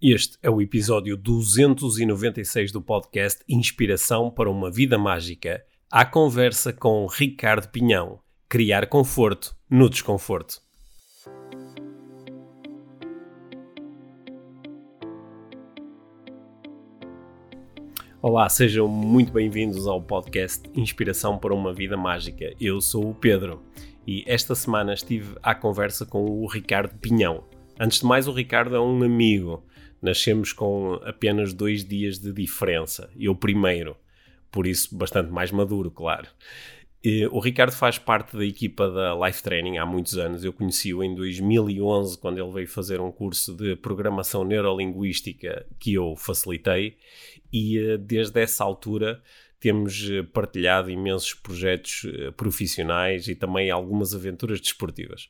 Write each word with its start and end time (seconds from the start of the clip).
Este 0.00 0.38
é 0.40 0.48
o 0.48 0.62
episódio 0.62 1.16
296 1.16 2.70
do 2.70 2.80
podcast 2.80 3.42
Inspiração 3.48 4.30
para 4.30 4.48
uma 4.48 4.70
Vida 4.70 4.96
Mágica. 4.96 5.60
A 5.90 6.04
conversa 6.04 6.72
com 6.72 7.04
Ricardo 7.06 7.68
Pinhão. 7.68 8.20
Criar 8.48 8.86
conforto 8.86 9.56
no 9.68 9.90
desconforto. 9.90 10.62
Olá, 18.22 18.48
sejam 18.48 18.86
muito 18.86 19.32
bem-vindos 19.32 19.88
ao 19.88 20.00
podcast 20.00 20.70
Inspiração 20.76 21.36
para 21.36 21.52
uma 21.52 21.74
Vida 21.74 21.96
Mágica. 21.96 22.54
Eu 22.60 22.80
sou 22.80 23.10
o 23.10 23.14
Pedro 23.16 23.64
e 24.06 24.22
esta 24.28 24.54
semana 24.54 24.94
estive 24.94 25.34
à 25.42 25.56
conversa 25.56 26.06
com 26.06 26.24
o 26.24 26.46
Ricardo 26.46 26.96
Pinhão. 27.00 27.42
Antes 27.80 28.00
de 28.00 28.06
mais, 28.06 28.26
o 28.26 28.32
Ricardo 28.32 28.74
é 28.74 28.80
um 28.80 29.02
amigo 29.04 29.64
nascemos 30.00 30.52
com 30.52 30.94
apenas 31.04 31.52
dois 31.52 31.84
dias 31.84 32.18
de 32.18 32.32
diferença. 32.32 33.10
Eu 33.18 33.34
primeiro, 33.34 33.96
por 34.50 34.66
isso 34.66 34.96
bastante 34.96 35.30
mais 35.30 35.50
maduro, 35.50 35.90
claro. 35.90 36.28
O 37.30 37.38
Ricardo 37.38 37.70
faz 37.70 37.96
parte 37.96 38.36
da 38.36 38.44
equipa 38.44 38.90
da 38.90 39.14
Life 39.14 39.40
Training 39.42 39.78
há 39.78 39.86
muitos 39.86 40.18
anos. 40.18 40.44
Eu 40.44 40.52
conheci-o 40.52 41.02
em 41.02 41.14
2011, 41.14 42.18
quando 42.18 42.38
ele 42.38 42.52
veio 42.52 42.68
fazer 42.68 43.00
um 43.00 43.12
curso 43.12 43.54
de 43.54 43.76
programação 43.76 44.44
neurolinguística 44.44 45.64
que 45.78 45.94
eu 45.94 46.16
facilitei, 46.16 46.96
e 47.52 47.78
eh, 47.78 47.96
desde 47.96 48.40
essa 48.40 48.64
altura 48.64 49.22
temos 49.60 50.08
eh, 50.10 50.22
partilhado 50.22 50.90
imensos 50.90 51.34
projetos 51.34 52.04
eh, 52.04 52.30
profissionais 52.32 53.28
e 53.28 53.34
também 53.34 53.70
algumas 53.70 54.12
aventuras 54.12 54.60
desportivas. 54.60 55.28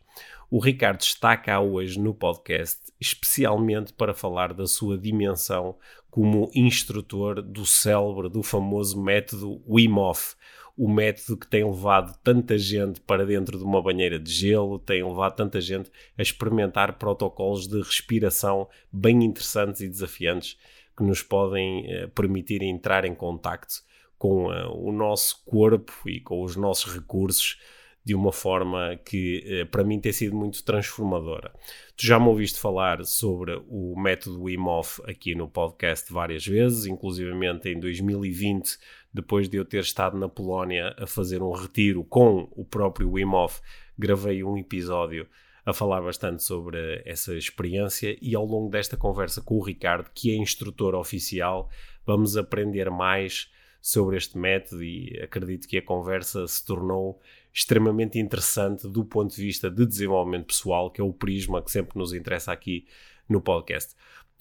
O 0.50 0.58
Ricardo 0.58 1.02
está 1.02 1.36
cá 1.36 1.60
hoje 1.60 2.00
no 2.00 2.14
podcast 2.14 2.80
especialmente 3.00 3.92
para 3.92 4.14
falar 4.14 4.52
da 4.52 4.66
sua 4.66 4.98
dimensão 4.98 5.76
como 6.10 6.50
instrutor 6.54 7.42
do 7.42 7.64
célebre, 7.64 8.28
do 8.28 8.42
famoso 8.42 9.00
método 9.00 9.62
Wim 9.68 9.92
Hof, 9.92 10.34
o 10.76 10.88
método 10.88 11.36
que 11.36 11.46
tem 11.48 11.64
levado 11.64 12.16
tanta 12.22 12.56
gente 12.56 13.00
para 13.00 13.26
dentro 13.26 13.58
de 13.58 13.64
uma 13.64 13.82
banheira 13.82 14.18
de 14.18 14.30
gelo, 14.30 14.78
tem 14.78 15.02
levado 15.02 15.34
tanta 15.34 15.60
gente 15.60 15.90
a 16.16 16.22
experimentar 16.22 16.98
protocolos 16.98 17.66
de 17.66 17.78
respiração 17.82 18.68
bem 18.92 19.24
interessantes 19.24 19.80
e 19.80 19.88
desafiantes 19.88 20.56
que 20.96 21.02
nos 21.02 21.22
podem 21.22 21.84
eh, 21.90 22.06
permitir 22.08 22.62
entrar 22.62 23.04
em 23.04 23.14
contacto 23.14 23.82
com 24.18 24.46
uh, 24.46 24.72
o 24.72 24.90
nosso 24.92 25.42
corpo 25.44 25.92
e 26.06 26.20
com 26.20 26.42
os 26.42 26.56
nossos 26.56 26.92
recursos 26.92 27.58
de 28.08 28.14
uma 28.14 28.32
forma 28.32 28.98
que 29.04 29.44
uh, 29.62 29.66
para 29.66 29.84
mim 29.84 30.00
tem 30.00 30.10
sido 30.10 30.34
muito 30.34 30.64
transformadora. 30.64 31.52
Tu 31.94 32.06
já 32.06 32.18
me 32.18 32.28
ouviste 32.28 32.58
falar 32.58 33.04
sobre 33.04 33.62
o 33.68 33.94
método 34.00 34.44
Wim 34.44 34.66
Hof 34.66 34.98
aqui 35.04 35.34
no 35.34 35.46
podcast 35.46 36.10
várias 36.10 36.46
vezes, 36.46 36.86
inclusivamente 36.86 37.68
em 37.68 37.78
2020, 37.78 38.78
depois 39.12 39.46
de 39.46 39.58
eu 39.58 39.64
ter 39.66 39.80
estado 39.80 40.16
na 40.16 40.26
Polónia 40.26 40.96
a 40.96 41.06
fazer 41.06 41.42
um 41.42 41.52
retiro 41.52 42.02
com 42.02 42.48
o 42.52 42.64
próprio 42.64 43.12
Wim 43.12 43.34
Hof, 43.34 43.60
gravei 43.98 44.42
um 44.42 44.56
episódio 44.56 45.28
a 45.66 45.74
falar 45.74 46.00
bastante 46.00 46.42
sobre 46.42 47.02
essa 47.04 47.36
experiência 47.36 48.16
e 48.22 48.34
ao 48.34 48.46
longo 48.46 48.70
desta 48.70 48.96
conversa 48.96 49.42
com 49.42 49.56
o 49.56 49.62
Ricardo, 49.62 50.10
que 50.14 50.30
é 50.30 50.34
instrutor 50.34 50.94
oficial, 50.94 51.68
vamos 52.06 52.38
aprender 52.38 52.90
mais 52.90 53.50
sobre 53.82 54.16
este 54.16 54.38
método 54.38 54.82
e 54.82 55.20
acredito 55.22 55.68
que 55.68 55.76
a 55.76 55.82
conversa 55.82 56.46
se 56.46 56.64
tornou 56.64 57.20
extremamente 57.52 58.18
interessante 58.18 58.88
do 58.88 59.04
ponto 59.04 59.34
de 59.34 59.42
vista 59.42 59.70
de 59.70 59.86
desenvolvimento 59.86 60.46
pessoal, 60.46 60.90
que 60.90 61.00
é 61.00 61.04
o 61.04 61.12
prisma 61.12 61.62
que 61.62 61.70
sempre 61.70 61.98
nos 61.98 62.12
interessa 62.12 62.52
aqui 62.52 62.86
no 63.28 63.40
podcast. 63.40 63.94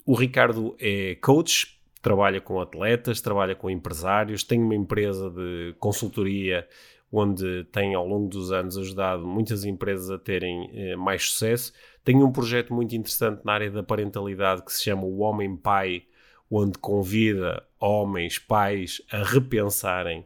O 0.05 0.15
Ricardo 0.15 0.75
é 0.79 1.15
coach, 1.15 1.79
trabalha 2.01 2.39
com 2.39 2.61
atletas, 2.61 3.19
trabalha 3.19 3.55
com 3.55 3.69
empresários, 3.69 4.43
tem 4.43 4.61
uma 4.61 4.75
empresa 4.75 5.29
de 5.29 5.75
consultoria 5.79 6.67
onde 7.11 7.63
tem 7.65 7.95
ao 7.95 8.05
longo 8.05 8.27
dos 8.27 8.51
anos 8.51 8.77
ajudado 8.77 9.25
muitas 9.25 9.63
empresas 9.63 10.09
a 10.09 10.19
terem 10.19 10.69
eh, 10.73 10.95
mais 10.95 11.29
sucesso. 11.29 11.73
Tem 12.03 12.21
um 12.21 12.31
projeto 12.31 12.73
muito 12.73 12.95
interessante 12.95 13.41
na 13.45 13.53
área 13.53 13.71
da 13.71 13.83
parentalidade 13.83 14.63
que 14.63 14.73
se 14.73 14.83
chama 14.83 15.03
o 15.03 15.19
Homem 15.19 15.55
Pai, 15.55 16.03
onde 16.49 16.77
convida 16.77 17.63
homens, 17.79 18.39
pais 18.39 19.01
a 19.11 19.23
repensarem 19.23 20.25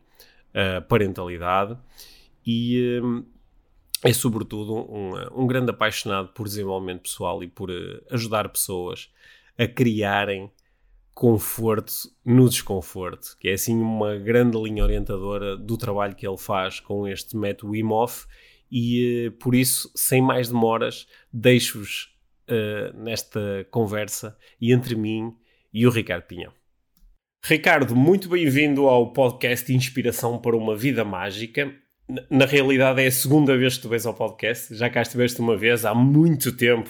a 0.54 0.82
parentalidade 0.82 1.78
e 2.46 3.00
um, 3.04 3.26
é 4.04 4.14
sobretudo 4.14 4.74
um, 4.74 5.44
um, 5.44 5.48
grande 5.48 5.72
apaixonado 5.72 6.30
por 6.30 6.48
desenvolvimento 6.48 7.04
pessoal 7.04 7.44
e 7.44 7.48
por 7.48 7.70
uh, 7.70 8.02
ajudar 8.10 8.50
pessoas 8.50 9.12
a 9.58 9.68
criarem 9.68 10.52
conforto 11.14 11.94
no 12.26 12.50
desconforto, 12.50 13.38
que 13.40 13.50
é 13.50 13.54
assim 13.54 13.80
uma 13.80 14.18
grande 14.18 14.58
linha 14.58 14.84
orientadora 14.84 15.56
do 15.56 15.78
trabalho 15.78 16.16
que 16.16 16.28
ele 16.28 16.38
faz 16.38 16.80
com 16.80 17.08
este 17.08 17.38
método 17.38 17.74
Wim 17.74 17.92
Hof 17.92 18.26
e 18.72 19.28
uh, 19.28 19.32
por 19.34 19.54
isso, 19.54 19.92
sem 19.96 20.22
mais 20.22 20.48
demoras, 20.48 21.06
deixo-vos 21.32 22.16
uh, 22.50 22.98
nesta 22.98 23.68
conversa 23.70 24.38
e 24.60 24.74
entre 24.74 24.96
mim 24.96 25.36
e 25.74 25.86
o 25.86 25.92
Ricardo 25.92 26.24
Pinhão. 26.24 26.54
Ricardo, 27.44 27.96
muito 27.96 28.30
bem-vindo 28.30 28.88
ao 28.88 29.12
podcast 29.14 29.72
Inspiração 29.74 30.40
para 30.40 30.56
uma 30.56 30.76
Vida 30.76 31.04
Mágica. 31.04 31.74
Na 32.30 32.46
realidade, 32.46 33.02
é 33.02 33.08
a 33.08 33.12
segunda 33.12 33.58
vez 33.58 33.78
que 33.78 33.84
tu 33.84 33.90
vês 33.90 34.06
ao 34.06 34.14
podcast. 34.14 34.76
Já 34.76 34.90
cá 34.90 35.02
estiveste 35.02 35.40
uma 35.40 35.56
vez 35.56 35.86
há 35.86 35.94
muito 35.96 36.56
tempo 36.56 36.90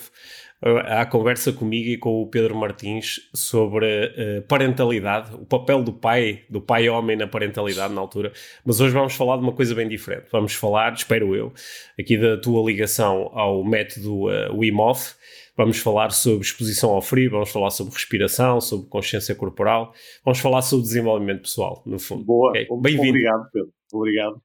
à 0.86 1.06
conversa 1.06 1.52
comigo 1.52 1.90
e 1.90 1.98
com 1.98 2.22
o 2.22 2.28
Pedro 2.28 2.56
Martins 2.56 3.20
sobre 3.34 3.86
uh, 3.88 4.42
parentalidade, 4.48 5.34
o 5.34 5.46
papel 5.46 5.84
do 5.84 5.92
pai, 5.92 6.44
do 6.50 6.62
pai 6.62 6.88
homem 6.88 7.18
na 7.18 7.28
parentalidade 7.28 7.94
na 7.94 8.02
altura. 8.02 8.32
Mas 8.64 8.80
hoje 8.80 8.94
vamos 8.94 9.14
falar 9.16 9.38
de 9.38 9.44
uma 9.44 9.54
coisa 9.54 9.74
bem 9.74 9.88
diferente. 9.88 10.28
Vamos 10.32 10.54
falar, 10.54 10.94
espero 10.94 11.36
eu, 11.36 11.52
aqui 12.00 12.18
da 12.18 12.38
tua 12.38 12.64
ligação 12.64 13.32
ao 13.34 13.64
método 13.64 14.28
uh, 14.28 14.58
Wim 14.58 14.80
Hof 14.80 15.16
Vamos 15.56 15.78
falar 15.80 16.12
sobre 16.12 16.42
exposição 16.42 16.92
ao 16.92 17.02
frio, 17.02 17.30
vamos 17.30 17.52
falar 17.52 17.70
sobre 17.70 17.94
respiração, 17.94 18.62
sobre 18.62 18.88
consciência 18.88 19.36
corporal, 19.36 19.94
vamos 20.24 20.40
falar 20.40 20.62
sobre 20.62 20.86
desenvolvimento 20.86 21.42
pessoal, 21.42 21.84
no 21.86 22.00
fundo. 22.00 22.24
Boa, 22.24 22.52
okay. 22.52 22.68
bem-vindo. 22.82 23.10
Obrigado, 23.10 23.50
Pedro. 23.52 23.74
Obrigado. 23.94 24.42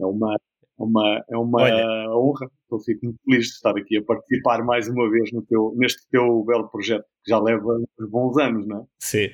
É 0.00 0.06
uma, 0.06 0.34
é 0.34 0.82
uma, 0.82 1.24
é 1.30 1.36
uma 1.36 1.62
Olha, 1.62 2.10
honra. 2.16 2.50
Eu 2.70 2.78
fico 2.80 3.06
muito 3.06 3.18
feliz 3.24 3.46
de 3.46 3.52
estar 3.52 3.76
aqui 3.76 3.96
a 3.96 4.02
participar 4.02 4.64
mais 4.64 4.88
uma 4.88 5.10
vez 5.10 5.32
no 5.32 5.42
teu, 5.42 5.74
neste 5.76 6.06
teu 6.10 6.44
belo 6.44 6.68
projeto, 6.68 7.04
que 7.24 7.30
já 7.30 7.38
leva 7.38 7.64
uns 7.98 8.10
bons 8.10 8.36
anos, 8.38 8.66
não 8.66 8.80
é? 8.80 8.84
Sim. 8.98 9.28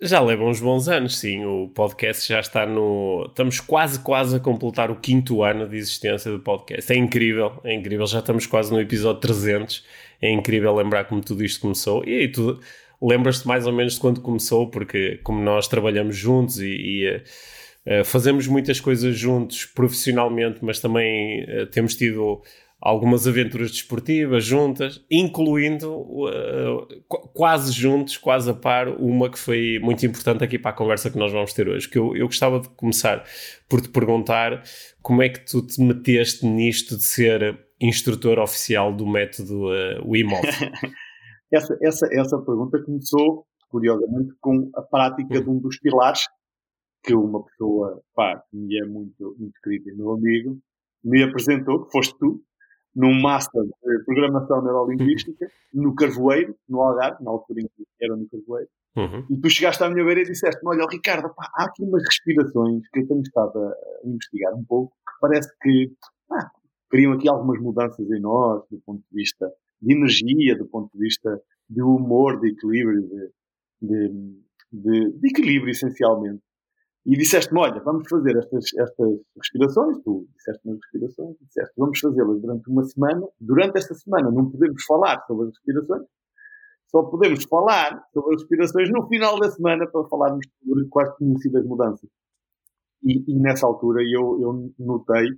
Já 0.00 0.20
leva 0.20 0.44
uns 0.44 0.60
bons 0.60 0.88
anos, 0.88 1.16
sim. 1.16 1.44
O 1.44 1.68
podcast 1.68 2.28
já 2.28 2.40
está 2.40 2.66
no. 2.66 3.26
Estamos 3.28 3.60
quase, 3.60 4.00
quase 4.00 4.36
a 4.36 4.40
completar 4.40 4.90
o 4.90 4.96
quinto 4.96 5.42
ano 5.42 5.68
de 5.68 5.76
existência 5.76 6.30
do 6.30 6.40
podcast. 6.40 6.92
É 6.92 6.96
incrível, 6.96 7.60
é 7.64 7.72
incrível. 7.72 8.06
Já 8.06 8.18
estamos 8.18 8.46
quase 8.46 8.72
no 8.72 8.80
episódio 8.80 9.20
300. 9.20 9.84
É 10.20 10.30
incrível 10.30 10.74
lembrar 10.74 11.04
como 11.04 11.20
tudo 11.20 11.44
isto 11.44 11.60
começou. 11.60 12.04
E 12.04 12.18
aí, 12.18 12.28
tu 12.30 12.58
lembras-te 13.00 13.46
mais 13.46 13.66
ou 13.66 13.72
menos 13.72 13.94
de 13.94 14.00
quando 14.00 14.20
começou, 14.20 14.68
porque 14.70 15.20
como 15.22 15.40
nós 15.40 15.68
trabalhamos 15.68 16.16
juntos 16.16 16.58
e, 16.60 16.66
e 16.66 17.22
uh, 17.86 18.04
fazemos 18.04 18.46
muitas 18.46 18.80
coisas 18.80 19.16
juntos 19.16 19.64
profissionalmente, 19.64 20.64
mas 20.64 20.80
também 20.80 21.44
uh, 21.44 21.66
temos 21.66 21.94
tido 21.94 22.42
algumas 22.84 23.26
aventuras 23.26 23.70
desportivas 23.70 24.44
juntas, 24.44 25.02
incluindo 25.10 25.90
uh, 25.90 26.86
quase 27.32 27.72
juntos, 27.72 28.18
quase 28.18 28.50
a 28.50 28.54
par, 28.54 28.88
uma 28.88 29.30
que 29.30 29.38
foi 29.38 29.78
muito 29.82 30.04
importante 30.04 30.44
aqui 30.44 30.58
para 30.58 30.70
a 30.70 30.74
conversa 30.74 31.10
que 31.10 31.16
nós 31.16 31.32
vamos 31.32 31.54
ter 31.54 31.66
hoje. 31.66 31.88
Que 31.88 31.98
eu, 31.98 32.14
eu 32.14 32.26
gostava 32.26 32.60
de 32.60 32.68
começar 32.70 33.24
por 33.70 33.80
te 33.80 33.88
perguntar 33.88 34.62
como 35.00 35.22
é 35.22 35.30
que 35.30 35.40
tu 35.40 35.66
te 35.66 35.80
meteste 35.80 36.44
nisto 36.44 36.98
de 36.98 37.04
ser 37.04 37.58
instrutor 37.80 38.38
oficial 38.38 38.94
do 38.94 39.06
método 39.06 39.68
uh, 39.68 40.06
Wim 40.06 40.26
Hof? 40.26 40.44
essa, 41.50 41.78
essa, 41.82 42.06
essa 42.12 42.38
pergunta 42.38 42.82
começou, 42.84 43.46
curiosamente, 43.70 44.34
com 44.42 44.70
a 44.74 44.82
prática 44.82 45.42
de 45.42 45.48
um 45.48 45.58
dos 45.58 45.78
pilares 45.78 46.26
que 47.04 47.14
uma 47.14 47.44
pessoa, 47.44 48.02
pá, 48.14 48.42
que 48.50 48.56
me 48.56 48.80
é 48.80 48.86
muito, 48.86 49.36
muito 49.38 49.60
querida, 49.62 49.94
meu 49.94 50.12
amigo, 50.12 50.58
me 51.04 51.22
apresentou, 51.22 51.84
que 51.84 51.92
foste 51.92 52.18
tu, 52.18 52.42
num 52.96 53.20
Master 53.20 53.62
de 53.62 54.04
Programação 54.04 54.62
Neurolinguística, 54.62 55.46
no 55.72 55.94
Carvoeiro, 55.94 56.56
no 56.68 56.80
Algarve, 56.80 57.22
na 57.22 57.30
altura 57.30 57.60
em 57.60 57.66
que 57.76 57.84
era 58.00 58.16
no 58.16 58.26
Carvoeiro, 58.28 58.68
uhum. 58.96 59.26
e 59.28 59.36
tu 59.36 59.50
chegaste 59.50 59.82
à 59.82 59.90
minha 59.90 60.04
beira 60.04 60.22
e 60.22 60.24
disseste 60.24 60.60
olha, 60.64 60.86
Ricardo, 60.90 61.28
pá, 61.34 61.50
há 61.54 61.64
aqui 61.64 61.82
umas 61.82 62.02
respirações 62.04 62.88
que 62.88 63.00
eu 63.00 63.06
tenho 63.06 63.20
estado 63.20 63.58
a, 63.58 63.74
investigar 64.04 64.54
um 64.54 64.64
pouco, 64.64 64.96
que 65.06 65.20
parece 65.20 65.50
que 65.60 65.92
pá, 66.26 66.50
criam 66.88 67.12
aqui 67.12 67.28
algumas 67.28 67.60
mudanças 67.60 68.08
em 68.10 68.20
nós, 68.20 68.62
do 68.70 68.80
ponto 68.86 69.02
de 69.10 69.14
vista 69.14 69.52
de 69.82 69.92
energia, 69.92 70.56
do 70.56 70.66
ponto 70.66 70.90
de 70.94 70.98
vista 70.98 71.38
de 71.68 71.82
humor, 71.82 72.40
de 72.40 72.50
equilíbrio, 72.50 73.02
de, 73.02 73.30
de, 73.82 74.08
de, 74.72 75.18
de 75.18 75.28
equilíbrio 75.28 75.70
essencialmente. 75.70 76.42
E 77.06 77.16
disseste-me, 77.18 77.60
olha, 77.60 77.80
vamos 77.82 78.08
fazer 78.08 78.34
estas, 78.36 78.64
estas 78.78 79.20
respirações, 79.36 79.98
tu 80.02 80.26
disseste-me 80.36 80.74
as 80.74 80.80
respirações, 80.80 81.36
disseste, 81.42 81.74
vamos 81.76 81.98
fazê-las 81.98 82.40
durante 82.40 82.70
uma 82.70 82.84
semana. 82.84 83.28
Durante 83.38 83.76
esta 83.76 83.94
semana 83.94 84.30
não 84.30 84.50
podemos 84.50 84.82
falar 84.84 85.22
sobre 85.26 85.48
as 85.48 85.54
respirações, 85.54 86.06
só 86.86 87.02
podemos 87.02 87.44
falar 87.44 88.02
sobre 88.12 88.34
as 88.34 88.40
respirações 88.42 88.90
no 88.90 89.06
final 89.08 89.38
da 89.38 89.50
semana 89.50 89.86
para 89.86 90.08
falarmos 90.08 90.46
sobre 90.64 90.86
quais 90.88 91.10
sido 91.42 91.58
as 91.58 91.66
mudanças. 91.66 92.08
E, 93.02 93.30
e 93.30 93.38
nessa 93.38 93.66
altura 93.66 94.00
eu, 94.02 94.40
eu 94.40 94.72
notei 94.78 95.28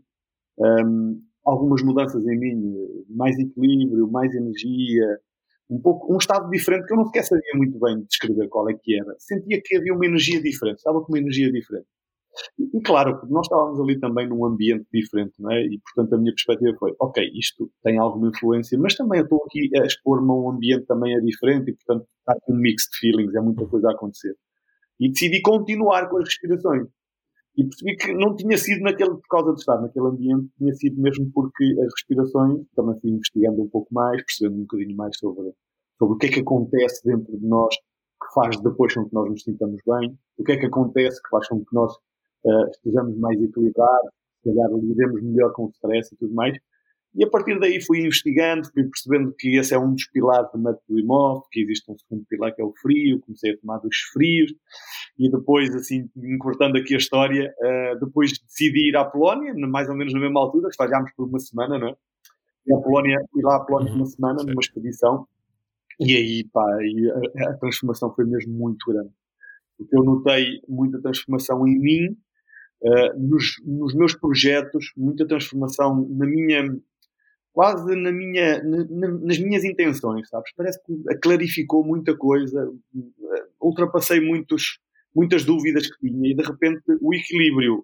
um, 0.59 1.21
algumas 1.45 1.83
mudanças 1.83 2.25
em 2.27 2.39
mim, 2.39 3.05
mais 3.09 3.37
equilíbrio, 3.39 4.09
mais 4.09 4.33
energia, 4.35 5.19
um 5.69 5.81
pouco 5.81 6.13
um 6.13 6.19
estado 6.19 6.49
diferente 6.51 6.87
que 6.87 6.93
eu 6.93 6.99
não 6.99 7.07
sequer 7.07 7.25
sabia 7.25 7.53
muito 7.55 7.79
bem 7.79 8.05
descrever 8.09 8.49
qual 8.49 8.69
é 8.71 8.75
que 8.75 8.99
era. 8.99 9.15
Sentia 9.19 9.61
que 9.65 9.77
havia 9.77 9.95
uma 9.95 10.07
energia 10.07 10.41
diferente, 10.41 10.79
estava 10.79 11.01
com 11.01 11.13
uma 11.13 11.19
energia 11.19 11.51
diferente. 11.51 11.87
E, 12.59 12.79
e 12.79 12.81
claro, 12.83 13.21
nós 13.29 13.47
estávamos 13.47 13.81
ali 13.81 13.99
também 13.99 14.29
num 14.29 14.45
ambiente 14.45 14.87
diferente, 14.93 15.35
não 15.39 15.51
é? 15.51 15.63
E 15.65 15.81
portanto 15.81 16.15
a 16.15 16.19
minha 16.19 16.33
perspectiva 16.33 16.77
foi, 16.79 16.95
ok, 17.01 17.31
isto 17.35 17.71
tem 17.83 17.99
alguma 17.99 18.29
influência, 18.29 18.79
mas 18.79 18.95
também 18.95 19.21
eu 19.21 19.25
estou 19.25 19.43
aqui 19.45 19.71
a 19.79 19.87
expor-me 19.87 20.31
a 20.31 20.35
um 20.35 20.51
ambiente 20.51 20.87
também 20.87 21.15
é 21.17 21.21
diferente 21.21 21.71
e 21.71 21.75
portanto 21.75 22.07
está 22.21 22.33
aqui 22.33 22.53
um 22.53 22.57
mix 22.57 22.85
de 22.93 22.99
feelings, 22.99 23.35
é 23.35 23.41
muita 23.41 23.67
coisa 23.67 23.89
a 23.89 23.93
acontecer. 23.93 24.37
E 25.01 25.11
decidi 25.11 25.43
continuar 25.43 26.09
com 26.09 26.19
as 26.19 26.25
respirações. 26.25 26.89
E 27.56 27.64
percebi 27.64 27.97
que 27.97 28.12
não 28.12 28.37
tinha 28.37 28.56
sido 28.58 28.82
naquele, 28.82 29.11
por 29.11 29.29
causa 29.31 29.55
de 29.55 29.61
estar 29.61 29.81
naquele 29.81 30.06
ambiente, 30.06 30.50
tinha 30.58 30.75
sido 30.75 31.00
mesmo 31.00 31.31
porque 31.32 31.64
as 31.81 31.93
respirações, 31.94 32.67
também 32.75 33.00
fui 33.00 33.11
investigando 33.11 33.62
um 33.62 33.69
pouco 33.69 33.93
mais, 33.93 34.23
percebendo 34.23 34.58
um 34.58 34.62
bocadinho 34.62 34.97
mais 34.97 35.17
sobre, 35.17 35.55
sobre 35.99 36.14
o 36.14 36.19
que 36.19 36.26
é 36.26 36.31
que 36.31 36.41
acontece 36.41 37.03
dentro 37.05 37.38
de 37.38 37.47
nós 37.47 37.75
que 37.75 38.35
faz 38.35 38.61
depois 38.61 38.93
com 38.94 39.06
que 39.06 39.14
nós 39.14 39.31
nos 39.31 39.43
sintamos 39.43 39.81
bem, 39.87 40.19
o 40.38 40.44
que 40.44 40.53
é 40.53 40.56
que 40.58 40.67
acontece 40.67 41.23
que 41.23 41.29
faz 41.31 41.49
com 41.49 41.61
que 41.61 41.75
nós 41.75 41.94
uh, 42.44 42.70
estejamos 42.70 43.17
mais 43.19 43.41
equilibrados, 43.41 44.11
se 44.43 44.50
calhar 44.50 44.70
lidemos 44.73 45.23
melhor 45.23 45.53
com 45.53 45.64
o 45.64 45.70
stress 45.70 46.14
e 46.14 46.19
tudo 46.19 46.35
mais. 46.35 46.56
E 47.17 47.25
a 47.25 47.31
partir 47.31 47.59
daí 47.59 47.81
fui 47.81 48.01
investigando, 48.01 48.71
fui 48.71 48.85
percebendo 48.85 49.35
que 49.39 49.57
esse 49.57 49.75
é 49.75 49.79
um 49.79 49.93
dos 49.93 50.07
pilares 50.07 50.51
do 50.53 50.59
método 50.59 51.01
IMOF, 51.01 51.49
que 51.51 51.63
existe 51.63 51.91
um 51.91 51.97
segundo 51.97 52.27
pilar 52.27 52.55
que 52.55 52.61
é 52.61 52.65
o 52.65 52.75
frio, 52.77 53.21
comecei 53.21 53.53
a 53.53 53.57
tomar 53.57 53.79
dos 53.79 53.97
frios, 54.13 54.53
e 55.19 55.31
depois, 55.31 55.75
assim, 55.75 56.11
encurtando 56.15 56.77
aqui 56.77 56.93
a 56.93 56.99
história, 56.99 57.55
uh, 57.59 57.99
depois 58.05 58.39
decidi 58.39 58.91
ir 58.91 58.97
à 58.97 59.05
Polónia, 59.07 59.55
mais 59.67 59.89
ou 59.89 59.97
menos 59.97 60.13
na 60.13 60.21
mesma 60.21 60.41
altura, 60.41 60.69
estagiámos 60.69 61.11
por 61.17 61.27
uma 61.27 61.39
semana, 61.39 61.79
não 61.79 61.89
é? 61.89 61.97
E 62.67 62.75
a 62.75 62.79
Polónia, 62.79 63.19
fui 63.33 63.43
lá 63.43 63.57
à 63.57 63.61
Polónia 63.61 63.93
uhum, 63.93 63.99
uma 63.99 64.07
semana, 64.07 64.43
numa 64.43 64.61
expedição, 64.61 65.27
e 65.99 66.15
aí, 66.15 66.45
pá, 66.53 66.67
e 66.83 67.11
a, 67.11 67.51
a, 67.51 67.55
transformação 67.55 68.15
foi 68.15 68.27
mesmo 68.27 68.53
muito 68.53 68.93
grande. 68.93 69.11
Porque 69.79 69.97
eu 69.97 70.05
notei 70.05 70.61
muita 70.69 71.01
transformação 71.01 71.67
em 71.67 71.79
mim, 71.79 72.17
uh, 72.83 73.19
nos, 73.19 73.55
nos 73.65 73.95
meus 73.95 74.15
projetos, 74.15 74.93
muita 74.95 75.27
transformação 75.27 76.07
na 76.11 76.27
minha 76.27 76.77
quase 77.56 77.97
na 77.97 78.12
minha, 78.12 78.62
na, 78.62 79.08
nas 79.08 79.38
minhas 79.38 79.64
intenções, 79.64 80.29
sabes? 80.29 80.53
Parece 80.55 80.79
que 80.85 80.94
clarificou 81.23 81.82
muita 81.82 82.14
coisa, 82.14 82.70
ultrapassei 83.58 84.20
muitos, 84.20 84.79
muitas 85.14 85.43
dúvidas 85.43 85.87
que 85.87 86.06
tinha 86.06 86.32
e 86.32 86.37
de 86.37 86.43
repente 86.43 86.82
o 87.00 87.14
equilíbrio 87.14 87.82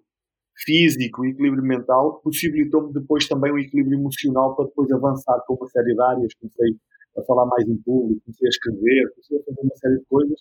físico, 0.63 1.23
o 1.23 1.25
equilíbrio 1.25 1.63
mental 1.63 2.21
possibilitou-me 2.23 2.93
depois 2.93 3.27
também 3.27 3.51
um 3.51 3.57
equilíbrio 3.57 3.97
emocional 3.97 4.55
para 4.55 4.65
depois 4.65 4.91
avançar 4.91 5.43
com 5.47 5.55
uma 5.55 5.67
série 5.67 5.95
de 5.95 6.01
áreas, 6.03 6.35
comecei 6.35 6.75
a 7.17 7.23
falar 7.23 7.47
mais 7.47 7.67
em 7.67 7.77
público, 7.77 8.21
comecei 8.25 8.47
a 8.47 8.49
escrever, 8.49 9.09
comecei 9.09 9.39
a 9.39 9.43
fazer 9.43 9.61
uma 9.63 9.75
série 9.77 9.97
de 9.97 10.05
coisas 10.05 10.39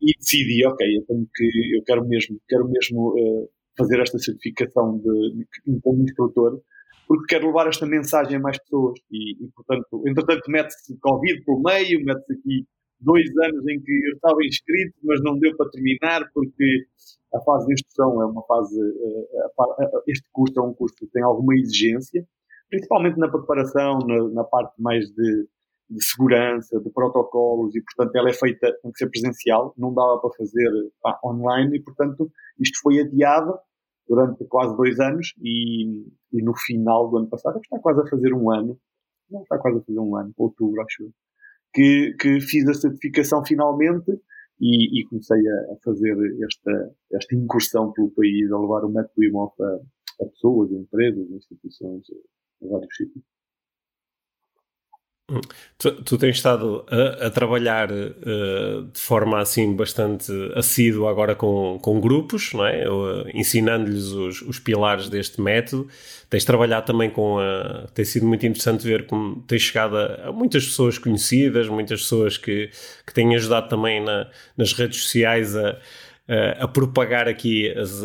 e 0.00 0.12
decidi, 0.16 0.64
ok, 0.64 0.96
eu 0.96 1.04
tenho 1.06 1.28
que, 1.34 1.76
eu 1.76 1.82
quero 1.84 2.06
mesmo, 2.06 2.40
quero 2.48 2.68
mesmo 2.68 3.18
uh, 3.18 3.50
fazer 3.76 4.00
esta 4.00 4.16
certificação 4.16 4.96
de, 4.98 5.44
de, 5.66 5.80
como 5.80 6.04
instrutor 6.04 6.62
porque 7.10 7.34
quero 7.34 7.48
levar 7.48 7.66
esta 7.66 7.84
mensagem 7.84 8.36
a 8.36 8.40
mais 8.40 8.56
pessoas. 8.56 9.00
E, 9.10 9.32
e 9.44 9.48
portanto, 9.48 10.00
entretanto, 10.06 10.48
mete-se 10.48 10.96
Covid 11.00 11.44
pelo 11.44 11.60
meio, 11.60 12.04
mete-se 12.04 12.34
aqui 12.34 12.64
dois 13.00 13.26
anos 13.42 13.66
em 13.66 13.80
que 13.80 13.90
eu 13.90 14.14
estava 14.14 14.36
inscrito, 14.44 14.96
mas 15.02 15.20
não 15.20 15.36
deu 15.36 15.56
para 15.56 15.68
terminar, 15.70 16.30
porque 16.32 16.86
a 17.34 17.40
fase 17.40 17.66
de 17.66 17.72
instrução 17.72 18.22
é 18.22 18.26
uma 18.26 18.44
fase. 18.46 18.78
Eh, 18.80 20.02
este 20.06 20.28
curso 20.32 20.60
é 20.60 20.62
um 20.62 20.72
curso 20.72 20.94
que 20.94 21.06
tem 21.08 21.24
alguma 21.24 21.52
exigência, 21.56 22.24
principalmente 22.68 23.18
na 23.18 23.28
preparação, 23.28 23.98
na, 24.06 24.28
na 24.28 24.44
parte 24.44 24.80
mais 24.80 25.04
de, 25.06 25.48
de, 25.90 26.04
segurança, 26.04 26.78
de 26.78 26.90
protocolos, 26.90 27.74
e 27.74 27.82
portanto 27.82 28.14
ela 28.14 28.30
é 28.30 28.34
feita, 28.34 28.72
tem 28.84 28.92
que 28.92 28.98
ser 28.98 29.10
presencial, 29.10 29.74
não 29.76 29.92
dava 29.92 30.20
para 30.20 30.30
fazer 30.38 30.70
pá, 31.02 31.18
online, 31.24 31.76
e 31.76 31.82
portanto 31.82 32.30
isto 32.60 32.78
foi 32.80 33.00
adiado 33.00 33.58
durante 34.10 34.44
quase 34.46 34.76
dois 34.76 34.98
anos 34.98 35.32
e, 35.40 36.04
e, 36.32 36.42
no 36.42 36.52
final 36.56 37.08
do 37.08 37.18
ano 37.18 37.28
passado, 37.28 37.60
está 37.60 37.78
quase 37.78 38.00
a 38.00 38.06
fazer 38.10 38.34
um 38.34 38.50
ano, 38.50 38.76
não 39.30 39.42
está 39.42 39.56
quase 39.56 39.78
a 39.78 39.82
fazer 39.82 40.00
um 40.00 40.16
ano, 40.16 40.34
outubro 40.36 40.82
acho 40.82 41.08
que, 41.72 42.16
que 42.18 42.40
fiz 42.40 42.68
a 42.68 42.74
certificação 42.74 43.44
finalmente 43.46 44.10
e, 44.60 45.00
e 45.00 45.04
comecei 45.06 45.38
a, 45.38 45.72
a, 45.72 45.76
fazer 45.84 46.16
esta, 46.44 46.96
esta 47.12 47.36
incursão 47.36 47.92
pelo 47.92 48.10
país, 48.10 48.50
a 48.50 48.58
levar 48.58 48.84
o 48.84 48.88
método 48.88 49.22
IMOF 49.22 49.54
a, 49.62 50.24
a 50.24 50.26
pessoas, 50.26 50.72
a 50.72 50.74
empresas, 50.74 51.30
a 51.30 51.36
instituições, 51.36 52.02
a 52.64 52.66
vários 52.66 52.96
sítios. 52.96 53.24
Tu, 55.78 55.92
tu, 56.02 56.18
tens 56.18 56.36
estado 56.36 56.84
a, 56.90 57.26
a 57.26 57.30
trabalhar 57.30 57.90
uh, 57.90 58.82
de 58.92 59.00
forma 59.00 59.40
assim 59.40 59.74
bastante 59.74 60.32
assídua 60.54 61.10
agora 61.10 61.34
com, 61.34 61.78
com 61.80 62.00
grupos, 62.00 62.52
não 62.52 62.66
é? 62.66 62.88
Uh, 62.88 63.28
ensinando-lhes 63.32 64.06
os, 64.06 64.42
os, 64.42 64.58
pilares 64.58 65.08
deste 65.08 65.40
método. 65.40 65.88
Tens 66.28 66.44
trabalhado 66.44 66.86
também 66.86 67.08
com 67.08 67.38
a. 67.38 67.86
Tem 67.94 68.04
sido 68.04 68.26
muito 68.26 68.44
interessante 68.44 68.84
ver 68.84 69.06
como 69.06 69.42
tens 69.46 69.62
chegado 69.62 69.96
a, 69.96 70.28
a 70.28 70.32
muitas 70.32 70.66
pessoas 70.66 70.98
conhecidas, 70.98 71.68
muitas 71.68 72.02
pessoas 72.02 72.36
que, 72.36 72.70
que 73.06 73.14
têm 73.14 73.34
ajudado 73.36 73.68
também 73.68 74.02
na, 74.02 74.28
nas 74.56 74.72
redes 74.72 75.02
sociais 75.02 75.56
a 75.56 75.78
a 76.60 76.68
propagar 76.68 77.26
aqui 77.26 77.70
as, 77.76 78.04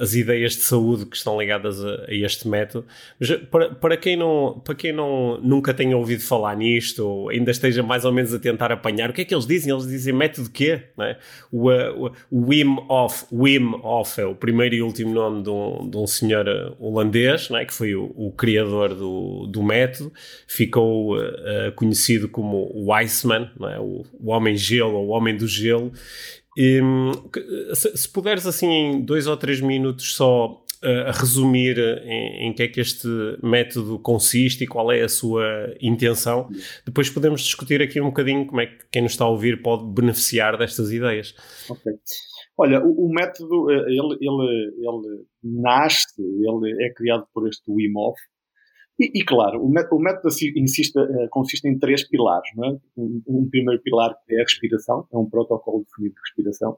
as 0.00 0.14
ideias 0.14 0.56
de 0.56 0.62
saúde 0.62 1.06
que 1.06 1.16
estão 1.16 1.38
ligadas 1.38 1.84
a, 1.84 2.06
a 2.08 2.14
este 2.14 2.48
método. 2.48 2.84
Mas 3.18 3.30
para, 3.50 3.70
para, 3.70 3.96
quem, 3.96 4.16
não, 4.16 4.60
para 4.64 4.74
quem 4.74 4.92
não, 4.92 5.40
nunca 5.40 5.72
tenha 5.72 5.96
ouvido 5.96 6.22
falar 6.22 6.56
nisto, 6.56 7.06
ou 7.06 7.28
ainda 7.28 7.50
esteja 7.50 7.82
mais 7.82 8.04
ou 8.04 8.12
menos 8.12 8.34
a 8.34 8.38
tentar 8.38 8.72
apanhar, 8.72 9.10
o 9.10 9.12
que 9.12 9.20
é 9.20 9.24
que 9.24 9.34
eles 9.34 9.46
dizem? 9.46 9.72
Eles 9.72 9.86
dizem 9.86 10.12
método 10.12 10.50
quê? 10.50 10.82
É? 10.98 11.16
O, 11.52 11.68
o, 12.30 12.50
Wim 12.50 12.76
Hof, 12.88 13.24
Wim 13.32 13.74
Hof 13.82 14.18
é 14.18 14.26
o 14.26 14.34
primeiro 14.34 14.74
e 14.74 14.82
último 14.82 15.14
nome 15.14 15.42
de 15.42 15.50
um, 15.50 15.88
de 15.88 15.96
um 15.96 16.06
senhor 16.06 16.76
holandês, 16.78 17.48
é? 17.52 17.64
que 17.64 17.72
foi 17.72 17.94
o, 17.94 18.12
o, 18.16 18.32
criador 18.32 18.94
do, 18.94 19.46
do 19.46 19.62
método, 19.62 20.12
ficou 20.46 21.16
uh, 21.16 21.72
conhecido 21.76 22.28
como 22.28 22.70
o 22.74 22.92
Iceman, 22.94 23.50
é? 23.72 23.78
o, 23.78 24.04
o 24.18 24.30
homem 24.30 24.56
gelo, 24.56 24.94
ou 24.94 25.08
o 25.08 25.10
homem 25.10 25.36
do 25.36 25.46
gelo, 25.46 25.92
e, 26.62 27.74
se, 27.74 27.96
se, 27.96 28.08
puderes, 28.08 28.46
assim, 28.46 28.68
em 28.68 29.00
dois 29.00 29.26
ou 29.26 29.34
três 29.34 29.62
minutos, 29.62 30.14
só 30.14 30.62
uh, 30.84 31.10
resumir 31.18 31.78
em, 31.78 32.48
em, 32.48 32.52
que 32.52 32.62
é 32.62 32.68
que 32.68 32.80
este 32.80 33.08
método 33.42 33.98
consiste 33.98 34.64
e 34.64 34.66
qual 34.66 34.92
é 34.92 35.00
a 35.00 35.08
sua 35.08 35.42
intenção, 35.80 36.50
depois 36.84 37.08
podemos 37.08 37.40
discutir 37.40 37.80
aqui 37.80 37.98
um 37.98 38.08
bocadinho 38.08 38.46
como 38.46 38.60
é 38.60 38.66
que 38.66 38.84
quem 38.92 39.00
nos 39.00 39.12
está 39.12 39.24
a 39.24 39.28
ouvir 39.28 39.62
pode 39.62 39.86
beneficiar 39.90 40.58
destas 40.58 40.90
ideias. 40.92 41.34
Ok. 41.70 41.92
Olha, 42.58 42.78
o, 42.84 43.06
o 43.06 43.08
método, 43.10 43.70
eh, 43.70 43.84
ele, 43.88 44.18
ele, 44.20 44.70
ele 44.80 45.24
nasce, 45.42 46.20
ele 46.20 46.84
é 46.84 46.92
criado 46.92 47.26
por 47.32 47.48
este 47.48 47.62
Wim 47.70 47.92
Hof, 47.96 48.18
e, 49.00 49.20
e, 49.20 49.24
claro, 49.24 49.64
o 49.64 49.68
método, 49.70 50.28
insiste, 50.56 50.98
uh, 50.98 51.28
consiste 51.30 51.66
em 51.66 51.78
três 51.78 52.06
pilares. 52.06 52.50
Não 52.54 52.68
é? 52.68 52.78
um, 52.98 53.22
um, 53.26 53.48
primeiro 53.48 53.80
pilar 53.82 54.14
é 54.28 54.36
a 54.36 54.42
respiração, 54.42 55.06
é 55.10 55.16
um 55.16 55.28
protocolo 55.28 55.84
definido 55.84 56.14
de 56.14 56.20
respiração. 56.20 56.76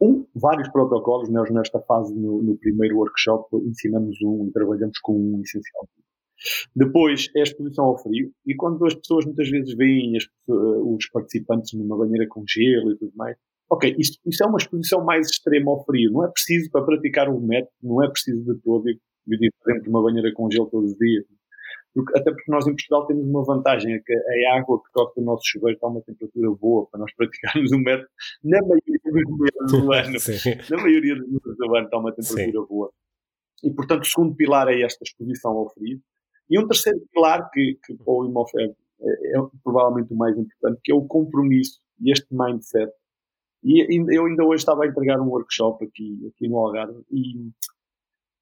Um, 0.00 0.26
vários 0.34 0.68
protocolos, 0.70 1.28
nós 1.30 1.48
nesta 1.52 1.80
fase, 1.80 2.12
no, 2.12 2.42
no 2.42 2.56
primeiro 2.56 2.96
workshop, 2.96 3.56
ensinamos 3.64 4.20
um 4.20 4.48
e 4.48 4.52
trabalhamos 4.52 4.98
com 4.98 5.12
um 5.12 5.40
essencialmente. 5.40 6.02
Depois 6.74 7.28
é 7.36 7.40
a 7.40 7.44
exposição 7.44 7.84
ao 7.84 7.98
frio, 8.02 8.32
e 8.44 8.56
quando 8.56 8.84
as 8.84 8.94
pessoas 8.94 9.24
muitas 9.24 9.48
vezes 9.48 9.76
veem 9.76 10.16
as, 10.16 10.24
os 10.48 11.08
participantes 11.08 11.72
numa 11.72 11.96
banheira 11.96 12.26
com 12.28 12.42
gelo 12.48 12.90
e 12.90 12.98
tudo 12.98 13.12
mais, 13.14 13.36
ok, 13.70 13.94
isto, 13.96 14.18
isto, 14.26 14.42
é 14.42 14.46
uma 14.48 14.58
exposição 14.58 15.04
mais 15.04 15.30
extrema 15.30 15.70
ao 15.70 15.84
frio, 15.84 16.10
não 16.10 16.24
é 16.24 16.28
preciso 16.28 16.68
para 16.70 16.84
praticar 16.84 17.28
o 17.28 17.40
método, 17.40 17.72
não 17.80 18.02
é 18.02 18.10
preciso 18.10 18.42
de 18.42 18.60
todo 18.60 18.88
viver 19.26 19.50
dentro 19.66 19.82
de 19.84 19.88
uma 19.88 20.02
banheira 20.02 20.32
com 20.32 20.50
gelo 20.50 20.68
todos 20.70 20.92
os 20.92 20.98
dias. 20.98 21.24
Porque, 21.94 22.18
até 22.18 22.30
porque 22.30 22.50
nós 22.50 22.66
em 22.66 22.74
Portugal 22.74 23.06
temos 23.06 23.26
uma 23.26 23.44
vantagem, 23.44 23.94
é 23.94 23.98
que 23.98 24.12
a 24.14 24.58
água 24.58 24.82
que 24.82 24.92
toca 24.92 25.20
o 25.20 25.24
nosso 25.24 25.42
chuveiro 25.44 25.76
está 25.76 25.86
a 25.86 25.90
uma 25.90 26.00
temperatura 26.00 26.50
boa 26.52 26.86
para 26.90 27.00
nós 27.00 27.14
praticarmos 27.14 27.70
o 27.70 27.78
método 27.78 28.08
na 28.42 28.60
maioria 28.62 28.98
dos 29.04 29.12
meses 29.12 29.72
do 29.72 29.92
ano. 29.92 30.66
na 30.70 30.82
maioria 30.82 31.16
dos 31.16 31.28
meses 31.28 31.56
do 31.58 31.76
ano 31.76 31.84
está 31.84 31.96
a 31.96 32.00
uma 32.00 32.12
temperatura 32.14 32.60
Sim. 32.62 32.68
boa. 32.68 32.90
E, 33.62 33.70
portanto, 33.70 34.02
o 34.02 34.06
segundo 34.06 34.34
pilar 34.34 34.68
é 34.68 34.80
esta 34.80 35.04
exposição 35.04 35.52
ao 35.52 35.70
frio. 35.70 36.00
E 36.50 36.58
um 36.58 36.66
terceiro 36.66 37.00
pilar, 37.12 37.48
que, 37.50 37.78
que 37.84 37.94
para 37.94 38.12
o 38.12 38.26
Imof 38.26 38.50
é, 38.58 38.64
é, 38.64 39.38
é, 39.38 39.42
provavelmente 39.62 40.12
o 40.12 40.16
mais 40.16 40.36
importante, 40.36 40.80
que 40.82 40.92
é 40.92 40.94
o 40.94 41.06
compromisso 41.06 41.80
e 42.00 42.10
este 42.10 42.26
mindset. 42.30 42.92
E 43.62 44.00
eu 44.16 44.26
ainda 44.26 44.44
hoje 44.44 44.62
estava 44.62 44.82
a 44.82 44.88
entregar 44.88 45.20
um 45.20 45.28
workshop 45.28 45.84
aqui, 45.84 46.18
aqui 46.26 46.48
no 46.48 46.58
Algarve 46.58 47.00
e 47.12 47.52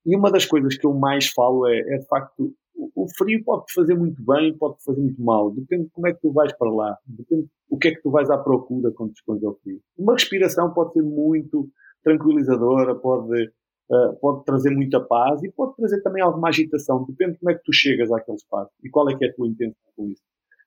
e 0.07 0.17
uma 0.17 0.31
das 0.31 0.47
coisas 0.47 0.77
que 0.77 0.87
eu 0.87 0.95
mais 0.95 1.29
falo 1.29 1.67
é, 1.67 1.79
é 1.79 1.99
de 1.99 2.07
facto 2.07 2.55
o 2.95 3.07
frio 3.17 3.43
pode-te 3.45 3.75
fazer 3.75 3.95
muito 3.95 4.23
bem, 4.25 4.57
pode-te 4.57 4.85
fazer 4.85 5.01
muito 5.01 5.23
mal. 5.23 5.51
Depende 5.51 5.85
de 5.85 5.91
como 5.91 6.07
é 6.07 6.15
que 6.15 6.21
tu 6.21 6.33
vais 6.33 6.53
para 6.57 6.71
lá. 6.71 6.97
Depende 7.07 7.47
o 7.69 7.79
que 7.79 7.89
é 7.89 7.95
que 7.95 8.03
tu 8.03 8.11
vais 8.11 8.31
à 8.31 8.39
procura 8.39 8.91
quando 8.93 9.13
te 9.13 9.19
expões 9.19 9.43
ao 9.45 9.55
frio. 9.57 9.81
Uma 9.99 10.15
respiração 10.15 10.73
pode 10.73 10.93
ser 10.95 11.03
muito 11.03 11.69
tranquilizadora, 12.03 12.95
pode, 12.95 13.49
uh, 13.91 14.17
pode 14.21 14.45
trazer 14.45 14.71
muita 14.71 15.01
paz 15.01 15.43
e 15.43 15.51
pode 15.53 15.77
trazer 15.77 16.01
também 16.03 16.23
alguma 16.23 16.49
agitação. 16.49 17.05
Depende 17.05 17.33
de 17.33 17.39
como 17.39 17.51
é 17.51 17.55
que 17.55 17.65
tu 17.65 17.73
chegas 17.73 18.11
àquele 18.11 18.37
espaço 18.37 18.73
e 18.83 18.89
qual 18.89 19.09
é 19.11 19.17
que 19.17 19.25
é 19.25 19.29
a 19.29 19.35
tua 19.35 19.47
intenção 19.47 19.93
com 19.97 20.09
isso. 20.09 20.23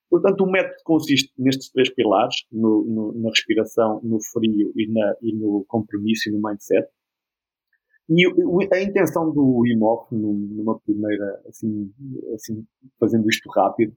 Portanto, 0.09 0.41
o 0.41 0.51
método 0.51 0.75
consiste 0.83 1.33
nestes 1.39 1.71
três 1.71 1.89
pilares, 1.89 2.35
no, 2.51 2.85
no, 2.85 3.13
na 3.13 3.29
respiração, 3.29 3.99
no 4.03 4.19
frio 4.21 4.71
e, 4.75 4.87
na, 4.91 5.15
e 5.23 5.33
no 5.33 5.65
compromisso 5.67 6.29
e 6.29 6.31
no 6.31 6.39
mindset. 6.39 6.87
E 8.09 8.25
a 8.73 8.81
intenção 8.81 9.31
do 9.31 9.65
IMOF, 9.65 10.13
numa 10.13 10.77
primeira, 10.79 11.41
assim, 11.47 11.91
assim, 12.33 12.65
fazendo 12.99 13.29
isto 13.29 13.49
rápido, 13.49 13.93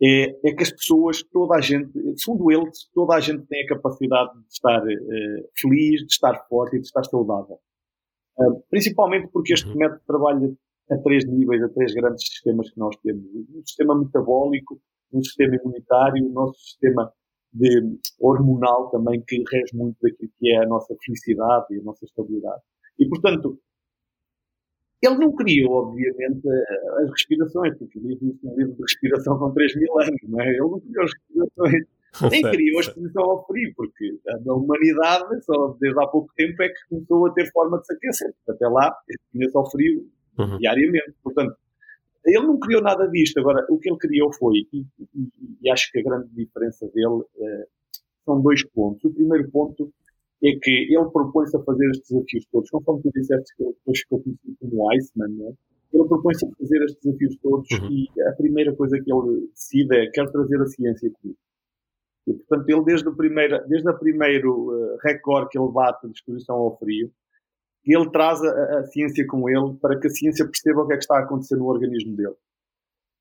é, 0.00 0.48
é, 0.48 0.54
que 0.54 0.62
as 0.62 0.70
pessoas, 0.70 1.22
toda 1.24 1.56
a 1.56 1.60
gente, 1.60 1.90
segundo 2.16 2.52
eles, 2.52 2.88
toda 2.94 3.16
a 3.16 3.20
gente 3.20 3.44
tem 3.46 3.64
a 3.64 3.68
capacidade 3.68 4.32
de 4.32 4.46
estar 4.48 4.80
uh, 4.80 5.48
feliz, 5.56 6.00
de 6.00 6.12
estar 6.12 6.34
forte 6.48 6.76
e 6.76 6.80
de 6.80 6.86
estar 6.86 7.02
saudável. 7.04 7.58
Uh, 8.38 8.62
principalmente 8.70 9.28
porque 9.32 9.52
este 9.54 9.68
uhum. 9.68 9.76
método 9.76 10.00
trabalha 10.06 10.52
a 10.90 10.98
três 10.98 11.24
níveis, 11.26 11.62
a 11.64 11.68
três 11.70 11.92
grandes 11.94 12.24
sistemas 12.26 12.70
que 12.70 12.78
nós 12.78 12.96
temos. 13.02 13.24
Um 13.24 13.66
sistema 13.66 13.98
metabólico, 13.98 14.80
um 15.12 15.22
sistema 15.22 15.56
imunitário, 15.56 16.24
o 16.24 16.32
nosso 16.32 16.60
sistema 16.60 17.12
de 17.52 17.98
hormonal 18.20 18.90
também, 18.90 19.20
que 19.26 19.42
rege 19.50 19.74
muito 19.74 19.96
daquilo 20.00 20.30
que 20.38 20.52
é 20.52 20.62
a 20.62 20.66
nossa 20.66 20.94
felicidade 21.04 21.66
e 21.74 21.80
a 21.80 21.82
nossa 21.82 22.04
estabilidade. 22.04 22.62
E, 22.98 23.08
portanto, 23.08 23.58
ele 25.02 25.16
não 25.16 25.32
criou, 25.34 25.72
obviamente, 25.72 26.48
as 27.02 27.10
respirações, 27.10 27.78
porque 27.78 28.00
diz 28.00 28.20
isso 28.20 28.38
no 28.42 28.56
livro 28.56 28.74
de 28.74 28.82
respiração 28.82 29.38
com 29.38 29.52
3 29.52 29.76
mil 29.76 30.00
anos, 30.00 30.20
não 30.24 30.40
é? 30.40 30.48
Ele 30.48 30.58
não 30.58 30.80
criou 30.80 31.04
as 31.04 31.12
respirações, 31.12 31.84
nem 32.32 32.42
criou 32.42 32.78
a 32.78 32.80
exposição 32.80 33.22
ao 33.22 33.46
frio, 33.46 33.72
porque 33.76 34.18
a 34.28 34.52
humanidade, 34.52 35.44
só 35.44 35.76
desde 35.80 36.02
há 36.02 36.06
pouco 36.08 36.32
tempo, 36.36 36.60
é 36.62 36.68
que 36.68 36.88
começou 36.88 37.26
a 37.26 37.32
ter 37.32 37.50
forma 37.52 37.78
de 37.78 37.86
se 37.86 37.94
aquecer. 37.94 38.34
Até 38.48 38.66
lá, 38.66 38.92
expunha-se 39.08 39.56
ao 39.56 39.70
frio 39.70 40.08
uhum. 40.38 40.58
diariamente. 40.58 41.14
Portanto, 41.22 41.56
ele 42.24 42.46
não 42.46 42.58
criou 42.58 42.82
nada 42.82 43.06
disto. 43.08 43.38
Agora, 43.38 43.64
o 43.70 43.78
que 43.78 43.88
ele 43.88 43.98
criou 43.98 44.32
foi, 44.32 44.66
e, 44.72 44.84
e, 45.14 45.28
e 45.62 45.70
acho 45.70 45.92
que 45.92 46.00
a 46.00 46.02
grande 46.02 46.28
diferença 46.34 46.86
dele 46.88 47.22
é, 47.38 47.66
são 48.24 48.40
dois 48.40 48.64
pontos. 48.70 49.04
O 49.04 49.14
primeiro 49.14 49.48
ponto 49.50 49.92
é 50.44 50.52
que 50.60 50.70
ele 50.70 51.10
propõe-se 51.10 51.56
a 51.56 51.62
fazer 51.62 51.90
estes 51.90 52.10
desafios 52.10 52.44
todos, 52.52 52.70
conforme 52.70 53.02
tu 53.02 53.10
disseste 53.14 53.56
que 53.56 53.62
ele 53.64 53.72
depois 53.72 53.98
ficou 53.98 54.22
conhecido 54.22 54.56
como 54.60 54.92
Iceman, 54.92 55.28
né? 55.28 55.52
ele 55.92 56.08
propõe-se 56.08 56.46
a 56.46 56.48
fazer 56.58 56.84
estes 56.84 57.02
desafios 57.02 57.36
todos 57.42 57.70
uhum. 57.70 57.90
e 57.90 58.22
a 58.22 58.32
primeira 58.32 58.74
coisa 58.74 58.98
que 59.00 59.12
ele 59.12 59.48
decide 59.48 59.96
é 59.96 60.10
quer 60.10 60.30
trazer 60.30 60.60
a 60.60 60.66
ciência 60.66 61.10
comigo. 61.20 61.38
E, 62.26 62.34
portanto, 62.34 62.68
ele 62.68 62.84
desde 62.84 63.08
o 63.08 63.16
primeiro, 63.16 63.66
desde 63.68 63.88
o 63.88 63.98
primeiro 63.98 64.70
uh, 64.70 64.98
recorde 65.02 65.48
que 65.50 65.58
ele 65.58 65.72
bate 65.72 66.06
de 66.06 66.12
exposição 66.12 66.56
ao 66.56 66.78
frio, 66.78 67.10
ele 67.86 68.10
traz 68.10 68.42
a, 68.42 68.80
a, 68.80 68.84
ciência 68.84 69.26
com 69.26 69.48
ele 69.48 69.74
para 69.80 69.98
que 69.98 70.08
a 70.08 70.10
ciência 70.10 70.44
perceba 70.44 70.82
o 70.82 70.86
que 70.86 70.92
é 70.92 70.96
que 70.96 71.04
está 71.04 71.16
a 71.16 71.22
acontecer 71.22 71.56
no 71.56 71.66
organismo 71.66 72.14
dele. 72.14 72.34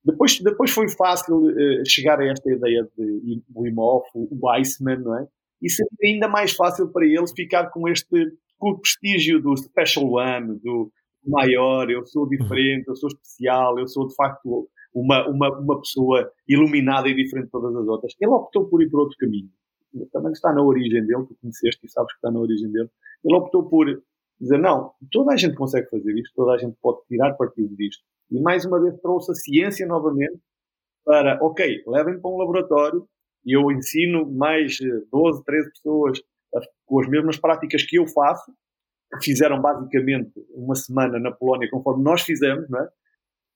Depois, 0.04 0.40
depois 0.42 0.72
foi 0.72 0.90
fácil 0.90 1.38
uh, 1.38 1.86
chegar 1.86 2.20
a 2.20 2.26
esta 2.26 2.52
ideia 2.52 2.88
de 2.98 3.42
Wim 3.56 3.76
Hof, 3.78 4.08
o 4.14 4.50
Iceman, 4.52 5.00
não 5.00 5.18
é? 5.18 5.28
E 5.62 5.70
seria 5.70 6.14
ainda 6.14 6.28
mais 6.28 6.54
fácil 6.54 6.90
para 6.92 7.06
eles 7.06 7.32
ficar 7.32 7.70
com 7.70 7.88
este 7.88 8.32
com 8.58 8.72
o 8.72 8.80
prestígio 8.80 9.40
do 9.42 9.56
Special 9.56 10.10
One, 10.10 10.60
do 10.60 10.92
maior, 11.24 11.90
eu 11.92 12.06
sou 12.06 12.28
diferente, 12.28 12.88
eu 12.88 12.96
sou 12.96 13.08
especial, 13.08 13.78
eu 13.78 13.88
sou 13.88 14.08
de 14.08 14.16
facto 14.16 14.68
uma, 14.94 15.28
uma, 15.28 15.60
uma 15.60 15.80
pessoa 15.80 16.32
iluminada 16.48 17.08
e 17.08 17.16
diferente 17.16 17.46
de 17.46 17.52
todas 17.52 17.76
as 17.76 17.88
outras. 17.88 18.16
Ele 18.20 18.32
optou 18.32 18.66
por 18.68 18.82
ir 18.82 18.90
por 18.90 19.02
outro 19.02 19.18
caminho. 19.18 19.50
Também 20.12 20.32
está 20.32 20.54
na 20.54 20.64
origem 20.64 21.06
dele, 21.06 21.26
tu 21.28 21.36
conheceste 21.42 21.86
e 21.86 21.90
sabes 21.90 22.12
que 22.14 22.18
está 22.18 22.32
na 22.32 22.40
origem 22.40 22.72
dele. 22.72 22.90
Ele 23.24 23.36
optou 23.36 23.70
por 23.70 23.86
dizer, 24.40 24.58
não, 24.58 24.92
toda 25.12 25.34
a 25.34 25.38
gente 25.38 25.56
consegue 25.56 25.90
fazer 25.90 26.14
isto, 26.18 26.34
toda 26.36 26.54
a 26.54 26.58
gente 26.58 26.76
pode 26.82 27.00
tirar 27.08 27.34
partido 27.34 27.76
disto. 27.76 28.04
E 28.32 28.40
mais 28.40 28.66
uma 28.66 28.82
vez 28.82 29.00
trouxe 29.02 29.32
a 29.32 29.36
ciência 29.36 29.86
novamente 29.86 30.40
para, 31.06 31.40
ok, 31.42 31.84
levem 31.88 32.20
para 32.20 32.30
um 32.30 32.38
laboratório, 32.38 33.08
e 33.48 33.56
eu 33.56 33.72
ensino 33.72 34.30
mais 34.30 34.78
12, 35.10 35.44
13 35.46 35.72
pessoas 35.72 36.22
com 36.86 37.00
as 37.00 37.08
mesmas 37.08 37.38
práticas 37.38 37.82
que 37.84 37.98
eu 37.98 38.06
faço, 38.06 38.52
que 39.20 39.32
fizeram 39.32 39.62
basicamente 39.62 40.34
uma 40.54 40.76
semana 40.76 41.18
na 41.18 41.32
Polónia 41.32 41.70
conforme 41.72 42.04
nós 42.04 42.24
fizemos, 42.24 42.70
não 42.70 42.82
é? 42.82 42.90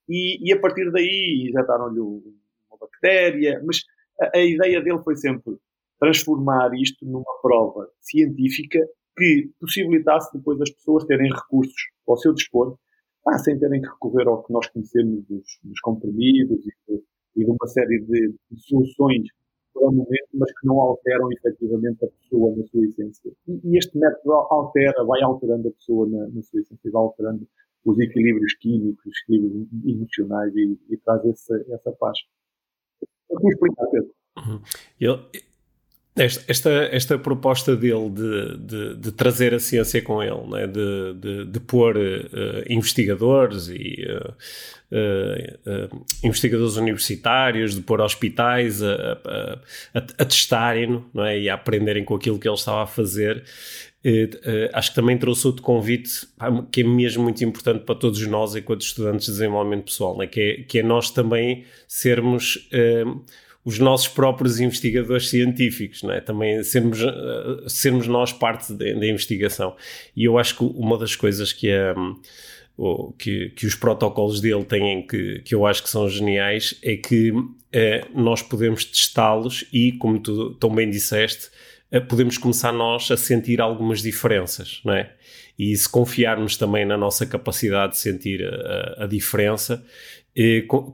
E, 0.07 0.49
e 0.49 0.53
a 0.53 0.59
partir 0.59 0.89
daí 0.91 1.49
injetaram-lhe 1.49 1.99
uma 1.99 2.77
bactéria, 2.79 3.61
mas 3.65 3.83
a, 4.19 4.37
a, 4.37 4.41
ideia 4.41 4.81
dele 4.81 4.99
foi 5.03 5.15
sempre 5.17 5.57
transformar 5.99 6.73
isto 6.73 7.05
numa 7.05 7.41
prova 7.41 7.89
científica 7.99 8.79
que 9.17 9.51
possibilitasse 9.59 10.35
depois 10.35 10.59
as 10.61 10.69
pessoas 10.69 11.03
terem 11.03 11.29
recursos 11.29 11.75
ao 12.07 12.15
seu 12.15 12.33
dispor, 12.33 12.77
ah, 13.27 13.37
sem 13.39 13.59
terem 13.59 13.81
que 13.81 13.89
recorrer 13.89 14.27
ao 14.27 14.41
que 14.41 14.53
nós 14.53 14.67
conhecemos 14.69 15.25
dos, 15.25 15.59
dos 15.63 15.79
comprimidos 15.81 16.65
e 16.65 16.71
de, 16.87 17.03
e 17.35 17.45
de 17.45 17.51
uma 17.51 17.67
série 17.67 17.99
de, 17.99 18.35
de 18.49 18.61
soluções 18.67 19.27
para 19.81 19.89
o 19.89 19.91
momento, 19.91 20.27
mas 20.35 20.51
que 20.59 20.67
não 20.67 20.79
alteram 20.79 21.31
efetivamente 21.31 22.05
a 22.05 22.07
pessoa 22.07 22.55
na 22.55 22.63
sua 22.67 22.85
essência. 22.85 23.31
E, 23.47 23.77
este 23.77 23.97
método 23.97 24.33
altera, 24.33 25.03
vai 25.03 25.21
alterando 25.23 25.69
a 25.69 25.71
pessoa 25.71 26.07
na, 26.07 26.27
na, 26.27 26.43
sua 26.43 26.61
essência, 26.61 26.91
vai 26.91 27.01
alterando 27.01 27.47
os 27.83 27.99
equilíbrios 27.99 28.53
químicos, 28.59 29.03
os 29.03 29.21
equilíbrios 29.23 29.67
emocionais 29.83 30.55
e, 30.55 30.79
e 30.87 30.97
traz 30.97 31.25
essa, 31.25 31.65
essa 31.69 31.91
paz. 31.93 32.15
Eu 33.31 33.49
explicar, 33.49 33.87
Pedro. 33.87 34.11
Uhum. 34.37 34.61
Eu, 34.99 35.19
esta, 36.15 36.43
esta, 36.47 36.69
esta 36.91 37.17
proposta 37.17 37.75
dele 37.75 38.09
de, 38.09 38.57
de, 38.57 38.95
de, 38.97 39.11
trazer 39.13 39.53
a 39.53 39.59
ciência 39.59 40.01
com 40.01 40.21
ele, 40.21 40.45
né? 40.47 40.67
de, 40.67 41.13
de, 41.13 41.45
de 41.45 41.59
pôr 41.61 41.95
uh, 41.95 42.63
investigadores 42.69 43.69
e 43.69 44.05
uh, 44.09 44.33
uh, 44.91 46.05
investigadores 46.21 46.75
universitários, 46.75 47.75
de 47.75 47.81
pôr 47.81 48.01
hospitais 48.01 48.83
a, 48.83 48.93
a, 48.93 49.59
a, 49.93 49.97
a 49.99 50.25
testarem 50.25 51.01
é? 51.15 51.39
e 51.39 51.49
a 51.49 51.53
aprenderem 51.53 52.03
com 52.03 52.15
aquilo 52.15 52.37
que 52.37 52.47
ele 52.47 52.55
estava 52.55 52.83
a 52.83 52.87
fazer, 52.87 53.43
acho 54.73 54.89
que 54.89 54.95
também 54.95 55.15
trouxe 55.15 55.45
outro 55.45 55.61
convite 55.61 56.27
que 56.71 56.81
é 56.81 56.83
mesmo 56.83 57.23
muito 57.23 57.41
importante 57.45 57.85
para 57.85 57.93
todos 57.93 58.25
nós 58.25 58.55
enquanto 58.55 58.81
estudantes 58.81 59.27
de 59.27 59.31
desenvolvimento 59.33 59.85
pessoal, 59.85 60.17
né? 60.17 60.27
que, 60.27 60.41
é, 60.41 60.63
que 60.63 60.79
é 60.79 60.83
nós 60.83 61.11
também 61.11 61.63
sermos 61.87 62.67
os 63.63 63.77
nossos 63.77 64.07
próprios 64.07 64.59
investigadores 64.59 65.29
científicos, 65.29 66.01
não 66.01 66.11
é? 66.11 66.19
Também 66.19 66.63
sermos, 66.63 67.01
uh, 67.01 67.69
sermos 67.69 68.07
nós 68.07 68.33
parte 68.33 68.73
da 68.73 69.05
investigação. 69.05 69.75
E 70.15 70.23
eu 70.23 70.37
acho 70.37 70.57
que 70.57 70.63
uma 70.63 70.97
das 70.97 71.15
coisas 71.15 71.53
que 71.53 71.69
é. 71.69 71.93
Que, 73.19 73.49
que, 73.49 73.67
os 73.67 73.75
protocolos 73.75 74.41
dele 74.41 74.63
têm 74.63 75.05
que, 75.05 75.39
que 75.41 75.53
eu 75.53 75.67
acho 75.67 75.83
que 75.83 75.89
são 75.89 76.09
geniais 76.09 76.73
é 76.81 76.95
que 76.95 77.31
eh, 77.71 78.05
nós 78.13 78.41
podemos 78.41 78.83
testá-los 78.83 79.65
e, 79.71 79.91
como 79.93 80.19
tu 80.19 80.55
tão 80.55 80.73
bem 80.73 80.89
disseste, 80.89 81.49
eh, 81.91 81.99
podemos 81.99 82.37
começar 82.37 82.71
nós 82.71 83.11
a 83.11 83.17
sentir 83.17 83.61
algumas 83.61 84.01
diferenças, 84.01 84.81
não 84.83 84.93
é? 84.93 85.11
E 85.57 85.75
se 85.77 85.87
confiarmos 85.87 86.57
também 86.57 86.85
na 86.85 86.97
nossa 86.97 87.25
capacidade 87.25 87.93
de 87.93 87.99
sentir 87.99 88.43
a, 88.43 89.03
a 89.03 89.07
diferença, 89.07 89.85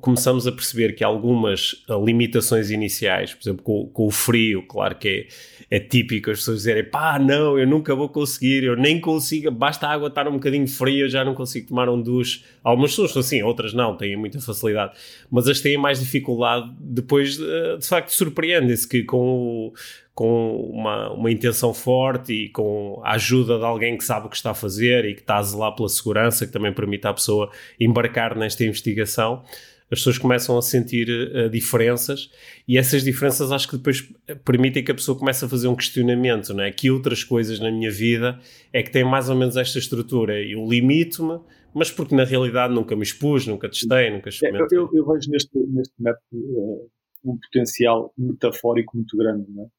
começamos 0.02 0.48
a 0.48 0.52
perceber 0.52 0.94
que 0.94 1.04
algumas 1.04 1.84
ah, 1.88 1.96
limitações 1.96 2.72
iniciais, 2.72 3.36
por 3.36 3.44
exemplo, 3.44 3.64
com, 3.64 3.86
com 3.88 4.08
o 4.08 4.12
frio, 4.12 4.64
claro 4.64 4.96
que 4.96 5.28
é, 5.70 5.78
é, 5.78 5.80
típico 5.80 6.32
as 6.32 6.40
pessoas 6.40 6.58
dizerem 6.58 6.84
pá, 6.84 7.20
não, 7.20 7.58
eu 7.58 7.68
nunca 7.68 7.94
vou 7.94 8.10
conseguir, 8.10 8.64
eu 8.64 8.76
nem 8.76 9.00
consigo, 9.00 9.52
basta 9.52 9.86
a 9.86 9.92
água 9.92 10.08
estar 10.08 10.28
um 10.28 10.34
bocadinho 10.34 10.68
fria, 10.68 11.04
eu 11.04 11.10
já 11.10 11.24
não 11.24 11.36
consigo 11.36 11.68
tomar 11.68 11.88
um 11.88 12.02
duche. 12.02 12.44
Algumas 12.64 12.92
pessoas 12.92 13.12
são 13.12 13.20
assim, 13.20 13.44
outras 13.44 13.74
não, 13.74 13.96
têm 13.96 14.18
muita 14.18 14.42
facilidade, 14.42 14.94
mas 15.30 15.48
as 15.48 15.62
têm 15.62 15.78
mais 15.78 16.00
dificuldade, 16.00 16.72
depois 16.80 17.38
de, 17.38 17.78
de 17.78 17.88
facto 17.88 18.10
surpreendem-se 18.10 18.88
que 18.88 19.04
com 19.04 19.68
o 19.68 19.74
com 20.18 20.72
uma, 20.72 21.14
uma 21.14 21.32
intenção 21.32 21.76
forte 21.76 22.34
e 22.34 22.50
com 22.50 23.00
a 23.04 23.12
ajuda 23.12 23.60
de 23.60 23.64
alguém 23.64 23.96
que 23.96 24.04
sabe 24.04 24.26
o 24.26 24.30
que 24.32 24.36
está 24.36 24.50
a 24.50 24.56
fazer 24.56 25.06
e 25.06 25.14
que 25.14 25.22
está 25.22 25.38
a 25.38 25.44
zelar 25.44 25.76
pela 25.76 25.88
segurança, 25.88 26.48
que 26.48 26.52
também 26.52 26.74
permite 26.74 27.06
à 27.06 27.14
pessoa 27.14 27.52
embarcar 27.80 28.36
nesta 28.36 28.64
investigação, 28.64 29.44
as 29.92 30.00
pessoas 30.00 30.18
começam 30.18 30.58
a 30.58 30.62
sentir 30.64 31.08
uh, 31.08 31.48
diferenças 31.52 32.32
e 32.68 32.80
essas 32.80 33.04
diferenças 33.04 33.52
acho 33.52 33.68
que 33.68 33.78
depois 33.78 34.12
permitem 34.44 34.84
que 34.84 34.90
a 34.90 34.96
pessoa 34.96 35.16
comece 35.16 35.46
a 35.46 35.48
fazer 35.48 35.68
um 35.68 35.76
questionamento, 35.76 36.52
não 36.52 36.64
é? 36.64 36.72
Que 36.72 36.90
outras 36.90 37.24
coisas 37.24 37.60
na 37.60 37.70
minha 37.70 37.92
vida 37.92 38.40
é 38.74 38.82
que 38.82 38.90
têm 38.90 39.04
mais 39.04 39.30
ou 39.30 39.36
menos 39.36 39.56
esta 39.56 39.78
estrutura. 39.78 40.42
Eu 40.42 40.66
limito-me, 40.68 41.40
mas 41.76 41.92
porque 41.92 42.16
na 42.16 42.24
realidade 42.24 42.74
nunca 42.74 42.96
me 42.96 43.04
expus, 43.04 43.46
nunca 43.46 43.70
testei, 43.70 44.10
nunca 44.10 44.30
experimentei. 44.30 44.80
É, 44.80 44.82
eu, 44.82 44.90
eu, 44.92 45.06
vejo 45.06 45.30
neste, 45.30 45.60
neste 45.60 45.94
método 46.00 46.26
uh, 46.34 46.90
um 47.24 47.38
potencial 47.38 48.12
metafórico 48.18 48.98
muito 48.98 49.16
grande, 49.16 49.46
não 49.52 49.66
é? 49.66 49.77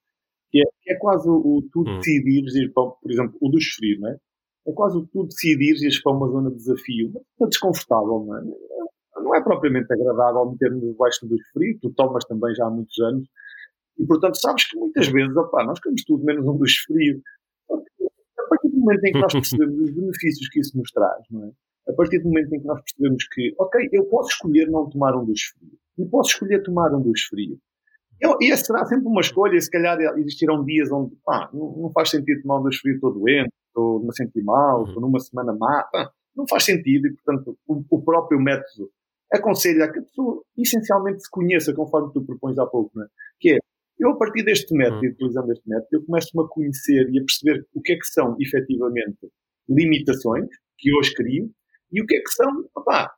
Que 0.51 0.61
é, 0.61 0.65
que 0.83 0.93
é 0.93 0.97
quase 0.97 1.29
o, 1.29 1.63
tu 1.73 1.81
hum. 1.81 1.99
decidires 1.99 2.55
ir 2.55 2.73
para, 2.73 2.91
por 2.91 3.11
exemplo, 3.11 3.37
o 3.41 3.49
dos 3.51 3.65
frios, 3.65 4.01
não 4.01 4.09
é? 4.09 4.17
É 4.67 4.73
quase 4.73 4.99
o 4.99 5.07
tu 5.07 5.25
decidires 5.25 5.83
ir 5.83 6.03
para 6.03 6.13
uma 6.13 6.29
zona 6.29 6.51
de 6.51 6.57
desafio, 6.57 7.13
é 7.41 7.47
desconfortável, 7.47 8.25
não 8.27 8.37
é? 8.37 8.43
não 9.23 9.35
é 9.35 9.43
propriamente 9.43 9.93
agradável 9.93 10.51
meter-nos 10.51 10.83
debaixo 10.83 11.27
do 11.27 11.37
frio, 11.53 11.79
tu 11.81 11.91
tomas 11.91 12.25
também 12.25 12.55
já 12.55 12.67
há 12.67 12.71
muitos 12.71 12.99
anos, 13.01 13.29
e 13.99 14.07
portanto 14.07 14.41
sabes 14.41 14.69
que 14.69 14.79
muitas 14.79 15.09
vezes, 15.09 15.37
opá, 15.37 15.65
nós 15.65 15.81
queremos 15.81 16.05
tudo 16.05 16.25
menos 16.25 16.47
um 16.47 16.57
dos 16.57 16.77
frio. 16.87 17.21
A 17.71 18.49
partir 18.49 18.69
do 18.69 18.79
momento 18.79 19.05
em 19.05 19.13
que 19.13 19.19
nós 19.19 19.33
percebemos 19.33 19.81
os 19.81 19.91
benefícios 19.91 20.49
que 20.49 20.61
isso 20.61 20.79
nos 20.79 20.91
traz, 20.91 21.23
não 21.31 21.45
é? 21.45 21.51
A 21.89 21.93
partir 21.95 22.19
do 22.19 22.29
momento 22.29 22.55
em 22.55 22.61
que 22.61 22.67
nós 22.67 22.81
percebemos 22.83 23.27
que, 23.29 23.55
ok, 23.59 23.89
eu 23.93 24.05
posso 24.07 24.29
escolher 24.31 24.71
não 24.71 24.89
tomar 24.89 25.17
um 25.17 25.25
dos 25.25 25.43
frio, 25.43 25.73
e 25.99 26.07
posso 26.07 26.31
escolher 26.31 26.63
tomar 26.63 26.95
um 26.95 27.03
dos 27.03 27.23
frio. 27.23 27.59
Eu, 28.21 28.37
e 28.41 28.51
essa 28.51 28.65
será 28.65 28.85
sempre 28.85 29.07
uma 29.07 29.21
escolha, 29.21 29.57
e 29.57 29.61
se 29.61 29.71
calhar 29.71 29.99
existirão 30.19 30.65
dias 30.65 30.91
onde, 30.91 31.15
pá, 31.25 31.49
não, 31.53 31.91
faz 31.93 32.11
sentido 32.11 32.43
tomar 32.43 32.61
um 32.61 32.65
dos 32.65 32.77
frio, 32.79 32.95
estou 32.95 33.13
doente, 33.13 33.53
estou 33.69 34.05
me 34.05 34.15
sentir 34.15 34.43
mal, 34.43 34.85
estou 34.85 35.01
numa 35.01 35.21
semana 35.21 35.55
má, 35.55 35.85
pá, 35.85 36.11
não 36.37 36.47
faz 36.49 36.65
sentido 36.65 37.07
e, 37.07 37.15
portanto, 37.15 37.57
o, 37.67 37.85
o, 37.91 38.03
próprio 38.03 38.41
método 38.41 38.91
aconselha 39.33 39.91
que 39.93 40.01
a 40.01 40.03
pessoa 40.03 40.43
essencialmente 40.57 41.23
se 41.23 41.31
conheça, 41.31 41.73
conforme 41.75 42.13
tu 42.13 42.25
propões 42.25 42.59
há 42.59 42.67
pouco, 42.67 42.91
não 42.95 43.05
é? 43.05 43.09
Que 43.39 43.55
é, 43.55 43.59
eu 43.99 44.11
a 44.11 44.17
partir 44.17 44.45
deste 44.45 44.75
método, 44.75 45.03
uhum. 45.03 45.11
utilizando 45.11 45.53
este 45.53 45.69
método, 45.69 45.89
eu 45.93 46.05
começo-me 46.05 46.45
a 46.45 46.49
conhecer 46.49 47.09
e 47.11 47.19
a 47.19 47.25
perceber 47.25 47.67
o 47.75 47.81
que 47.81 47.93
é 47.93 47.97
que 47.97 48.07
são, 48.07 48.37
efetivamente, 48.41 49.29
limitações 49.69 50.49
que 50.79 50.97
hoje 50.97 51.13
crio 51.15 51.51
e 51.93 52.03
o 52.03 52.07
que 52.07 52.17
é 52.17 52.21
que 52.21 52.31
são, 52.31 52.51
opá, 52.75 53.13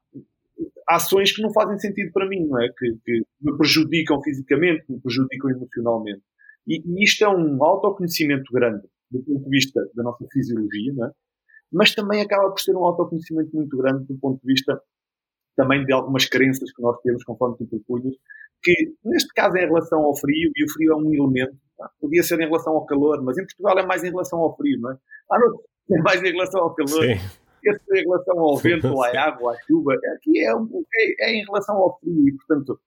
ações 0.88 1.32
que 1.32 1.42
não 1.42 1.52
fazem 1.52 1.78
sentido 1.78 2.12
para 2.12 2.28
mim, 2.28 2.46
não 2.46 2.60
é? 2.60 2.68
Que, 2.68 2.96
que 3.04 3.22
me 3.40 3.56
prejudicam 3.56 4.22
fisicamente, 4.22 4.84
que 4.86 4.92
me 4.92 5.00
prejudicam 5.00 5.50
emocionalmente. 5.50 6.22
E, 6.66 6.82
e, 6.84 7.04
isto 7.04 7.24
é 7.24 7.28
um 7.28 7.62
autoconhecimento 7.62 8.52
grande 8.52 8.86
do 9.10 9.22
ponto 9.22 9.44
de 9.44 9.50
vista 9.50 9.80
da 9.94 10.02
nossa 10.02 10.24
fisiologia, 10.32 10.92
não 10.94 11.06
é? 11.06 11.10
mas 11.72 11.94
também 11.94 12.20
acaba 12.20 12.50
por 12.50 12.60
ser 12.60 12.76
um 12.76 12.84
autoconhecimento 12.84 13.54
muito 13.54 13.76
grande 13.76 14.04
do 14.06 14.18
ponto 14.18 14.40
de 14.40 14.46
vista 14.46 14.80
também 15.56 15.84
de 15.84 15.92
algumas 15.92 16.26
crenças 16.26 16.72
que 16.72 16.82
nós 16.82 16.98
temos, 17.02 17.22
conforme 17.24 17.56
tu 17.58 17.66
propunhas, 17.66 18.14
que 18.62 18.94
neste 19.04 19.32
caso 19.34 19.56
é 19.56 19.64
em 19.64 19.66
relação 19.66 20.00
ao 20.00 20.16
frio, 20.16 20.50
e 20.54 20.64
o 20.64 20.72
frio 20.72 20.92
é 20.92 20.96
um 20.96 21.14
elemento, 21.14 21.56
tá? 21.76 21.90
podia 22.00 22.22
ser 22.22 22.40
em 22.40 22.46
relação 22.46 22.74
ao 22.74 22.86
calor, 22.86 23.22
mas 23.22 23.36
em 23.38 23.44
Portugal 23.44 23.78
é 23.78 23.86
mais 23.86 24.02
em 24.02 24.10
relação 24.10 24.38
ao 24.40 24.56
frio, 24.56 24.80
não 24.80 24.92
é? 24.92 24.96
Ah, 25.30 25.38
não, 25.38 25.60
é 25.96 26.02
mais 26.02 26.22
em 26.22 26.30
relação 26.32 26.62
ao 26.62 26.74
calor. 26.74 27.04
Sim. 27.04 27.39
Esse 27.64 27.80
é 27.92 28.00
em 28.00 28.04
relação 28.04 28.38
ao 28.38 28.56
vento, 28.56 29.02
à 29.02 29.20
água, 29.20 29.52
à 29.52 29.60
chuva. 29.62 29.94
Aqui 30.16 30.38
é, 30.38 30.50
é, 30.50 31.30
é, 31.30 31.34
em 31.36 31.44
relação 31.44 31.76
ao 31.76 31.98
frio, 31.98 32.28
e 32.28 32.32
portanto, 32.32 32.80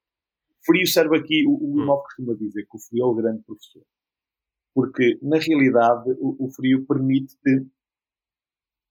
frio 0.66 0.88
serve 0.88 1.18
aqui, 1.18 1.46
o, 1.48 1.52
o 1.52 1.82
Imov 1.82 2.04
costuma 2.04 2.34
dizer 2.34 2.64
que 2.64 2.76
o 2.76 2.80
frio 2.80 3.04
é 3.04 3.08
o 3.08 3.14
grande 3.16 3.44
professor. 3.44 3.84
Porque, 4.74 5.20
na 5.22 5.38
realidade, 5.38 6.12
o, 6.20 6.46
o 6.46 6.50
frio 6.52 6.86
permite-te 6.86 7.68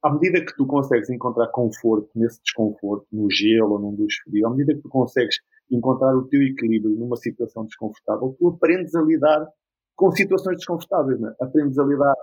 à 0.02 0.12
medida 0.12 0.44
que 0.44 0.54
tu 0.56 0.66
consegues 0.66 1.08
encontrar 1.10 1.48
conforto 1.48 2.10
nesse 2.14 2.42
desconforto, 2.42 3.06
no 3.12 3.30
gelo 3.30 3.72
ou 3.72 3.78
num 3.78 3.94
duche 3.94 4.20
frio, 4.24 4.46
à 4.46 4.50
medida 4.50 4.74
que 4.74 4.82
tu 4.82 4.88
consegues 4.88 5.36
encontrar 5.70 6.14
o 6.16 6.26
teu 6.26 6.42
equilíbrio 6.42 6.94
numa 6.96 7.16
situação 7.16 7.64
desconfortável, 7.64 8.36
tu 8.38 8.48
aprendes 8.48 8.94
a 8.94 9.02
lidar 9.02 9.48
com 9.94 10.10
situações 10.10 10.56
desconfortáveis, 10.56 11.20
né? 11.20 11.32
aprendes 11.40 11.78
a 11.78 11.84
lidar 11.84 12.14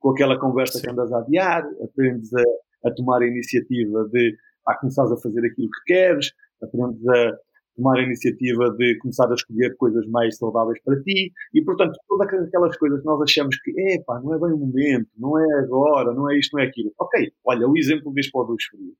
com 0.00 0.10
aquela 0.10 0.38
conversa 0.38 0.78
Sim. 0.78 0.84
que 0.84 0.90
andas 0.90 1.12
a 1.12 1.18
adiar, 1.18 1.68
aprendes 1.82 2.32
a, 2.32 2.42
a 2.84 2.90
tomar 2.90 3.22
a 3.22 3.26
iniciativa 3.26 4.08
de 4.12 4.36
a 4.66 4.74
começares 4.74 5.12
a 5.12 5.16
fazer 5.16 5.46
aquilo 5.46 5.68
que 5.70 5.94
queres, 5.94 6.32
aprendes 6.60 7.06
a, 7.08 7.38
tomar 7.76 7.98
a 7.98 8.02
iniciativa 8.02 8.70
de 8.70 8.98
começar 8.98 9.30
a 9.30 9.34
escolher 9.34 9.76
coisas 9.76 10.06
mais 10.08 10.36
saudáveis 10.36 10.82
para 10.82 11.00
ti 11.02 11.32
e, 11.54 11.62
portanto, 11.62 11.98
todas 12.08 12.26
aquelas 12.26 12.76
coisas 12.76 13.00
que 13.00 13.06
nós 13.06 13.20
achamos 13.22 13.56
que, 13.60 13.70
epá, 13.92 14.18
não 14.20 14.34
é 14.34 14.38
bem 14.38 14.52
o 14.52 14.58
momento, 14.58 15.08
não 15.16 15.38
é 15.38 15.58
agora, 15.60 16.12
não 16.12 16.30
é 16.30 16.38
isto, 16.38 16.56
não 16.56 16.64
é 16.64 16.66
aquilo. 16.66 16.92
Ok, 16.98 17.32
olha, 17.44 17.68
o 17.68 17.76
exemplo 17.76 18.12
deste 18.12 18.32
para 18.32 18.40
o 18.40 18.44
dos 18.44 18.64
frio. 18.64 18.94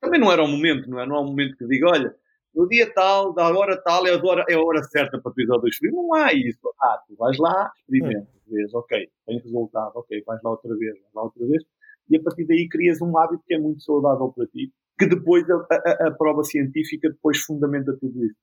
Também 0.00 0.20
não 0.20 0.30
era 0.30 0.42
o 0.42 0.48
momento, 0.48 0.90
não 0.90 1.00
é? 1.00 1.06
Não 1.06 1.16
há 1.16 1.20
um 1.22 1.28
momento 1.28 1.56
que 1.56 1.66
diga, 1.66 1.88
olha, 1.88 2.14
no 2.54 2.68
dia 2.68 2.92
tal, 2.92 3.32
da 3.32 3.48
hora 3.48 3.80
tal, 3.82 4.06
é 4.06 4.12
a 4.12 4.22
hora, 4.22 4.44
é 4.48 4.54
a 4.54 4.60
hora 4.60 4.82
certa 4.82 5.18
para 5.20 5.32
tu 5.32 5.40
ir 5.40 5.50
ao 5.50 5.60
dos 5.60 5.76
frio. 5.76 5.92
Não 5.92 6.14
há 6.14 6.32
isso. 6.32 6.60
Ah, 6.80 7.00
tu 7.06 7.16
vais 7.16 7.38
lá, 7.38 7.72
experimenta, 7.78 8.28
vês, 8.46 8.74
ok, 8.74 9.08
tem 9.26 9.38
resultado, 9.38 9.92
ok, 9.94 10.22
vais 10.26 10.42
lá 10.42 10.50
outra 10.50 10.76
vez, 10.76 10.92
vais 10.92 11.14
lá 11.14 11.22
outra 11.22 11.46
vez, 11.46 11.62
e 12.10 12.16
a 12.16 12.22
partir 12.22 12.46
daí 12.46 12.68
crias 12.68 13.00
um 13.00 13.16
hábito 13.18 13.42
que 13.46 13.54
é 13.54 13.58
muito 13.58 13.82
saudável 13.82 14.32
para 14.34 14.46
ti 14.46 14.72
que 14.98 15.06
depois 15.06 15.44
a, 15.50 15.66
a, 15.70 16.08
a, 16.08 16.10
prova 16.12 16.44
científica 16.44 17.10
depois 17.10 17.38
fundamenta 17.38 17.96
tudo 18.00 18.24
isso. 18.24 18.36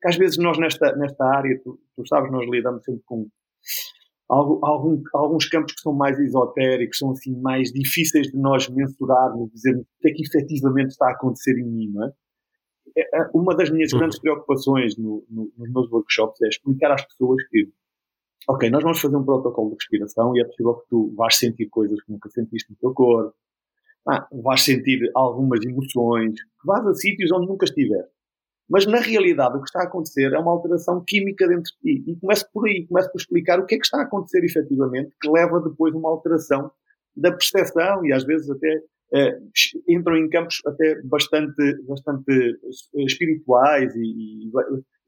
Que 0.00 0.08
às 0.08 0.16
vezes 0.16 0.38
nós 0.38 0.58
nesta, 0.58 0.96
nesta 0.96 1.24
área, 1.24 1.60
tu, 1.62 1.78
tu 1.94 2.06
sabes, 2.06 2.30
nós 2.30 2.48
lidamos 2.48 2.82
sempre 2.84 3.02
com 3.04 3.28
algum, 4.28 5.02
alguns 5.12 5.48
campos 5.48 5.74
que 5.74 5.80
são 5.82 5.92
mais 5.92 6.18
esotéricos, 6.18 6.98
são 6.98 7.10
assim 7.10 7.38
mais 7.40 7.72
difíceis 7.72 8.28
de 8.28 8.38
nós 8.38 8.68
mensurarmos, 8.68 9.50
dizer 9.52 9.76
o 9.76 9.86
que 10.00 10.08
é 10.08 10.12
que 10.12 10.22
efetivamente 10.22 10.90
está 10.90 11.08
a 11.08 11.12
acontecer 11.12 11.58
em 11.58 11.68
mim, 11.68 11.90
não 11.92 12.04
é? 12.04 12.12
é, 12.96 13.20
é 13.20 13.30
uma 13.34 13.54
das 13.56 13.70
minhas 13.70 13.92
uhum. 13.92 14.00
grandes 14.00 14.18
preocupações 14.20 14.96
no, 14.96 15.24
no, 15.28 15.52
nos 15.56 15.72
meus 15.72 15.90
workshops 15.90 16.40
é 16.42 16.48
explicar 16.48 16.92
às 16.92 17.04
pessoas 17.06 17.42
que, 17.48 17.68
ok, 18.48 18.70
nós 18.70 18.82
vamos 18.82 19.00
fazer 19.00 19.16
um 19.16 19.24
protocolo 19.24 19.70
de 19.70 19.76
respiração 19.76 20.34
e 20.34 20.40
é 20.40 20.44
possível 20.44 20.74
que 20.74 20.88
tu 20.88 21.14
vás 21.14 21.36
sentir 21.36 21.68
coisas 21.68 22.02
que 22.02 22.10
nunca 22.10 22.30
sentiste 22.30 22.70
no 22.70 22.76
teu 22.76 22.94
corpo, 22.94 23.34
ah, 24.08 24.26
vais 24.42 24.62
sentir 24.62 25.10
algumas 25.14 25.62
emoções, 25.64 26.40
que 26.40 26.66
vais 26.66 26.86
a 26.86 26.94
sítios 26.94 27.30
onde 27.30 27.46
nunca 27.46 27.66
estiveste. 27.66 28.10
Mas 28.68 28.86
na 28.86 29.00
realidade 29.00 29.56
o 29.56 29.60
que 29.60 29.68
está 29.68 29.80
a 29.80 29.84
acontecer 29.84 30.32
é 30.32 30.38
uma 30.38 30.50
alteração 30.50 31.02
química 31.06 31.46
dentro 31.46 31.70
de 31.82 32.02
ti. 32.02 32.10
E 32.10 32.16
começo 32.16 32.46
por 32.52 32.66
aí, 32.66 32.86
começo 32.86 33.10
por 33.12 33.18
explicar 33.18 33.60
o 33.60 33.66
que 33.66 33.74
é 33.74 33.78
que 33.78 33.84
está 33.84 33.98
a 33.98 34.04
acontecer 34.04 34.42
efetivamente, 34.44 35.14
que 35.20 35.30
leva 35.30 35.60
depois 35.60 35.94
a 35.94 35.98
uma 35.98 36.10
alteração 36.10 36.70
da 37.14 37.30
percepção 37.30 38.04
e 38.06 38.12
às 38.12 38.24
vezes 38.24 38.48
até 38.50 38.82
eh, 39.14 39.38
entram 39.88 40.16
em 40.16 40.28
campos 40.28 40.60
até 40.66 41.00
bastante, 41.02 41.82
bastante 41.86 42.30
eh, 42.30 43.04
espirituais 43.04 43.94
e, 43.94 44.00
e, 44.00 44.50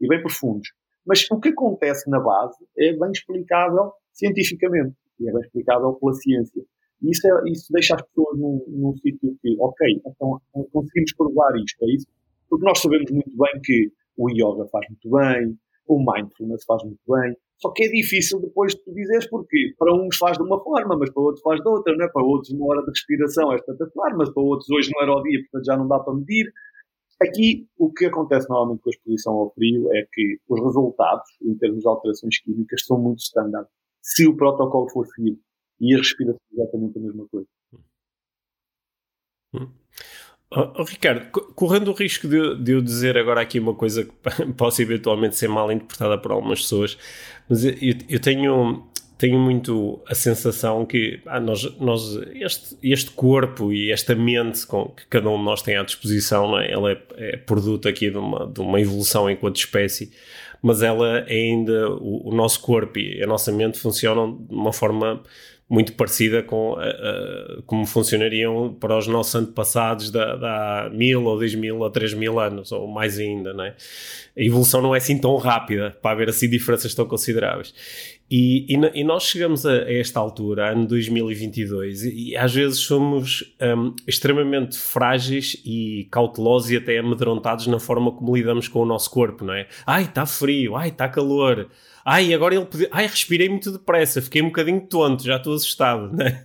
e 0.00 0.08
bem 0.08 0.20
profundos. 0.20 0.68
Mas 1.10 1.26
o 1.28 1.40
que 1.40 1.48
acontece 1.48 2.08
na 2.08 2.20
base 2.20 2.56
é 2.78 2.92
bem 2.92 3.10
explicável 3.10 3.90
cientificamente 4.12 4.94
e 5.18 5.28
é 5.28 5.32
bem 5.32 5.40
explicável 5.40 5.94
pela 5.94 6.14
ciência. 6.14 6.62
E 7.02 7.10
isso, 7.10 7.26
é, 7.26 7.50
isso 7.50 7.72
deixa 7.72 7.96
as 7.96 8.02
pessoas 8.02 8.38
num, 8.38 8.64
num 8.68 8.96
sítio 8.98 9.36
que, 9.42 9.56
ok, 9.58 10.00
então 10.06 10.40
conseguimos 10.72 11.12
provar 11.16 11.56
isto, 11.56 11.82
é 11.82 11.94
isso? 11.96 12.06
Porque 12.48 12.64
nós 12.64 12.80
sabemos 12.80 13.10
muito 13.10 13.32
bem 13.36 13.60
que 13.60 13.90
o 14.16 14.30
yoga 14.30 14.68
faz 14.70 14.86
muito 14.88 15.10
bem, 15.10 15.58
o 15.88 15.98
mindfulness 15.98 16.64
faz 16.64 16.84
muito 16.84 17.00
bem, 17.08 17.34
só 17.58 17.72
que 17.72 17.82
é 17.82 17.88
difícil 17.88 18.40
depois 18.40 18.76
de 18.76 18.84
tu 18.84 18.94
dizeres 18.94 19.28
porque 19.28 19.74
para 19.76 19.92
uns 19.92 20.16
faz 20.16 20.38
de 20.38 20.44
uma 20.44 20.62
forma, 20.62 20.96
mas 20.96 21.10
para 21.10 21.22
outros 21.24 21.42
faz 21.42 21.60
de 21.60 21.68
outra, 21.68 21.96
né? 21.96 22.08
para 22.12 22.22
outros 22.22 22.52
uma 22.52 22.66
hora 22.66 22.82
de 22.82 22.90
respiração 22.90 23.52
é 23.52 23.56
espetacular, 23.56 24.16
mas 24.16 24.32
para 24.32 24.42
outros 24.44 24.70
hoje 24.70 24.92
não 24.94 25.02
era 25.02 25.12
o 25.12 25.22
dia, 25.24 25.40
portanto 25.40 25.66
já 25.66 25.76
não 25.76 25.88
dá 25.88 25.98
para 25.98 26.14
medir. 26.14 26.52
Aqui, 27.22 27.68
o 27.76 27.92
que 27.92 28.06
acontece 28.06 28.48
normalmente 28.48 28.80
com 28.82 28.88
a 28.88 28.92
exposição 28.92 29.34
ao 29.34 29.52
frio 29.52 29.94
é 29.94 30.06
que 30.10 30.38
os 30.48 30.60
resultados, 30.60 31.28
em 31.42 31.54
termos 31.58 31.80
de 31.80 31.88
alterações 31.88 32.40
químicas, 32.40 32.84
são 32.86 32.98
muito 32.98 33.18
standard. 33.18 33.68
Se 34.02 34.26
o 34.26 34.36
protocolo 34.36 34.88
for 34.88 35.06
seguido 35.06 35.38
e 35.80 35.94
a 35.94 35.98
respiração 35.98 36.40
é 36.52 36.62
exatamente 36.62 36.98
a 36.98 37.02
mesma 37.02 37.26
coisa. 37.28 37.48
Oh, 40.52 40.82
Ricardo, 40.82 41.30
correndo 41.30 41.92
o 41.92 41.94
risco 41.94 42.26
de, 42.26 42.56
de, 42.56 42.72
eu 42.72 42.82
dizer 42.82 43.16
agora 43.16 43.40
aqui 43.40 43.60
uma 43.60 43.74
coisa 43.74 44.04
que 44.04 44.12
possa 44.56 44.82
eventualmente 44.82 45.36
ser 45.36 45.48
mal 45.48 45.70
interpretada 45.70 46.18
por 46.18 46.32
algumas 46.32 46.62
pessoas, 46.62 46.98
mas 47.48 47.64
eu, 47.64 47.74
eu 48.08 48.20
tenho, 48.20 48.84
tenho 49.20 49.38
muito 49.38 50.00
a 50.08 50.14
sensação 50.14 50.86
que 50.86 51.20
ah, 51.26 51.38
nós, 51.38 51.62
nós 51.78 52.18
este, 52.32 52.74
este 52.82 53.10
corpo 53.10 53.70
e 53.70 53.92
esta 53.92 54.14
mente 54.14 54.66
com, 54.66 54.86
que 54.86 55.04
cada 55.10 55.28
um 55.28 55.36
de 55.36 55.44
nós 55.44 55.60
tem 55.60 55.76
à 55.76 55.82
disposição, 55.82 56.58
é? 56.58 56.72
ela 56.72 56.92
é, 56.92 57.02
é, 57.18 57.36
produto 57.36 57.86
aqui 57.86 58.08
de 58.08 58.16
uma, 58.16 58.46
de 58.46 58.60
uma 58.60 58.80
evolução 58.80 59.28
enquanto 59.28 59.56
espécie, 59.56 60.10
mas 60.62 60.80
ela 60.80 61.18
é 61.28 61.34
ainda, 61.34 61.90
o, 61.90 62.30
o 62.30 62.34
nosso 62.34 62.62
corpo 62.62 62.98
e 62.98 63.22
a 63.22 63.26
nossa 63.26 63.52
mente 63.52 63.78
funcionam 63.78 64.38
de 64.38 64.54
uma 64.54 64.72
forma 64.72 65.22
muito 65.68 65.92
parecida 65.92 66.42
com 66.42 66.74
como 67.64 67.86
funcionariam 67.86 68.74
para 68.74 68.98
os 68.98 69.06
nossos 69.06 69.36
antepassados 69.36 70.10
da, 70.10 70.34
da 70.34 70.90
mil 70.92 71.24
ou 71.24 71.38
dois 71.38 71.54
mil 71.54 71.78
ou 71.78 71.88
três 71.90 72.12
mil 72.12 72.40
anos, 72.40 72.72
ou 72.72 72.88
mais 72.88 73.20
ainda, 73.20 73.52
não 73.52 73.62
é? 73.62 73.76
A 74.36 74.42
evolução 74.42 74.82
não 74.82 74.92
é 74.96 74.98
assim 74.98 75.16
tão 75.16 75.36
rápida 75.36 75.96
para 76.02 76.10
haver 76.10 76.28
assim 76.28 76.50
diferenças 76.50 76.92
tão 76.92 77.06
consideráveis. 77.06 77.72
E, 78.30 78.66
e, 78.68 79.00
e 79.00 79.04
nós 79.04 79.24
chegamos 79.24 79.66
a, 79.66 79.72
a, 79.72 79.92
esta 79.92 80.20
altura, 80.20 80.70
ano 80.70 80.86
2022, 80.86 82.04
e, 82.04 82.30
e 82.30 82.36
às 82.36 82.54
vezes 82.54 82.78
somos 82.78 83.54
um, 83.60 83.94
extremamente 84.06 84.78
frágeis 84.78 85.60
e 85.64 86.06
cautelosos 86.10 86.70
e 86.70 86.76
até 86.76 86.98
amedrontados 86.98 87.66
na 87.66 87.80
forma 87.80 88.12
como 88.12 88.36
lidamos 88.36 88.68
com 88.68 88.80
o 88.80 88.86
nosso 88.86 89.10
corpo, 89.10 89.44
não 89.44 89.54
é? 89.54 89.66
Ai, 89.84 90.04
está 90.04 90.24
frio, 90.26 90.76
ai, 90.76 90.90
está 90.90 91.08
calor, 91.08 91.68
Ai, 92.04 92.32
agora 92.32 92.54
ele 92.54 92.64
podia. 92.64 92.88
Ai, 92.90 93.06
respirei 93.06 93.48
muito 93.48 93.70
depressa, 93.70 94.22
fiquei 94.22 94.40
um 94.42 94.46
bocadinho 94.46 94.80
tonto, 94.80 95.22
já 95.22 95.36
estou 95.36 95.54
assustado, 95.54 96.10
né? 96.16 96.44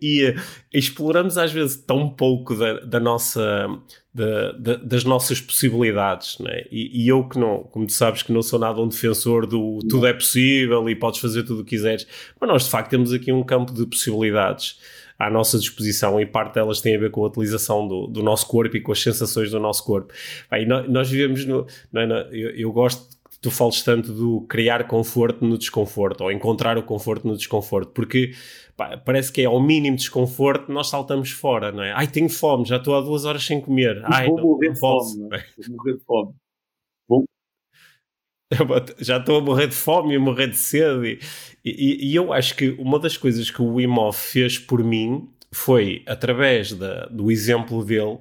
E 0.00 0.28
uh, 0.28 0.40
exploramos 0.72 1.38
às 1.38 1.52
vezes 1.52 1.76
tão 1.76 2.10
pouco 2.10 2.54
da, 2.54 2.80
da 2.80 3.00
nossa. 3.00 3.68
Da, 4.14 4.52
da, 4.52 4.76
das 4.76 5.04
nossas 5.04 5.40
possibilidades, 5.40 6.38
né? 6.38 6.64
E, 6.70 7.02
e, 7.02 7.08
eu 7.08 7.26
que 7.26 7.38
não, 7.38 7.62
como 7.62 7.86
tu 7.86 7.94
sabes, 7.94 8.22
que 8.22 8.30
não 8.30 8.42
sou 8.42 8.58
nada 8.58 8.78
um 8.78 8.86
defensor 8.86 9.46
do 9.46 9.78
tudo 9.88 10.06
é 10.06 10.12
possível 10.12 10.86
e 10.86 10.94
podes 10.94 11.18
fazer 11.18 11.44
tudo 11.44 11.62
o 11.62 11.64
que 11.64 11.70
quiseres, 11.70 12.06
mas 12.38 12.46
nós 12.46 12.64
de 12.64 12.70
facto 12.70 12.90
temos 12.90 13.10
aqui 13.10 13.32
um 13.32 13.42
campo 13.42 13.72
de 13.72 13.86
possibilidades 13.86 14.78
à 15.18 15.30
nossa 15.30 15.58
disposição 15.58 16.20
e 16.20 16.26
parte 16.26 16.56
delas 16.56 16.82
tem 16.82 16.94
a 16.94 16.98
ver 16.98 17.10
com 17.10 17.24
a 17.24 17.28
utilização 17.28 17.88
do, 17.88 18.06
do 18.06 18.22
nosso 18.22 18.46
corpo 18.46 18.76
e 18.76 18.82
com 18.82 18.92
as 18.92 19.00
sensações 19.00 19.50
do 19.50 19.58
nosso 19.58 19.82
corpo. 19.82 20.12
Bem, 20.50 20.66
nós, 20.66 20.86
nós, 20.90 21.08
vivemos 21.08 21.46
no. 21.46 21.66
Não, 21.90 22.06
não, 22.06 22.16
eu, 22.32 22.50
eu 22.50 22.70
gosto 22.70 23.16
tu 23.42 23.50
fales 23.50 23.82
tanto 23.82 24.12
do 24.12 24.42
criar 24.42 24.84
conforto 24.84 25.44
no 25.44 25.58
desconforto 25.58 26.22
ou 26.22 26.30
encontrar 26.30 26.78
o 26.78 26.82
conforto 26.82 27.26
no 27.26 27.36
desconforto, 27.36 27.90
porque 27.92 28.32
pá, 28.76 28.96
parece 28.96 29.32
que 29.32 29.42
é 29.42 29.44
ao 29.44 29.60
mínimo 29.60 29.96
desconforto 29.96 30.72
nós 30.72 30.88
saltamos 30.88 31.30
fora, 31.30 31.72
não 31.72 31.82
é? 31.82 31.92
Ai, 31.92 32.06
tenho 32.06 32.28
fome, 32.28 32.64
já 32.64 32.76
estou 32.76 32.96
há 32.96 33.00
duas 33.00 33.24
horas 33.24 33.44
sem 33.44 33.60
comer. 33.60 34.02
Ai, 34.04 34.26
vou 34.26 34.40
morrer 34.40 34.72
de 34.72 34.78
fome. 34.78 35.18
Vou 35.18 35.28
morrer 35.76 35.94
de 35.94 36.04
fome. 36.04 36.34
já 38.98 39.18
estou 39.18 39.38
a 39.38 39.40
morrer 39.40 39.66
de 39.68 39.74
fome 39.74 40.12
e 40.12 40.16
a 40.16 40.20
morrer 40.20 40.48
de 40.48 40.56
sede. 40.56 41.18
E, 41.64 41.70
e, 41.70 42.10
e, 42.10 42.14
eu 42.14 42.32
acho 42.32 42.56
que 42.56 42.70
uma 42.78 42.98
das 42.98 43.16
coisas 43.16 43.50
que 43.50 43.62
o 43.62 43.74
Wim 43.74 43.98
Hof 43.98 44.32
fez 44.32 44.58
por 44.58 44.82
mim 44.82 45.28
foi, 45.52 46.02
através 46.06 46.72
da, 46.72 47.06
do 47.06 47.30
exemplo 47.30 47.84
dele, 47.84 48.18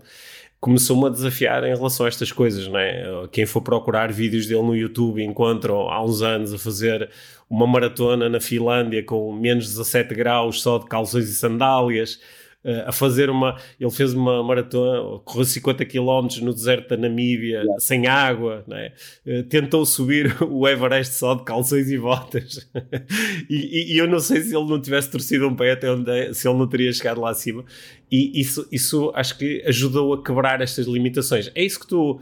começou-me 0.61 1.07
a 1.07 1.09
desafiar 1.09 1.63
em 1.63 1.75
relação 1.75 2.05
a 2.05 2.09
estas 2.09 2.31
coisas, 2.31 2.67
não 2.67 2.77
é? 2.77 3.27
Quem 3.31 3.47
for 3.47 3.61
procurar 3.61 4.11
vídeos 4.11 4.45
dele 4.45 4.61
no 4.61 4.75
YouTube 4.75 5.23
encontra 5.23 5.73
há 5.73 6.03
uns 6.03 6.21
anos 6.21 6.53
a 6.53 6.59
fazer 6.59 7.09
uma 7.49 7.65
maratona 7.65 8.29
na 8.29 8.39
Finlândia 8.39 9.03
com 9.03 9.33
menos 9.33 9.67
17 9.69 10.13
graus 10.13 10.61
só 10.61 10.77
de 10.77 10.85
calções 10.85 11.27
e 11.27 11.33
sandálias 11.33 12.19
uh, 12.65 12.87
a 12.87 12.91
fazer 12.91 13.29
uma. 13.29 13.57
Ele 13.79 13.91
fez 13.91 14.13
uma 14.13 14.43
maratona, 14.43 15.19
correu 15.19 15.45
50 15.45 15.85
km 15.85 16.27
no 16.41 16.53
deserto 16.53 16.89
da 16.89 16.97
Namíbia, 16.97 17.59
yeah. 17.59 17.79
sem 17.79 18.07
água, 18.07 18.63
é? 18.71 18.93
uh, 19.25 19.43
tentou 19.43 19.85
subir 19.85 20.35
o 20.43 20.67
Everest 20.67 21.15
só 21.15 21.35
de 21.35 21.43
calções 21.43 21.89
e 21.89 21.97
botas. 21.97 22.69
e, 23.49 23.93
e, 23.93 23.97
eu 23.97 24.07
não 24.07 24.19
sei 24.19 24.41
se 24.41 24.55
ele 24.55 24.67
não 24.67 24.81
tivesse 24.81 25.09
torcido 25.09 25.47
um 25.47 25.55
pé 25.55 25.71
até 25.71 25.91
onde 25.91 26.11
é, 26.11 26.33
se 26.33 26.47
ele 26.47 26.57
não 26.57 26.67
teria 26.67 26.91
chegado 26.93 27.21
lá 27.21 27.31
acima. 27.31 27.63
E 28.11 28.39
isso, 28.39 28.67
isso 28.71 29.11
acho 29.15 29.37
que 29.37 29.63
ajudou 29.65 30.13
a 30.13 30.23
quebrar 30.23 30.61
estas 30.61 30.85
limitações. 30.85 31.51
É 31.55 31.63
isso 31.63 31.79
que 31.79 31.87
tu 31.87 32.19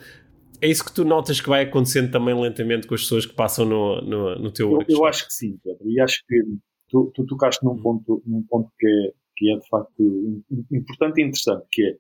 é 0.62 0.68
isso 0.68 0.84
que 0.84 0.94
tu 0.94 1.06
notas 1.06 1.40
que 1.40 1.48
vai 1.48 1.64
acontecendo 1.64 2.12
também 2.12 2.40
lentamente 2.40 2.86
com 2.86 2.94
as 2.94 3.02
pessoas 3.02 3.26
que 3.26 3.34
passam 3.34 3.66
no, 3.66 4.02
no, 4.02 4.36
no 4.36 4.52
teu 4.52 4.72
eu, 4.74 4.86
eu 4.90 5.06
acho 5.06 5.26
que 5.26 5.34
sim, 5.34 5.58
Pedro, 5.64 5.90
e 5.90 6.02
acho 6.02 6.22
que 6.28 6.44
tu, 6.90 7.12
tu 7.16 7.26
tocaste 7.26 7.64
num 7.64 7.78
ponto, 7.78 8.22
num 8.26 8.44
ponto 8.44 8.70
que 8.78 8.86
é, 8.86 9.14
que 9.40 9.50
é 9.50 9.58
de 9.58 9.68
facto 9.70 10.44
importante 10.70 11.22
e 11.22 11.24
interessante, 11.24 11.66
que 11.72 11.98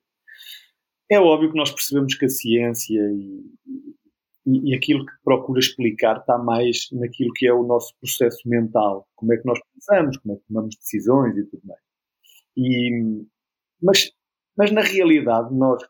é, 1.09 1.15
é 1.15 1.19
óbvio 1.19 1.51
que 1.51 1.57
nós 1.57 1.71
percebemos 1.71 2.15
que 2.15 2.25
a 2.25 2.29
ciência 2.29 2.99
e, 2.99 3.41
e, 4.45 4.71
e, 4.71 4.75
aquilo 4.75 5.05
que 5.05 5.13
procura 5.23 5.59
explicar 5.59 6.17
está 6.17 6.37
mais 6.37 6.89
naquilo 6.91 7.31
que 7.33 7.47
é 7.47 7.53
o 7.53 7.63
nosso 7.63 7.95
processo 7.99 8.47
mental, 8.47 9.07
como 9.15 9.33
é 9.33 9.37
que 9.37 9.45
nós 9.45 9.59
pensamos, 9.73 10.17
como 10.17 10.33
é 10.33 10.37
que 10.37 10.43
tomamos 10.47 10.75
decisões 10.75 11.37
e 11.37 11.45
tudo 11.45 11.61
mais. 11.65 11.81
E, 12.57 13.23
mas, 13.81 14.11
mas 14.57 14.71
na 14.71 14.81
realidade, 14.81 15.55
nós, 15.55 15.81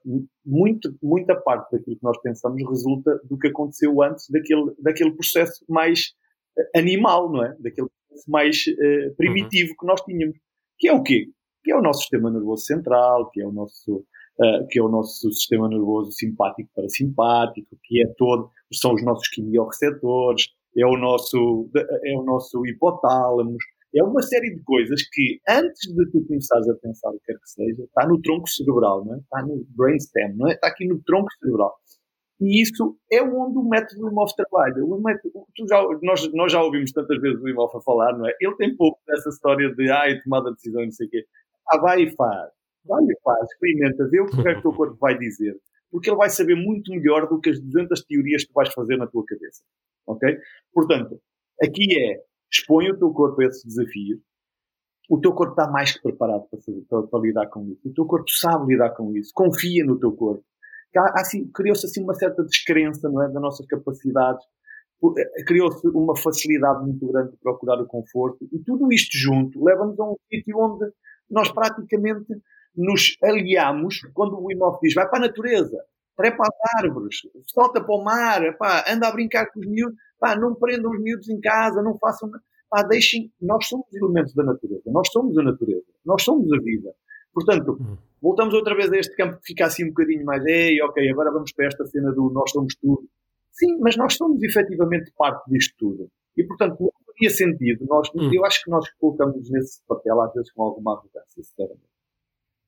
muito, 0.45 0.95
muita 1.01 1.35
parte 1.35 1.71
daquilo 1.71 1.97
que 1.97 2.03
nós 2.03 2.21
pensamos 2.21 2.62
resulta 2.69 3.19
do 3.23 3.39
que 3.39 3.47
aconteceu 3.47 4.01
antes 4.03 4.29
daquele, 4.29 4.71
daquele 4.79 5.12
processo 5.13 5.65
mais 5.67 6.13
animal, 6.75 7.31
não 7.31 7.43
é? 7.43 7.55
Daquele 7.59 7.88
processo 8.07 8.29
mais 8.29 8.65
uh, 8.67 9.15
primitivo 9.15 9.71
uhum. 9.71 9.75
que 9.79 9.85
nós 9.88 10.01
tínhamos. 10.01 10.38
Que 10.77 10.88
é 10.88 10.93
o 10.93 11.03
quê? 11.03 11.29
Que 11.63 11.72
é 11.72 11.76
o 11.76 11.82
nosso 11.82 12.02
sistema 12.02 12.32
nervoso 12.32 12.63
central, 12.63 13.30
que 13.32 13.41
é 13.41 13.45
o 13.45 13.52
nosso, 13.52 13.98
uh, 13.98 14.67
que 14.69 14.80
é 14.80 14.84
o 14.84 14.89
nosso 14.89 15.32
sistema 15.32 15.67
nervoso 15.67 16.12
simpático 16.12 16.69
parasimpático, 16.76 17.78
que 17.84 18.02
é 18.04 18.08
todo, 18.17 18.50
são 18.74 18.93
os 18.93 19.04
nossos 19.04 19.28
quimiorreceptores, 19.30 20.48
é 20.78 20.86
o 20.86 20.98
nosso, 20.98 21.69
é 21.76 22.17
o 22.17 22.24
nosso 22.24 22.65
hipotálamo, 22.65 23.58
é 23.95 24.04
uma 24.04 24.22
série 24.22 24.54
de 24.54 24.62
coisas 24.63 25.02
que 25.12 25.39
antes 25.50 25.93
de 25.93 26.12
tu 26.12 26.24
começares 26.26 26.69
a 26.69 26.76
pensar 26.76 27.10
o 27.10 27.19
que 27.19 27.26
quer 27.26 27.39
que 27.39 27.50
seja, 27.50 27.84
está 27.84 28.08
no 28.08 28.22
tronco 28.22 28.48
cerebral, 28.48 29.04
não 29.04 29.15
é? 29.15 29.17
está 29.17 29.41
no 29.41 29.65
brainstem, 29.76 30.36
não 30.36 30.48
é? 30.48 30.54
está 30.54 30.67
aqui 30.67 30.88
no 30.88 31.02
tronco 31.02 31.28
cerebral. 31.39 31.74
E 32.41 32.62
isso 32.62 32.98
é 33.12 33.22
onde 33.22 33.58
o 33.58 33.67
método 33.67 34.08
Wim 34.08 34.15
Hof 34.17 34.34
trabalha. 34.34 34.86
O 34.86 35.02
método, 35.02 35.45
já, 35.67 35.84
nós, 36.02 36.34
nós 36.34 36.52
já 36.52 36.63
ouvimos 36.63 36.91
tantas 36.93 37.19
vezes 37.19 37.41
o 37.41 37.43
Wim 37.43 37.58
Hof 37.58 37.76
a 37.76 37.82
falar, 37.82 38.17
não 38.17 38.28
é? 38.28 38.34
Ele 38.39 38.56
tem 38.56 38.76
pouco 38.78 38.98
dessa 39.06 39.28
história 39.28 39.74
de, 39.76 39.91
ai, 39.91 40.22
tomada 40.22 40.50
de 40.50 40.56
decisão, 40.56 40.84
não 40.84 40.91
sei 40.91 41.08
o 41.08 41.10
quê. 41.10 41.26
Ah, 41.71 41.77
vai 41.79 42.03
e 42.03 42.15
faz. 42.15 42.51
Vai 42.86 43.03
e 43.03 43.19
faz, 43.23 43.51
experimenta, 43.51 44.08
vê 44.10 44.21
o 44.21 44.25
que 44.25 44.39
é 44.47 44.53
que 44.53 44.60
o 44.60 44.62
teu 44.62 44.73
corpo 44.73 44.97
vai 44.99 45.17
dizer. 45.17 45.55
Porque 45.91 46.10
ele 46.10 46.17
vai 46.17 46.29
saber 46.29 46.55
muito 46.55 46.91
melhor 46.91 47.27
do 47.27 47.39
que 47.39 47.49
as 47.49 47.60
200 47.60 48.03
teorias 48.05 48.43
que 48.43 48.53
vais 48.53 48.71
fazer 48.73 48.97
na 48.97 49.08
tua 49.08 49.23
cabeça. 49.25 49.63
Ok? 50.08 50.38
Portanto, 50.73 51.19
aqui 51.62 51.86
é, 51.99 52.23
expõe 52.51 52.89
o 52.89 52.97
teu 52.97 53.12
corpo 53.12 53.41
a 53.41 53.45
esse 53.45 53.67
desafio. 53.67 54.19
O 55.10 55.19
teu 55.19 55.34
corpo 55.34 55.53
está 55.53 55.69
mais 55.71 55.93
que 55.93 56.01
preparado 56.01 56.47
para, 56.49 56.60
fazer, 56.62 56.82
para, 56.88 57.03
para 57.03 57.19
lidar 57.19 57.47
com 57.47 57.67
isso. 57.67 57.88
O 57.88 57.93
teu 57.93 58.05
corpo 58.05 58.29
sabe 58.29 58.73
lidar 58.73 58.91
com 58.91 59.15
isso. 59.15 59.32
Confia 59.34 59.84
no 59.84 59.99
teu 59.99 60.12
corpo. 60.12 60.43
Assim, 61.15 61.47
criou-se 61.51 61.86
assim 61.86 62.03
uma 62.03 62.15
certa 62.15 62.43
descrença 62.43 63.10
não 63.10 63.21
é, 63.23 63.27
das 63.32 63.41
nossas 63.41 63.65
capacidades 63.67 64.43
eh, 65.17 65.43
criou-se 65.45 65.88
uma 65.88 66.15
facilidade 66.17 66.84
muito 66.84 67.08
grande 67.08 67.32
de 67.32 67.38
procurar 67.38 67.79
o 67.82 67.88
conforto 67.88 68.45
e 68.51 68.60
tudo 68.60 68.91
isto 68.91 69.17
junto 69.17 69.63
leva-nos 69.63 69.97
a 69.99 70.03
um 70.03 70.15
sítio 70.29 70.58
onde 70.58 70.91
nós 71.30 71.52
praticamente 71.52 72.42
nos 72.76 73.18
aliamos 73.24 74.02
quando 74.13 74.34
o 74.34 74.46
Wim 74.46 74.60
diz 74.82 74.94
vai 74.94 75.08
para 75.10 75.20
a 75.20 75.28
natureza, 75.28 75.78
trepa 76.15 76.44
às 76.44 76.84
árvores, 76.84 77.18
salta 77.54 77.82
para 77.82 77.96
o 77.96 78.04
mar, 78.04 78.58
pá, 78.58 78.84
anda 78.88 79.08
a 79.08 79.12
brincar 79.12 79.52
com 79.52 79.60
os 79.60 79.65
miúdos, 79.65 79.98
pá, 80.20 80.36
não 80.36 80.54
prendam 80.56 80.92
os 80.92 81.02
miúdos 81.02 81.30
em 81.30 81.39
casa, 81.39 81.82
não 81.82 81.98
façam. 81.98 82.30
Pá, 82.70 82.84
deixem. 82.84 83.32
Nós 83.42 83.68
somos 83.68 83.88
elementos 83.94 84.34
da 84.36 84.44
natureza, 84.44 84.84
nós 84.88 85.10
somos 85.12 85.38
a 85.38 85.44
natureza, 85.44 85.86
nós 86.06 86.22
somos 86.22 86.52
a 86.52 86.58
vida. 86.62 86.94
Portanto, 87.34 87.78
hum. 87.80 87.98
voltamos 88.22 88.54
outra 88.54 88.76
vez 88.76 88.92
a 88.92 88.98
este 88.98 89.15
campo 89.15 89.38
que 89.38 89.48
fica 89.48 89.65
assim 89.65 89.86
um 89.86 89.89
bocadinho 89.89 90.26
mais, 90.26 90.46
ei, 90.46 90.82
ok, 90.82 91.10
agora 91.10 91.32
vamos 91.32 91.52
para 91.54 91.68
esta 91.68 91.86
cena 91.86 92.12
do 92.12 92.30
nós 92.32 92.52
somos 92.52 92.76
tudo. 92.76 93.08
Sim, 93.52 93.78
mas 93.80 93.98
nós 93.98 94.15
somos 94.15 94.42
efetivamente 94.44 95.12
parte 95.18 95.50
disto 95.50 95.76
tudo. 95.78 96.10
E, 96.38 96.44
portanto, 96.44 96.94
não 97.21 97.29
faria 97.29 97.29
sentido. 97.29 97.86
Nós, 97.88 98.10
hum. 98.15 98.34
Eu 98.34 98.45
acho 98.45 98.63
que 98.63 98.71
nós 98.71 98.89
colocamos 98.99 99.49
nesse 99.49 99.82
papel, 99.88 100.21
às 100.21 100.34
vezes 100.34 100.51
com 100.51 100.63
alguma 100.63 100.93
arrogância, 100.93 101.43
sinceramente. 101.43 101.89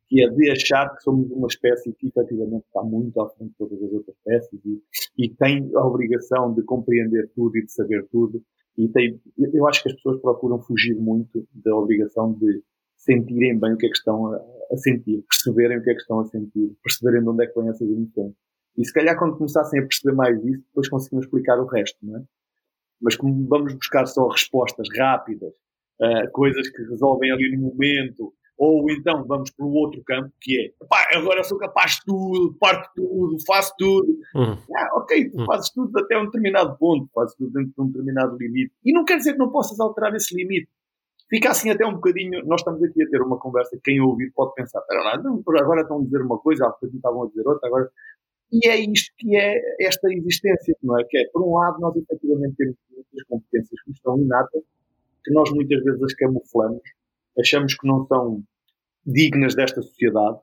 Que 0.07 0.23
é 0.23 0.29
de 0.29 0.51
achar 0.51 0.93
que 0.93 1.03
somos 1.03 1.31
uma 1.31 1.47
espécie 1.47 1.93
que 1.93 2.07
efetivamente 2.07 2.65
está 2.65 2.83
muito 2.83 3.19
à 3.21 3.29
frente 3.29 3.51
de 3.51 3.57
todas 3.57 3.81
as 3.81 3.91
outras 3.93 4.15
espécies 4.17 4.59
e, 4.65 4.81
e 5.17 5.29
tem 5.29 5.71
a 5.73 5.85
obrigação 5.85 6.53
de 6.53 6.63
compreender 6.63 7.31
tudo 7.33 7.57
e 7.57 7.65
de 7.65 7.71
saber 7.71 8.05
tudo. 8.11 8.43
E 8.77 8.89
tem, 8.89 9.21
eu 9.37 9.67
acho 9.67 9.83
que 9.83 9.89
as 9.89 9.95
pessoas 9.95 10.21
procuram 10.21 10.61
fugir 10.61 10.95
muito 10.95 11.47
da 11.53 11.75
obrigação 11.75 12.33
de 12.33 12.61
sentirem 12.97 13.57
bem 13.57 13.73
o 13.73 13.77
que 13.77 13.85
é 13.85 13.89
que 13.89 13.97
estão 13.97 14.33
a, 14.33 14.37
a 14.71 14.77
sentir, 14.77 15.23
perceberem 15.27 15.77
o 15.77 15.83
que 15.83 15.89
é 15.89 15.93
que 15.93 16.01
estão 16.01 16.19
a 16.19 16.25
sentir, 16.25 16.75
perceberem 16.83 17.21
de 17.21 17.29
onde 17.29 17.43
é 17.43 17.47
que 17.47 17.59
vêm 17.59 17.69
essas 17.69 17.89
emoções. 17.89 18.33
E 18.77 18.85
se 18.85 18.93
calhar 18.93 19.17
quando 19.17 19.37
começassem 19.37 19.79
a 19.79 19.83
perceber 19.83 20.15
mais 20.15 20.37
isso, 20.43 20.63
depois 20.67 20.89
conseguimos 20.89 21.25
explicar 21.25 21.59
o 21.59 21.65
resto, 21.65 21.97
não 22.03 22.17
é? 22.17 22.23
Mas 23.01 23.15
como 23.15 23.47
vamos 23.47 23.73
buscar 23.73 24.05
só 24.05 24.27
respostas 24.27 24.87
rápidas, 24.97 25.53
uh, 26.01 26.31
coisas 26.31 26.69
que 26.69 26.83
resolvem 26.83 27.31
ali 27.31 27.55
no 27.55 27.69
momento, 27.69 28.33
ou 28.57 28.89
então 28.91 29.25
vamos 29.25 29.49
para 29.49 29.65
o 29.65 29.73
outro 29.73 30.03
campo, 30.03 30.31
que 30.39 30.59
é 30.59 30.85
pá, 30.87 31.07
agora 31.15 31.43
sou 31.43 31.57
capaz 31.57 31.93
de 31.93 32.05
tudo, 32.05 32.55
parto 32.59 32.91
tudo, 32.95 33.35
faço 33.47 33.73
tudo. 33.75 34.07
Uhum. 34.35 34.57
Ah, 34.77 34.89
ok, 34.97 35.29
tu 35.31 35.39
uhum. 35.39 35.45
fazes 35.47 35.71
tudo 35.71 35.97
até 35.97 36.15
um 36.15 36.25
determinado 36.25 36.77
ponto, 36.77 37.09
fazes 37.11 37.35
tudo 37.35 37.51
dentro 37.53 37.73
de 37.75 37.81
um 37.81 37.87
determinado 37.87 38.37
limite. 38.37 38.71
E 38.85 38.93
não 38.93 39.03
quer 39.03 39.17
dizer 39.17 39.33
que 39.33 39.39
não 39.39 39.51
possas 39.51 39.79
alterar 39.79 40.13
esse 40.13 40.35
limite. 40.35 40.69
Fica 41.27 41.49
assim 41.49 41.71
até 41.71 41.83
um 41.87 41.93
bocadinho. 41.93 42.45
Nós 42.45 42.61
estamos 42.61 42.83
aqui 42.83 43.01
a 43.01 43.09
ter 43.09 43.21
uma 43.21 43.39
conversa 43.39 43.79
quem 43.83 43.99
ouvir 43.99 44.31
pode 44.35 44.53
pensar: 44.53 44.83
agora 44.89 45.81
estão 45.81 45.99
a 45.99 46.03
dizer 46.03 46.21
uma 46.21 46.37
coisa, 46.37 46.65
depois 46.65 46.93
estavam 46.93 47.23
a 47.23 47.27
dizer 47.29 47.47
outra, 47.47 47.67
agora 47.67 47.89
e 48.51 48.67
é 48.67 48.79
isto 48.79 49.13
que 49.17 49.35
é 49.37 49.85
esta 49.85 50.11
existência, 50.11 50.75
não 50.83 50.99
é? 50.99 51.03
Que 51.05 51.17
é, 51.19 51.27
por 51.31 51.41
um 51.43 51.53
lado, 51.53 51.79
nós 51.79 51.95
efetivamente 51.95 52.55
temos 52.57 52.75
muitas 52.91 53.23
competências 53.27 53.81
que 53.83 53.91
estão 53.91 54.19
inatas, 54.19 54.61
que 55.23 55.33
nós 55.33 55.49
muitas 55.51 55.83
vezes 55.83 56.03
as 56.03 56.13
camuflamos, 56.15 56.81
achamos 57.39 57.75
que 57.75 57.87
não 57.87 58.05
são 58.07 58.43
dignas 59.05 59.55
desta 59.55 59.81
sociedade, 59.81 60.39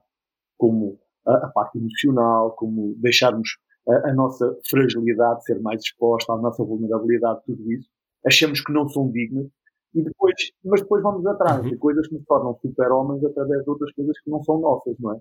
como 0.57 0.99
a, 1.27 1.35
a 1.35 1.49
parte 1.49 1.79
emocional, 1.79 2.53
como 2.53 2.95
deixarmos 2.97 3.59
a, 3.89 4.11
a, 4.11 4.15
nossa 4.15 4.57
fragilidade 4.69 5.45
ser 5.45 5.61
mais 5.61 5.83
exposta, 5.83 6.33
a 6.33 6.39
nossa 6.39 6.65
vulnerabilidade, 6.65 7.41
tudo 7.45 7.73
isso. 7.73 7.89
Achamos 8.25 8.63
que 8.63 8.73
não 8.73 8.89
são 8.89 9.11
dignas, 9.11 9.47
e 9.95 10.03
depois, 10.03 10.35
mas 10.65 10.81
depois 10.81 11.03
vamos 11.03 11.27
atrás 11.27 11.63
de 11.63 11.77
coisas 11.77 12.07
que 12.09 12.15
nos 12.15 12.25
tornam 12.25 12.59
super-homens 12.61 13.25
através 13.25 13.63
de 13.65 13.71
outras 13.71 13.93
coisas 13.93 14.19
que 14.21 14.31
não 14.31 14.43
são 14.43 14.61
nossas, 14.61 14.97
não 14.99 15.15
é? 15.15 15.21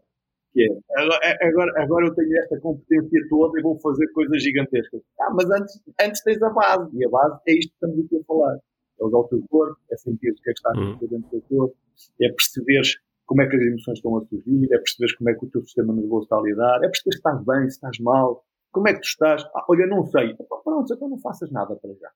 Que 0.58 0.64
é, 0.64 1.02
agora, 1.02 1.38
agora, 1.42 1.84
agora 1.84 2.08
eu 2.08 2.16
tenho 2.16 2.38
esta 2.40 2.60
competência 2.60 3.22
toda 3.30 3.60
e 3.60 3.62
vou 3.62 3.80
fazer 3.80 4.08
coisas 4.12 4.42
gigantescas. 4.42 5.02
Ah, 5.22 5.32
mas 5.34 5.50
antes, 5.52 5.80
antes 6.02 6.24
tens 6.24 6.42
a 6.42 6.50
base, 6.50 6.90
e 6.98 7.06
a 7.06 7.10
base 7.10 7.40
é 7.48 7.54
isto 7.54 7.70
que 7.70 7.76
estamos 7.76 8.06
aqui 8.06 8.18
a 8.18 8.24
falar. 8.24 8.58
É 9.00 9.06
usar 9.06 9.18
o 9.18 9.28
teu 9.28 9.44
corpo, 9.48 9.78
é 9.92 9.98
sentir 9.98 10.32
o 10.32 10.36
que 10.36 10.50
é 10.50 10.54
que 10.54 10.60
está 10.60 10.70
a 10.70 10.72
acontecer 10.72 11.06
uhum. 11.06 11.12
dentro 11.12 11.30
do 11.30 11.30
teu 11.30 11.58
corpo, 11.58 11.76
é 12.20 12.30
perceberes 12.30 12.98
como 13.28 13.42
é 13.42 13.48
que 13.48 13.56
as 13.56 13.62
emoções 13.62 13.98
estão 13.98 14.18
a 14.18 14.26
surgir, 14.26 14.66
é 14.74 14.78
perceberes 14.78 15.16
como 15.16 15.30
é 15.30 15.36
que 15.36 15.46
o 15.46 15.50
teu 15.50 15.62
sistema 15.62 15.94
nervoso 15.94 16.24
está 16.24 16.38
a 16.38 16.42
lidar, 16.42 16.78
é 16.78 16.88
perceber 16.88 17.12
se 17.12 17.18
estás 17.18 17.46
bem, 17.46 17.62
se 17.70 17.76
estás 17.76 18.00
mal, 18.00 18.44
como 18.72 18.88
é 18.88 18.94
que 18.94 19.02
tu 19.02 19.08
estás. 19.08 19.44
Ah, 19.56 19.66
olha, 19.70 19.86
não 19.86 20.04
sei. 20.06 20.36
Pronto, 20.64 20.94
então 20.94 21.10
não 21.10 21.20
faças 21.20 21.52
nada 21.52 21.76
para 21.76 21.94
já. 21.94 22.10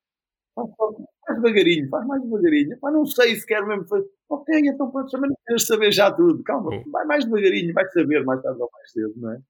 Faz, 0.54 1.42
devagarinho, 1.42 1.90
faz 1.90 2.06
mais 2.06 2.22
devagarinho. 2.24 2.78
Pá, 2.80 2.92
não 2.92 3.06
sei 3.06 3.36
se 3.36 3.46
quero 3.46 3.68
mesmo 3.68 3.88
fazer. 3.88 4.08
Ok, 4.30 4.60
então 4.66 4.92
pronto, 4.92 5.10
também 5.10 5.30
não 5.30 5.38
queres 5.46 5.66
saber 5.66 5.92
já 5.92 6.12
tudo. 6.12 6.44
Calma, 6.44 6.76
hum. 6.76 6.84
vai 6.92 7.06
mais 7.06 7.26
devagarinho, 7.26 7.74
vai 7.74 7.88
saber 7.90 8.24
mais 8.24 8.42
tarde 8.42 8.62
ou 8.62 8.70
mais 8.72 8.92
cedo, 8.92 9.14
não 9.18 9.32
é? 9.32 9.42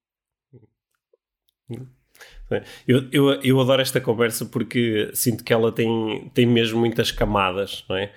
Eu, 2.87 3.07
eu, 3.11 3.41
eu 3.41 3.59
adoro 3.59 3.81
esta 3.81 4.01
conversa 4.01 4.45
porque 4.45 5.09
sinto 5.13 5.43
que 5.43 5.53
ela 5.53 5.71
tem, 5.71 6.29
tem 6.33 6.45
mesmo 6.45 6.79
muitas 6.79 7.11
camadas, 7.11 7.85
não 7.87 7.95
é? 7.95 8.13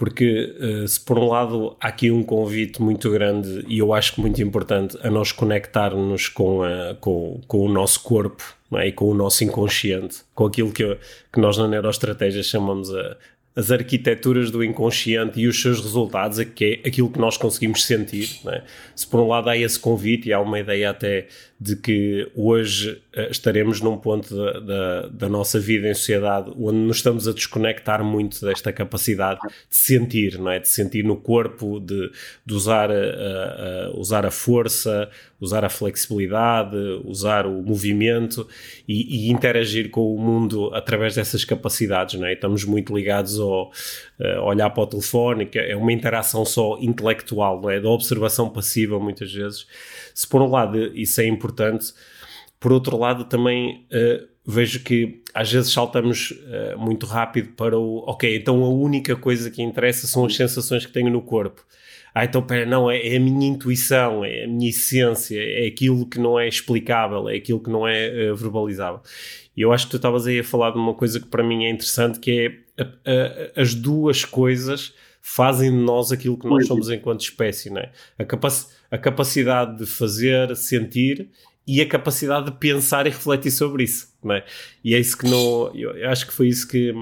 Porque 0.00 0.56
uh, 0.58 0.88
se 0.88 0.98
por 0.98 1.18
um 1.18 1.28
lado 1.28 1.76
há 1.78 1.88
aqui 1.88 2.10
um 2.10 2.22
convite 2.22 2.80
muito 2.80 3.10
grande 3.10 3.66
e 3.68 3.80
eu 3.80 3.92
acho 3.92 4.14
que 4.14 4.20
muito 4.22 4.40
importante 4.40 4.96
a 5.02 5.10
nós 5.10 5.30
conectar-nos 5.30 6.26
com, 6.26 6.62
com, 7.00 7.38
com 7.46 7.58
o 7.58 7.68
nosso 7.68 8.02
corpo 8.02 8.42
é? 8.78 8.88
e 8.88 8.92
com 8.92 9.10
o 9.10 9.14
nosso 9.14 9.44
inconsciente, 9.44 10.22
com 10.34 10.46
aquilo 10.46 10.72
que, 10.72 10.96
que 11.30 11.38
nós 11.38 11.58
na 11.58 11.68
neuroestratégia 11.68 12.42
chamamos 12.42 12.90
a, 12.94 13.18
as 13.54 13.70
arquiteturas 13.70 14.50
do 14.50 14.64
inconsciente 14.64 15.38
e 15.38 15.46
os 15.46 15.60
seus 15.60 15.82
resultados, 15.82 16.42
que 16.44 16.80
é 16.82 16.88
aquilo 16.88 17.10
que 17.10 17.18
nós 17.18 17.36
conseguimos 17.36 17.84
sentir. 17.84 18.40
É? 18.46 18.62
Se 18.96 19.06
por 19.06 19.20
um 19.20 19.28
lado 19.28 19.50
há 19.50 19.56
esse 19.56 19.78
convite 19.78 20.30
e 20.30 20.32
há 20.32 20.40
uma 20.40 20.58
ideia 20.60 20.88
até 20.88 21.26
de 21.60 21.76
que 21.76 22.26
hoje 22.34 23.02
uh, 23.14 23.30
estaremos 23.30 23.82
num 23.82 23.98
ponto 23.98 24.34
da, 24.34 24.60
da, 24.60 25.08
da, 25.08 25.28
nossa 25.28 25.60
vida 25.60 25.88
em 25.88 25.94
sociedade 25.94 26.50
onde 26.56 26.78
nos 26.78 26.96
estamos 26.96 27.28
a 27.28 27.32
desconectar 27.32 28.02
muito 28.02 28.40
desta 28.46 28.72
capacidade 28.72 29.40
de 29.42 29.76
sentir, 29.76 30.38
não 30.38 30.50
é? 30.50 30.58
de 30.58 30.68
sentir 30.68 31.04
no 31.04 31.16
corpo, 31.16 31.78
de, 31.78 32.10
de 32.46 32.54
usar, 32.54 32.90
a, 32.90 33.90
usar 33.94 34.24
a 34.24 34.30
força, 34.30 35.10
usar 35.40 35.64
a 35.64 35.68
flexibilidade, 35.68 36.76
usar 37.04 37.46
o 37.46 37.62
movimento 37.62 38.48
e, 38.88 39.26
e, 39.26 39.30
interagir 39.30 39.90
com 39.90 40.14
o 40.14 40.18
mundo 40.18 40.72
através 40.74 41.14
dessas 41.14 41.44
capacidades. 41.44 42.18
Não 42.18 42.26
é? 42.26 42.32
Estamos 42.32 42.64
muito 42.64 42.94
ligados 42.96 43.38
ao 43.38 43.70
olhar 44.42 44.68
para 44.70 44.82
o 44.82 44.86
telefone, 44.86 45.46
que 45.46 45.58
é 45.58 45.74
uma 45.76 45.92
interação 45.92 46.44
só 46.44 46.76
intelectual, 46.80 47.60
não 47.60 47.70
é? 47.70 47.80
da 47.80 47.88
observação 47.88 48.50
passiva 48.50 48.98
muitas 48.98 49.32
vezes. 49.32 49.66
Se 50.14 50.26
por 50.26 50.42
um 50.42 50.50
lado 50.50 50.78
isso 50.94 51.20
é 51.20 51.26
importante, 51.26 51.92
por 52.58 52.72
outro 52.72 52.98
lado 52.98 53.24
também 53.24 53.86
uh, 53.92 54.28
vejo 54.44 54.84
que 54.84 55.22
às 55.32 55.50
vezes 55.50 55.72
saltamos 55.72 56.32
uh, 56.32 56.78
muito 56.78 57.06
rápido 57.06 57.52
para 57.56 57.78
o 57.78 58.04
ok, 58.06 58.36
então 58.36 58.62
a 58.62 58.68
única 58.68 59.16
coisa 59.16 59.50
que 59.50 59.62
interessa 59.62 60.06
são 60.06 60.26
as 60.26 60.36
sensações 60.36 60.84
que 60.84 60.92
tenho 60.92 61.10
no 61.10 61.22
corpo. 61.22 61.64
Ah, 62.14 62.24
então 62.24 62.42
pera, 62.42 62.66
não, 62.66 62.90
é, 62.90 63.14
é 63.14 63.16
a 63.16 63.20
minha 63.20 63.48
intuição, 63.48 64.24
é 64.24 64.44
a 64.44 64.48
minha 64.48 64.70
essência, 64.70 65.40
é 65.40 65.66
aquilo 65.66 66.06
que 66.06 66.18
não 66.18 66.38
é 66.38 66.48
explicável, 66.48 67.28
é 67.28 67.36
aquilo 67.36 67.60
que 67.60 67.70
não 67.70 67.86
é 67.86 68.30
uh, 68.30 68.36
verbalizável. 68.36 69.00
E 69.56 69.62
eu 69.62 69.72
acho 69.72 69.86
que 69.86 69.92
tu 69.92 69.96
estavas 69.96 70.26
aí 70.26 70.40
a 70.40 70.44
falar 70.44 70.70
de 70.70 70.78
uma 70.78 70.94
coisa 70.94 71.20
que 71.20 71.26
para 71.26 71.42
mim 71.42 71.64
é 71.64 71.70
interessante, 71.70 72.18
que 72.18 72.64
é 72.76 72.82
a, 72.82 73.58
a, 73.58 73.62
as 73.62 73.74
duas 73.74 74.24
coisas 74.24 74.94
fazem 75.22 75.70
de 75.70 75.76
nós 75.76 76.10
aquilo 76.10 76.38
que 76.38 76.48
nós 76.48 76.66
somos 76.66 76.90
enquanto 76.90 77.20
espécie, 77.20 77.70
não 77.70 77.80
é? 77.80 77.92
A, 78.18 78.24
capac 78.24 78.54
a 78.90 78.98
capacidade 78.98 79.78
de 79.78 79.86
fazer, 79.86 80.56
sentir 80.56 81.28
e 81.66 81.80
a 81.80 81.86
capacidade 81.86 82.46
de 82.46 82.52
pensar 82.52 83.06
e 83.06 83.10
refletir 83.10 83.50
sobre 83.50 83.84
isso, 83.84 84.08
não 84.24 84.34
é? 84.34 84.44
E 84.82 84.94
é 84.94 84.98
isso 84.98 85.16
que 85.16 85.28
não... 85.28 85.70
Eu 85.74 86.08
acho 86.10 86.26
que 86.26 86.32
foi 86.32 86.48
isso 86.48 86.66
que... 86.66 86.92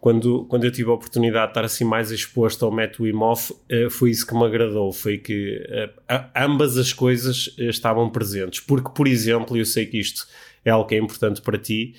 Quando, 0.00 0.46
quando 0.46 0.64
eu 0.64 0.70
tive 0.70 0.88
a 0.88 0.94
oportunidade 0.94 1.46
de 1.46 1.50
estar 1.50 1.64
assim 1.64 1.84
mais 1.84 2.10
exposto 2.10 2.64
ao 2.64 2.72
método 2.72 3.06
Imoff, 3.06 3.52
uh, 3.52 3.90
foi 3.90 4.10
isso 4.10 4.26
que 4.26 4.34
me 4.34 4.44
agradou, 4.44 4.92
foi 4.92 5.18
que 5.18 5.62
uh, 5.68 6.24
ambas 6.34 6.78
as 6.78 6.92
coisas 6.92 7.48
uh, 7.58 7.64
estavam 7.64 8.08
presentes. 8.08 8.60
Porque, 8.60 8.90
por 8.94 9.06
exemplo, 9.06 9.56
eu 9.56 9.64
sei 9.64 9.86
que 9.86 9.98
isto 9.98 10.26
é 10.64 10.70
algo 10.70 10.88
que 10.88 10.94
é 10.94 10.98
importante 10.98 11.42
para 11.42 11.58
ti, 11.58 11.94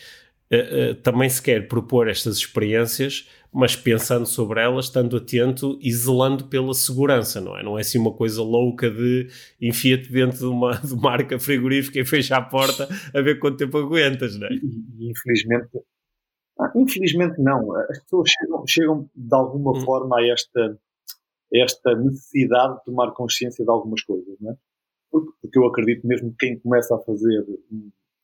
também 1.02 1.30
se 1.30 1.42
quer 1.42 1.66
propor 1.70 2.10
estas 2.10 2.36
experiências 2.36 3.26
mas 3.54 3.76
pensando 3.76 4.26
sobre 4.26 4.62
elas, 4.62 4.86
estando 4.86 5.18
atento 5.18 5.78
e 5.82 5.92
zelando 5.92 6.46
pela 6.46 6.74
segurança, 6.74 7.42
não 7.42 7.58
é? 7.58 7.64
Não 7.64 7.78
é 7.78 7.82
assim 7.82 8.00
uma 8.00 8.14
coisa 8.14 8.42
louca 8.42 8.90
de 8.90 9.28
enfia-te 9.60 10.10
dentro 10.10 10.38
de 10.38 10.46
uma, 10.46 10.78
de 10.80 10.94
uma 10.94 11.12
arca 11.12 11.38
frigorífica 11.38 12.00
e 12.00 12.06
fecha 12.06 12.38
a 12.38 12.42
porta 12.42 12.88
a 13.14 13.22
ver 13.22 13.40
quanto 13.40 13.58
tempo 13.58 13.78
aguentas, 13.78 14.38
não 14.38 14.48
é? 14.48 14.52
Infelizmente, 15.00 15.68
ah, 16.60 16.72
infelizmente 16.76 17.40
não. 17.42 17.76
As 17.76 18.00
pessoas 18.00 18.30
chegam, 18.30 18.64
chegam 18.68 19.10
de 19.16 19.36
alguma 19.36 19.72
hum. 19.72 19.82
forma 19.82 20.18
a 20.18 20.28
esta, 20.28 20.80
esta 21.54 21.96
necessidade 21.96 22.78
de 22.80 22.86
tomar 22.86 23.12
consciência 23.12 23.64
de 23.64 23.72
algumas 23.72 24.04
coisas, 24.04 24.36
não 24.40 24.52
é? 24.52 24.58
Porque, 25.10 25.32
porque 25.42 25.60
eu 25.60 25.66
acredito 25.66 26.08
mesmo 26.08 26.32
que 26.32 26.48
quem 26.48 26.60
começa 26.60 26.96
a 26.96 27.00
fazer 27.00 27.46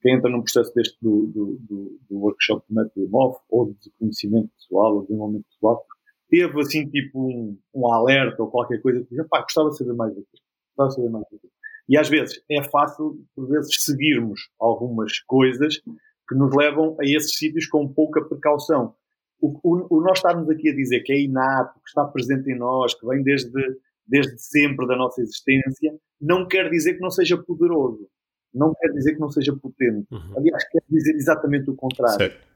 quem 0.01 0.15
entra 0.15 0.29
num 0.29 0.41
processo 0.41 0.73
deste 0.73 0.97
do, 1.01 1.27
do, 1.27 1.57
do, 1.59 1.99
do 2.09 2.17
workshop 2.17 2.63
de 2.69 2.75
método 2.75 3.05
imóvel, 3.05 3.39
ou 3.49 3.73
de 3.73 3.91
conhecimento 3.99 4.49
pessoal, 4.55 4.93
ou 4.93 5.01
de 5.01 5.07
desenvolvimento 5.07 5.45
pessoal, 5.49 5.85
teve 6.29 6.61
assim 6.61 6.89
tipo 6.89 7.19
um, 7.19 7.57
um 7.73 7.91
alerta 7.91 8.43
ou 8.43 8.49
qualquer 8.49 8.81
coisa 8.81 9.03
que 9.03 9.15
diz, 9.15 9.27
pá, 9.27 9.41
gostava 9.41 9.69
de 9.69 9.77
saber 9.77 9.93
mais 9.93 10.13
disso. 10.13 10.27
Gostava 10.69 10.89
de 10.89 10.95
saber 10.95 11.09
mais 11.09 11.25
disso. 11.31 11.47
E 11.89 11.97
às 11.97 12.09
vezes 12.09 12.43
é 12.49 12.63
fácil, 12.63 13.25
por 13.35 13.47
vezes, 13.47 13.83
seguirmos 13.83 14.49
algumas 14.59 15.19
coisas 15.21 15.81
que 16.27 16.35
nos 16.35 16.53
levam 16.55 16.95
a 16.99 17.05
esses 17.05 17.37
sítios 17.37 17.67
com 17.67 17.87
pouca 17.87 18.21
precaução. 18.21 18.93
O, 19.39 19.59
o, 19.63 19.97
o, 19.97 20.01
nós 20.01 20.17
estarmos 20.17 20.49
aqui 20.49 20.69
a 20.69 20.75
dizer 20.75 21.01
que 21.01 21.13
é 21.13 21.21
inato, 21.21 21.79
que 21.79 21.89
está 21.89 22.05
presente 22.05 22.49
em 22.51 22.57
nós, 22.57 22.93
que 22.93 23.05
vem 23.07 23.23
desde, 23.23 23.51
desde 24.05 24.39
sempre 24.41 24.87
da 24.87 24.95
nossa 24.95 25.21
existência, 25.21 25.93
não 26.19 26.47
quer 26.47 26.69
dizer 26.69 26.95
que 26.95 27.01
não 27.01 27.11
seja 27.11 27.37
poderoso 27.37 28.07
não 28.57 28.73
quer 28.73 28.91
dizer 28.91 29.13
que 29.13 29.19
não 29.19 29.29
seja 29.29 29.55
potente. 29.55 30.07
Uhum. 30.11 30.37
Aliás, 30.37 30.67
quer 30.69 30.81
dizer 30.89 31.15
exatamente 31.15 31.69
o 31.69 31.75
contrário. 31.75 32.17
Certo. 32.17 32.47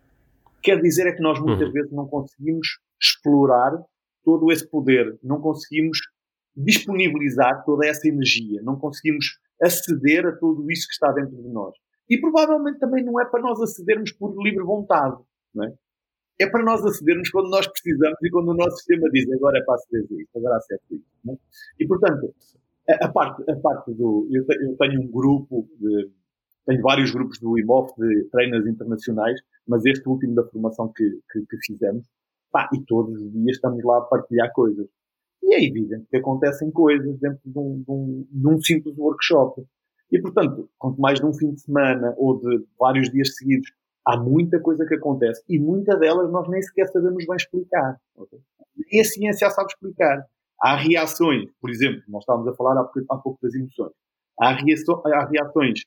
Quer 0.62 0.82
dizer 0.82 1.08
é 1.08 1.12
que 1.14 1.22
nós 1.22 1.40
muitas 1.40 1.68
uhum. 1.68 1.74
vezes 1.74 1.92
não 1.92 2.08
conseguimos 2.08 2.80
explorar 3.00 3.84
todo 4.24 4.52
esse 4.52 4.68
poder, 4.70 5.18
não 5.24 5.42
conseguimos 5.42 6.00
disponibilizar 6.56 7.64
toda 7.66 7.88
essa 7.88 8.08
energia, 8.08 8.62
não 8.62 8.78
conseguimos 8.78 9.40
aceder 9.62 10.28
a 10.28 10.32
tudo 10.34 10.70
isso 10.70 10.88
que 10.88 10.94
está 10.94 11.12
dentro 11.12 11.36
de 11.36 11.50
nós. 11.50 11.74
E 12.12 12.20
provavelmente 12.20 12.78
também 12.78 13.06
não 13.06 13.22
é 13.22 13.26
para 13.26 13.42
nós 13.42 13.62
acedermos 13.62 14.12
por 14.12 14.36
livre 14.44 14.66
vontade, 14.66 15.16
não 15.56 15.64
é? 15.64 15.74
É 16.42 16.50
para 16.50 16.62
nós 16.62 16.84
acedermos 16.86 17.30
quando 17.30 17.50
nós 17.50 17.66
precisamos 17.68 18.18
e 18.22 18.30
quando 18.30 18.50
o 18.50 18.54
nosso 18.54 18.76
sistema 18.78 19.10
diz 19.12 19.32
agora 19.32 19.60
é 19.60 19.64
para 19.64 19.76
aceder 19.76 20.08
a 20.12 20.22
isto, 20.22 20.38
agora 20.38 20.58
acede 20.58 20.82
isto. 20.92 21.06
É? 21.30 21.38
E 21.80 21.88
portanto, 21.88 22.36
a, 23.02 23.08
parte, 23.08 23.50
a 23.50 23.56
parte 23.56 23.94
do. 23.94 24.28
Eu, 24.30 24.44
eu 24.62 24.76
tenho 24.76 25.02
um 25.02 25.08
grupo 25.08 25.70
de. 25.80 26.10
Tenho 26.66 26.82
vários 26.82 27.12
grupos 27.12 27.40
do 27.40 27.58
IMOF 27.58 27.94
de 27.98 28.30
treinas 28.30 28.68
internacionais, 28.68 29.40
mas 29.66 29.86
este 29.86 30.08
último 30.08 30.36
da 30.36 30.44
formação 30.44 30.92
que, 30.94 31.20
que, 31.32 31.46
que 31.46 31.58
fizemos, 31.66 32.06
pá, 32.52 32.70
e 32.74 32.84
todos 32.86 33.20
os 33.20 33.32
dias 33.32 33.56
estamos 33.56 33.82
lá 33.84 34.00
a 34.00 34.02
partilhar 34.02 34.52
coisas. 34.52 34.88
E 35.42 35.56
é 35.56 35.64
evidente 35.66 36.08
que 36.10 36.18
acontecem 36.18 36.70
coisas 36.72 37.18
dentro 37.20 37.42
de 37.46 37.58
um, 37.58 37.82
de 37.82 37.92
um, 37.92 38.28
de 38.30 38.48
um 38.48 38.62
simples 38.62 38.98
workshop. 38.98 39.64
E, 40.12 40.22
portanto, 40.22 40.70
quanto 40.78 41.00
mais 41.00 41.20
de 41.20 41.26
um 41.26 41.34
fim 41.34 41.54
de 41.54 41.62
semana 41.62 42.14
ou 42.18 42.40
de 42.40 42.66
vários 42.78 43.10
dias 43.10 43.36
seguidos, 43.36 43.72
há 44.06 44.18
muita 44.18 44.60
coisa 44.60 44.86
que 44.86 44.96
acontece 44.96 45.44
e 45.48 45.58
muita 45.58 45.96
delas 45.96 46.30
nós 46.32 46.50
nem 46.50 46.62
sequer 46.62 46.88
sabemos 46.88 47.26
bem 47.26 47.36
explicar. 47.36 47.98
Okay? 48.16 48.40
Nem 48.92 49.02
a 49.02 49.06
ciência 49.06 49.50
sabe 49.50 49.72
explicar. 49.72 50.26
Há 50.60 50.76
reações, 50.76 51.50
por 51.60 51.70
exemplo, 51.70 52.04
nós 52.08 52.24
estávamos 52.24 52.48
a 52.48 52.56
falar 52.56 52.80
há 52.80 53.18
pouco, 53.18 53.40
das 53.42 53.56
emoções. 53.56 53.92
Há, 54.40 54.54
reações, 54.54 55.06
há 55.06 55.26
reações 55.26 55.80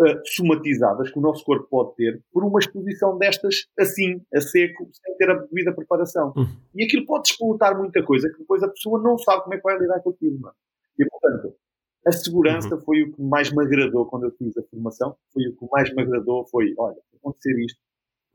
uh, 0.00 0.20
somatizadas 0.24 1.10
que 1.10 1.18
o 1.18 1.22
nosso 1.22 1.44
corpo 1.44 1.66
pode 1.68 1.96
ter 1.96 2.22
por 2.32 2.44
uma 2.44 2.58
exposição 2.58 3.18
destas 3.18 3.66
assim, 3.78 4.22
a 4.34 4.40
seco, 4.40 4.88
sem 4.92 5.16
ter 5.16 5.30
a 5.30 5.34
devida 5.34 5.72
preparação. 5.72 6.32
Uhum. 6.36 6.46
E 6.74 6.84
aquilo 6.84 7.04
pode 7.04 7.28
explotar 7.28 7.76
muita 7.76 8.02
coisa 8.02 8.30
que 8.30 8.38
depois 8.38 8.62
a 8.62 8.68
pessoa 8.68 9.02
não 9.02 9.18
sabe 9.18 9.42
como 9.42 9.54
é 9.54 9.56
que 9.58 9.62
vai 9.62 9.78
lidar 9.78 10.00
com 10.00 10.10
aquilo. 10.10 10.38
Não? 10.40 10.52
E, 10.98 11.04
portanto, 11.04 11.54
a 12.06 12.12
segurança 12.12 12.74
uhum. 12.74 12.82
foi 12.82 13.02
o 13.02 13.12
que 13.12 13.22
mais 13.22 13.52
me 13.52 13.64
agradou 13.64 14.06
quando 14.06 14.24
eu 14.24 14.32
fiz 14.32 14.56
a 14.56 14.62
formação. 14.64 15.16
Foi 15.32 15.46
o 15.48 15.56
que 15.56 15.66
mais 15.70 15.92
me 15.94 16.02
agradou 16.02 16.46
foi, 16.46 16.72
olha, 16.78 16.96
acontecer 17.16 17.58
isto, 17.64 17.80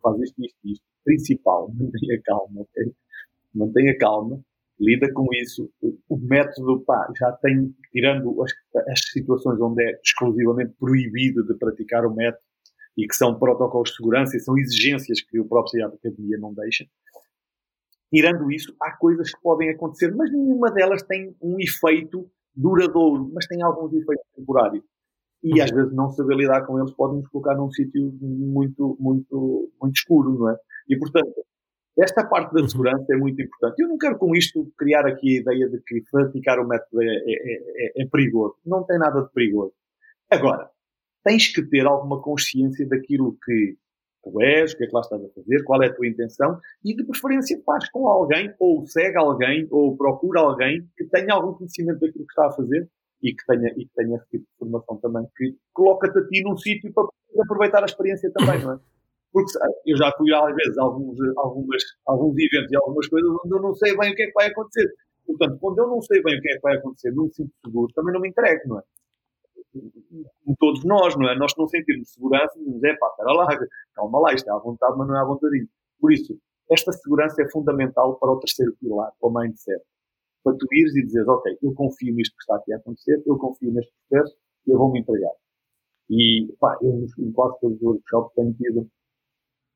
faz 0.02 0.20
isto, 0.20 0.44
isto, 0.44 0.58
isto. 0.66 0.86
Principal, 1.04 1.72
mantenha 1.74 2.22
calma, 2.24 2.62
ok? 2.62 2.96
Mantenha 3.54 3.98
calma 3.98 4.44
lida 4.82 5.14
com 5.14 5.28
isso. 5.34 5.72
O 6.10 6.18
método, 6.18 6.82
pá, 6.82 7.08
já 7.16 7.32
tem, 7.34 7.74
tirando 7.92 8.44
as, 8.44 8.52
as 8.90 9.00
situações 9.12 9.62
onde 9.62 9.84
é 9.84 10.00
exclusivamente 10.04 10.74
proibido 10.80 11.46
de 11.46 11.54
praticar 11.54 12.06
o 12.06 12.14
método 12.14 12.44
e 12.98 13.08
que 13.08 13.16
são 13.16 13.38
protocolos 13.38 13.92
de 13.92 13.98
segurança 13.98 14.36
e 14.36 14.40
são 14.40 14.58
exigências 14.58 15.22
que 15.22 15.40
o 15.40 15.46
próprio 15.46 15.72
CIAP 15.72 15.94
Academia 15.94 16.38
não 16.40 16.54
deixa. 16.54 16.86
Tirando 18.14 18.52
isso, 18.52 18.76
há 18.82 18.92
coisas 18.98 19.32
que 19.32 19.42
podem 19.42 19.70
acontecer, 19.70 20.14
mas 20.14 20.32
nenhuma 20.32 20.72
delas 20.72 21.04
tem 21.04 21.34
um 21.42 21.58
efeito 21.60 22.30
duradouro, 22.56 23.32
mas 23.34 23.46
tem 23.48 23.62
alguns 23.62 23.94
efeitos 23.94 24.26
temporários. 24.36 24.84
E 25.44 25.60
às 25.60 25.72
vezes 25.72 25.92
não 25.94 26.10
saber 26.10 26.36
lidar 26.36 26.66
com 26.66 26.78
eles 26.78 26.94
pode 26.94 27.16
nos 27.16 27.28
colocar 27.30 27.56
num 27.56 27.72
sítio 27.72 28.14
muito, 28.22 28.96
muito, 29.00 29.72
muito 29.82 29.96
escuro, 29.96 30.38
não 30.38 30.50
é? 30.50 30.58
E 30.88 30.98
portanto, 30.98 31.34
esta 31.98 32.26
parte 32.26 32.54
da 32.54 32.62
uhum. 32.62 32.70
segurança 32.70 33.06
é 33.12 33.18
muito 33.18 33.42
importante. 33.42 33.82
Eu 33.82 33.90
não 33.90 33.98
quero 33.98 34.18
com 34.18 34.36
isto 34.36 34.72
criar 34.78 35.06
aqui 35.06 35.38
a 35.38 35.42
ideia 35.42 35.70
de 35.70 35.82
que 35.82 36.04
praticar 36.12 36.60
o 36.60 36.68
método 36.68 37.02
é, 37.02 37.08
é, 37.08 37.22
é, 37.26 38.04
é, 38.04 38.06
perigoso. 38.06 38.56
Não 38.66 38.84
tem 38.86 38.98
nada 38.98 39.22
de 39.22 39.32
perigoso. 39.32 39.74
Agora, 40.30 40.70
tens 41.24 41.52
que 41.52 41.64
ter 41.64 41.86
alguma 41.86 42.22
consciência 42.22 42.88
daquilo 42.88 43.38
que 43.44 43.78
tu 44.24 44.42
és, 44.42 44.74
o 44.74 44.78
que 44.78 44.84
é 44.84 44.88
que 44.88 44.94
lá 44.94 45.02
estás 45.02 45.24
a 45.24 45.30
fazer, 45.30 45.64
qual 45.64 45.82
é 45.82 45.88
a 45.88 45.94
tua 45.94 46.08
intenção 46.08 46.60
e 46.84 46.96
de 46.96 47.04
preferência 47.04 47.62
faz 47.66 47.90
com 47.90 48.08
alguém 48.08 48.54
ou 48.60 48.86
segue 48.86 49.18
alguém 49.18 49.68
ou 49.72 49.96
procura 49.98 50.42
alguém 50.42 50.88
que 50.98 51.06
tenha 51.06 51.34
algum 51.34 51.54
conhecimento 51.54 52.00
daquilo 52.00 52.26
que 52.26 52.32
está 52.32 52.48
a 52.48 52.52
fazer 52.52 52.90
e 53.24 53.34
que 53.34 53.46
tenha, 53.46 53.70
e 53.78 53.86
que 53.86 53.94
tenha 53.96 54.16
esse 54.16 54.30
tipo 54.30 54.44
de 54.44 54.58
formação 54.58 54.98
também, 54.98 55.28
que 55.36 55.56
coloca-te 55.74 56.18
a 56.18 56.28
ti 56.28 56.42
num 56.44 56.58
sítio 56.58 56.92
para 56.94 57.08
aproveitar 57.44 57.82
a 57.84 57.86
experiência 57.86 58.32
também, 58.32 58.64
não 58.64 58.74
é? 58.74 58.80
Porque 59.32 59.52
eu 59.86 59.98
já 59.98 60.12
fui 60.18 60.34
às 60.34 60.56
vezes 60.56 60.78
a 60.78 60.84
alguns, 60.84 61.18
algumas, 61.38 61.84
alguns 62.06 62.36
eventos 62.38 62.72
e 62.72 62.76
algumas 62.76 63.08
coisas 63.08 63.30
onde 63.46 63.56
eu 63.56 63.62
não 63.62 63.74
sei 63.76 63.96
bem 63.98 64.12
o 64.12 64.16
que 64.16 64.24
é 64.24 64.28
que 64.28 64.34
vai 64.34 64.48
acontecer. 64.48 64.92
Portanto, 65.26 65.58
quando 65.60 65.80
eu 65.80 65.88
não 65.88 66.02
sei 66.02 66.22
bem 66.22 66.38
o 66.38 66.42
que 66.42 66.52
é 66.52 66.56
que 66.56 66.62
vai 66.62 66.76
acontecer, 66.76 67.12
não 67.12 67.26
me 67.26 67.34
sinto 67.34 67.52
seguro, 67.64 67.94
também 67.94 68.14
não 68.14 68.20
me 68.20 68.30
entrego, 68.30 68.62
não 68.68 68.80
é? 68.80 68.84
Como 69.74 70.58
todos 70.60 70.84
nós, 70.84 71.16
não 71.18 71.30
é? 71.30 71.38
Nós 71.38 71.54
não 71.58 71.68
sentimos 71.68 72.14
segurança, 72.14 72.58
dizemos, 72.58 72.84
é 72.84 72.96
pá, 72.98 73.08
espera 73.08 73.32
lá, 73.34 73.48
calma 73.96 74.20
lá, 74.20 74.34
isto 74.34 74.50
é 74.50 74.54
à 74.54 74.58
vontade, 74.58 74.98
mas 74.98 75.08
não 75.08 75.16
é 75.16 75.22
à 75.22 75.26
vontade. 75.26 75.68
Por 76.00 76.12
isso, 76.12 76.38
esta 76.70 76.92
segurança 76.92 77.42
é 77.42 77.50
fundamental 77.50 78.18
para 78.18 78.32
o 78.32 78.40
terceiro 78.40 78.76
pilar, 78.80 79.12
para 79.20 79.30
o 79.30 79.34
mindset. 79.34 79.82
Para 80.44 80.58
tu 80.58 80.66
ires 80.74 80.96
e 80.96 81.06
dizeres, 81.06 81.28
ok, 81.28 81.58
eu 81.62 81.74
confio 81.74 82.14
nisto 82.14 82.36
que 82.36 82.44
está 82.44 82.56
aqui 82.56 82.74
a 82.74 82.78
acontecer, 82.78 83.22
eu 83.26 83.38
confio 83.38 83.72
neste 83.72 83.94
processo, 84.10 84.36
eu 84.68 84.78
vou 84.78 84.92
me 84.92 85.00
entregar. 85.00 85.34
E, 86.10 86.54
pá, 86.60 86.78
eu 86.82 87.06
em 87.20 87.32
quase 87.32 87.60
todos 87.62 87.78
os 87.78 87.84
workshops 87.84 88.34
tenho 88.36 88.54
tido 88.54 88.90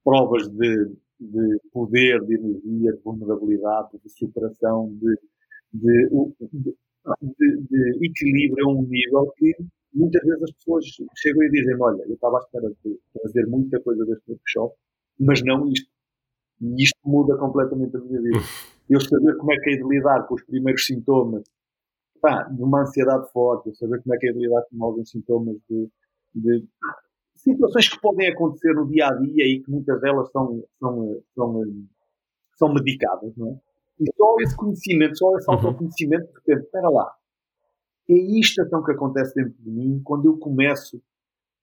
provas 0.03 0.47
de, 0.49 0.95
de 1.19 1.60
poder, 1.71 2.19
de 2.25 2.36
energia, 2.36 2.93
de 2.93 3.01
vulnerabilidade, 3.03 3.89
de 4.03 4.10
superação, 4.10 4.93
de, 5.01 5.19
de, 5.73 6.10
de 7.69 8.05
equilíbrio 8.05 8.69
a 8.69 8.73
um 8.73 8.81
nível 8.84 9.31
que 9.38 9.55
muitas 9.95 10.21
vezes 10.23 10.43
as 10.43 10.51
pessoas 10.51 10.86
chegam 11.15 11.43
e 11.43 11.49
dizem 11.49 11.75
olha, 11.79 12.03
eu 12.03 12.13
estava 12.13 12.38
à 12.38 12.39
espera 12.39 12.69
de 12.84 12.99
fazer 13.23 13.47
muita 13.47 13.79
coisa 13.81 14.05
deste 14.05 14.29
workshop, 14.29 14.75
mas 15.19 15.41
não 15.43 15.67
isto. 15.67 15.89
E 16.62 16.84
isto 16.84 16.97
muda 17.03 17.38
completamente 17.38 17.95
a 17.97 17.99
minha 17.99 18.21
vida. 18.21 18.39
Eu 18.88 19.01
saber 19.01 19.36
como 19.38 19.51
é 19.51 19.58
que 19.58 19.71
é 19.71 19.77
de 19.77 19.84
lidar 19.84 20.27
com 20.27 20.36
os 20.36 20.43
primeiros 20.43 20.86
sintomas 20.86 21.43
pá, 22.21 22.43
de 22.43 22.62
uma 22.62 22.81
ansiedade 22.81 23.31
forte, 23.31 23.69
eu 23.69 23.73
saber 23.73 23.99
como 24.03 24.13
é 24.13 24.17
que 24.19 24.27
é 24.27 24.31
de 24.31 24.38
lidar 24.38 24.62
com 24.69 24.86
alguns 24.86 25.10
sintomas 25.10 25.58
de, 25.67 25.89
de 26.36 26.63
situações 27.36 27.89
que 27.89 27.99
podem 27.99 28.27
acontecer 28.27 28.73
no 28.73 28.88
dia 28.88 29.08
a 29.08 29.13
dia 29.15 29.47
e 29.47 29.63
que 29.63 29.71
muitas 29.71 29.99
delas 30.01 30.31
são, 30.31 30.63
são, 30.79 31.21
são, 31.34 31.63
são 32.58 32.73
medicadas, 32.73 33.36
não 33.36 33.49
é? 33.49 33.60
E 33.99 34.05
só 34.15 34.36
esse 34.39 34.55
conhecimento, 34.55 35.17
só 35.17 35.38
esse 35.38 35.49
uhum. 35.49 35.55
autoconhecimento, 35.55 36.29
repente, 36.34 36.65
espera 36.65 36.89
lá, 36.89 37.12
é 38.10 38.39
isto 38.39 38.62
então 38.62 38.84
que 38.84 38.91
acontece 38.91 39.34
dentro 39.36 39.56
de 39.60 39.70
mim 39.70 40.02
quando 40.04 40.26
eu 40.26 40.38
começo 40.38 41.02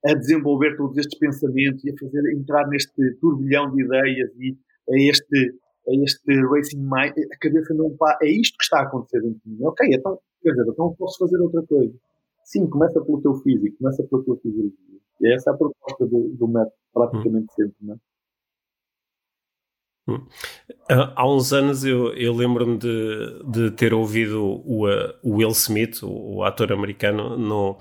a 0.05 0.15
desenvolver 0.15 0.77
todos 0.77 0.99
estes 0.99 1.19
pensamentos 1.19 1.85
e 1.85 1.91
a 1.91 1.95
fazer 1.99 2.33
entrar 2.33 2.67
neste 2.69 3.15
turbilhão 3.21 3.71
de 3.71 3.85
ideias 3.85 4.31
e 4.37 4.59
a 4.91 5.11
este, 5.11 5.55
a 5.89 5.95
este 6.03 6.43
racing 6.51 6.81
mind, 6.81 7.15
a 7.33 7.39
cabeça 7.39 7.73
não 7.75 7.97
pá, 7.97 8.19
é 8.21 8.29
isto 8.29 8.57
que 8.59 8.65
está 8.65 8.81
a 8.81 8.83
acontecer 8.83 9.21
dentro 9.21 9.41
de 9.45 9.51
mim. 9.51 9.65
Ok, 9.65 9.87
então, 9.93 10.19
quer 10.43 10.51
dizer, 10.51 10.65
então 10.69 10.95
posso 10.99 11.19
fazer 11.19 11.41
outra 11.41 11.63
coisa. 11.63 11.95
Sim, 12.45 12.69
começa 12.69 13.01
pelo 13.01 13.23
teu 13.23 13.35
físico, 13.37 13.77
começa 13.79 14.03
pela 14.03 14.25
tua 14.25 14.37
fisiologia. 14.39 14.99
E 15.21 15.33
essa 15.33 15.51
é 15.51 15.55
a 15.55 15.57
proposta 15.57 16.07
do, 16.07 16.31
do 16.31 16.49
método, 16.49 16.75
praticamente 16.93 17.55
sempre, 17.55 17.77
não 17.81 17.95
é? 17.95 17.99
Hum. 20.09 20.27
Ah, 20.91 21.12
há 21.15 21.29
uns 21.29 21.53
anos 21.53 21.85
eu, 21.85 22.12
eu 22.15 22.35
lembro-me 22.35 22.77
de, 22.77 23.43
de 23.45 23.71
ter 23.71 23.95
ouvido 23.95 24.43
o, 24.43 24.87
o 25.23 25.37
Will 25.37 25.51
Smith, 25.51 26.03
o, 26.03 26.37
o 26.37 26.45
ator 26.45 26.73
americano, 26.73 27.37
no, 27.37 27.79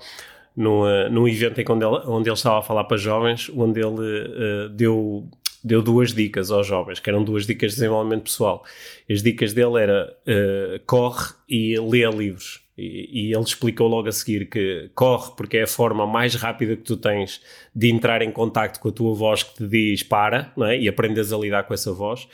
no, 0.56 0.84
uh, 0.84 1.10
num 1.10 1.26
evento 1.26 1.60
em 1.60 1.64
onde 1.68 1.84
ele, 1.84 2.00
onde 2.06 2.28
ele 2.28 2.36
estava 2.36 2.60
a 2.60 2.62
falar 2.62 2.84
para 2.84 2.96
jovens, 2.96 3.50
onde 3.54 3.80
ele 3.80 3.88
uh, 3.88 4.68
deu, 4.70 5.28
deu 5.64 5.82
duas 5.82 6.12
dicas 6.12 6.50
aos 6.50 6.66
jovens, 6.66 7.00
que 7.00 7.10
eram 7.10 7.24
duas 7.24 7.46
dicas 7.46 7.72
de 7.72 7.78
desenvolvimento 7.78 8.24
pessoal. 8.24 8.64
As 9.10 9.22
dicas 9.22 9.52
dele 9.52 9.80
era 9.80 10.16
uh, 10.26 10.80
corre 10.86 11.34
e 11.48 11.78
lê 11.80 12.08
livros. 12.08 12.60
E, 12.82 13.32
ele 13.32 13.42
explicou 13.42 13.88
logo 13.88 14.08
a 14.08 14.12
seguir 14.12 14.48
que 14.48 14.90
corre 14.94 15.32
porque 15.36 15.58
é 15.58 15.62
a 15.62 15.66
forma 15.66 16.06
mais 16.06 16.34
rápida 16.34 16.76
que 16.76 16.82
tu 16.82 16.96
tens 16.96 17.40
de 17.74 17.90
entrar 17.90 18.22
em 18.22 18.30
contacto 18.30 18.80
com 18.80 18.88
a 18.88 18.92
tua 18.92 19.14
voz 19.14 19.42
que 19.42 19.54
te 19.54 19.66
diz 19.66 20.02
para, 20.02 20.52
não 20.56 20.66
é? 20.66 20.78
E 20.78 20.88
aprendes 20.88 21.32
a 21.32 21.38
lidar 21.38 21.64
com 21.64 21.74
essa 21.74 21.92
voz. 21.92 22.28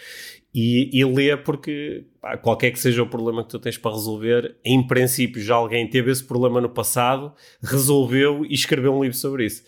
E, 0.55 0.91
e 0.99 1.05
lê 1.05 1.37
porque 1.37 2.05
pá, 2.21 2.37
qualquer 2.37 2.71
que 2.71 2.79
seja 2.79 3.03
o 3.03 3.07
problema 3.07 3.45
que 3.45 3.51
tu 3.51 3.59
tens 3.59 3.77
para 3.77 3.93
resolver, 3.93 4.57
em 4.65 4.85
princípio 4.87 5.43
já 5.43 5.55
alguém 5.55 5.89
teve 5.89 6.11
esse 6.11 6.25
problema 6.25 6.61
no 6.61 6.71
passado, 6.71 7.33
resolveu 7.63 8.45
e 8.45 8.55
escreveu 8.55 8.95
um 8.95 9.03
livro 9.03 9.17
sobre 9.17 9.45
isso. 9.45 9.63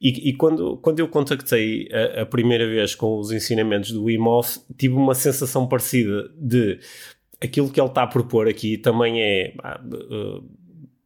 E, 0.00 0.30
e 0.30 0.32
quando, 0.32 0.76
quando 0.78 0.98
eu 0.98 1.08
contactei 1.08 1.88
a, 1.92 2.22
a, 2.22 2.26
primeira 2.26 2.66
vez 2.66 2.94
com 2.94 3.18
os 3.18 3.30
ensinamentos 3.30 3.92
do 3.92 4.04
Wim 4.04 4.26
Hof, 4.26 4.58
tive 4.76 4.94
uma 4.94 5.14
sensação 5.14 5.68
parecida 5.68 6.28
de 6.36 6.80
aquilo 7.42 7.70
que 7.70 7.80
ele 7.80 7.88
está 7.88 8.04
a 8.04 8.06
propor 8.06 8.48
aqui 8.48 8.78
também 8.78 9.20
é, 9.20 9.52
uh, 9.58 10.44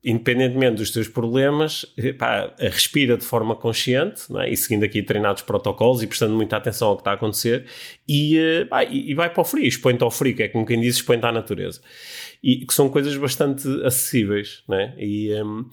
independentemente 0.05 0.77
dos 0.77 0.91
teus 0.91 1.09
problemas, 1.09 1.87
pá, 2.19 2.55
respira 2.59 3.17
de 3.17 3.25
forma 3.25 3.57
consciente 3.57 4.25
é? 4.39 4.51
e 4.51 4.57
seguindo 4.57 4.85
aqui 4.85 5.03
treinados 5.03 5.43
protocolos 5.43 6.03
e 6.03 6.07
prestando 6.07 6.35
muita 6.35 6.57
atenção 6.57 6.89
ao 6.89 6.97
que 6.97 7.01
está 7.01 7.13
a 7.13 7.15
acontecer 7.15 7.65
e, 8.07 8.39
uh, 8.39 8.67
pá, 8.67 8.85
e, 8.85 9.15
vai 9.15 9.31
para 9.31 9.41
o 9.41 9.45
frio, 9.45 9.67
expõe-te 9.67 10.05
ao 10.05 10.11
frio, 10.11 10.37
que 10.37 10.43
é 10.43 10.49
como 10.49 10.67
quem 10.67 10.81
diz, 10.81 10.97
expõe-te 10.97 11.25
à 11.25 11.33
natureza. 11.33 11.81
E 12.43 12.67
que 12.67 12.75
são 12.75 12.89
coisas 12.89 13.17
bastante 13.17 13.67
acessíveis, 13.83 14.63
é? 14.71 14.93
E, 14.99 15.33
um, 15.43 15.69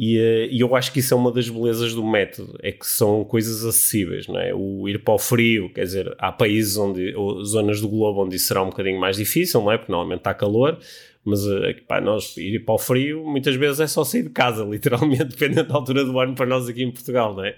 e, 0.00 0.16
eh, 0.16 0.48
e, 0.52 0.60
eu 0.60 0.76
acho 0.76 0.92
que 0.92 1.00
isso 1.00 1.12
é 1.12 1.16
uma 1.16 1.32
das 1.32 1.48
belezas 1.48 1.92
do 1.92 2.06
método, 2.06 2.56
é 2.62 2.70
que 2.70 2.86
são 2.86 3.24
coisas 3.24 3.64
acessíveis, 3.64 4.28
não 4.28 4.38
é? 4.38 4.54
O 4.54 4.88
ir 4.88 5.02
para 5.02 5.14
o 5.14 5.18
frio, 5.18 5.72
quer 5.72 5.82
dizer, 5.82 6.14
há 6.20 6.30
países 6.30 6.76
onde, 6.76 7.12
zonas 7.44 7.80
do 7.80 7.88
globo 7.88 8.24
onde 8.24 8.36
isso 8.36 8.46
será 8.46 8.62
um 8.62 8.66
bocadinho 8.66 9.00
mais 9.00 9.16
difícil, 9.16 9.60
não 9.60 9.72
é? 9.72 9.76
Porque 9.76 9.90
normalmente 9.90 10.20
está 10.20 10.32
calor, 10.32 10.78
mas 11.24 11.44
eh, 11.44 11.74
pá, 11.88 12.00
nós 12.00 12.36
ir 12.36 12.64
para 12.64 12.76
o 12.76 12.78
frio 12.78 13.24
muitas 13.26 13.56
vezes 13.56 13.80
é 13.80 13.88
só 13.88 14.04
sair 14.04 14.22
de 14.22 14.30
casa, 14.30 14.62
literalmente, 14.70 15.24
dependendo 15.24 15.68
da 15.68 15.74
altura 15.74 16.04
do 16.04 16.16
ano 16.20 16.32
para 16.36 16.46
nós 16.46 16.68
aqui 16.68 16.84
em 16.84 16.92
Portugal, 16.92 17.34
não 17.34 17.44
é? 17.44 17.56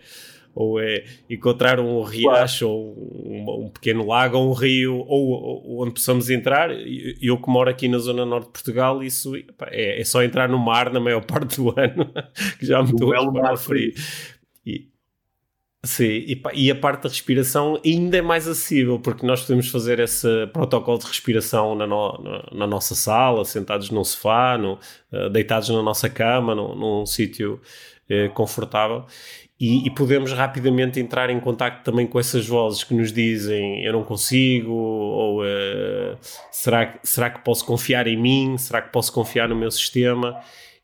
Ou 0.55 0.81
é 0.81 1.05
encontrar 1.29 1.79
um 1.79 2.03
riacho 2.03 2.67
claro. 2.67 2.79
ou 2.79 3.23
um, 3.25 3.65
um, 3.67 3.69
pequeno 3.69 4.07
lago 4.07 4.37
ou 4.37 4.51
um 4.51 4.53
rio 4.53 5.05
ou, 5.07 5.29
ou, 5.31 5.83
onde 5.83 5.93
possamos 5.93 6.29
entrar. 6.29 6.71
Eu 7.21 7.39
que 7.39 7.49
moro 7.49 7.71
aqui 7.71 7.89
na 7.89 7.99
zona 7.99 8.27
norte 8.27 8.47
de 8.47 8.53
Portugal, 8.53 9.03
isso 9.03 9.35
é, 9.69 10.01
é 10.01 10.05
só 10.05 10.23
entrar 10.23 10.49
no 10.49 10.59
mar 10.59 10.93
na 10.93 11.01
maior 11.01 11.25
parte 11.25 11.57
do 11.57 11.71
ano, 11.79 12.13
que 12.59 12.67
já 12.67 12.83
me 12.83 12.91
estou 12.91 13.13
a 13.15 13.57
frio. 13.57 13.93
E, 14.67 14.89
sim, 15.85 16.05
e, 16.05 16.43
e, 16.55 16.71
a 16.71 16.75
parte 16.75 17.05
da 17.05 17.09
respiração 17.09 17.81
ainda 17.85 18.19
é 18.19 18.23
mais 18.23 18.49
acessível, 18.49 18.99
porque 18.99 19.25
nós 19.25 19.43
podemos 19.43 19.69
fazer 19.69 20.01
esse 20.01 20.47
protocolo 20.49 20.99
de 20.99 21.07
respiração 21.07 21.75
na, 21.75 21.87
no, 21.87 22.23
na, 22.23 22.49
na 22.53 22.67
nossa 22.67 22.95
sala, 22.95 23.45
sentados 23.45 23.91
num 23.91 24.05
sofá, 24.05 24.59
no, 24.59 24.79
uh, 25.13 25.31
deitados 25.31 25.69
na 25.69 25.83
nossa 25.83 26.11
cama, 26.11 26.55
num, 26.55 26.75
num 26.75 27.07
sítio 27.07 27.61
uh, 28.11 28.31
confortável 28.35 29.07
e, 29.61 29.87
e, 29.87 29.95
podemos 29.95 30.33
rapidamente 30.33 30.99
entrar 30.99 31.29
em 31.29 31.39
contato 31.39 31.85
também 31.85 32.07
com 32.07 32.19
essas 32.19 32.47
vozes 32.47 32.83
que 32.83 32.95
nos 32.95 33.13
dizem 33.13 33.85
eu 33.85 33.93
não 33.93 34.03
consigo, 34.03 34.73
ou 34.73 35.43
uh, 35.43 36.17
será, 36.51 36.87
que, 36.87 37.07
será 37.07 37.29
que 37.29 37.45
posso 37.45 37.67
confiar 37.67 38.07
em 38.07 38.17
mim, 38.17 38.57
será 38.57 38.81
que 38.81 38.91
posso 38.91 39.13
confiar 39.13 39.51
no 39.51 39.55
meu 39.55 39.71
sistema? 39.71 40.41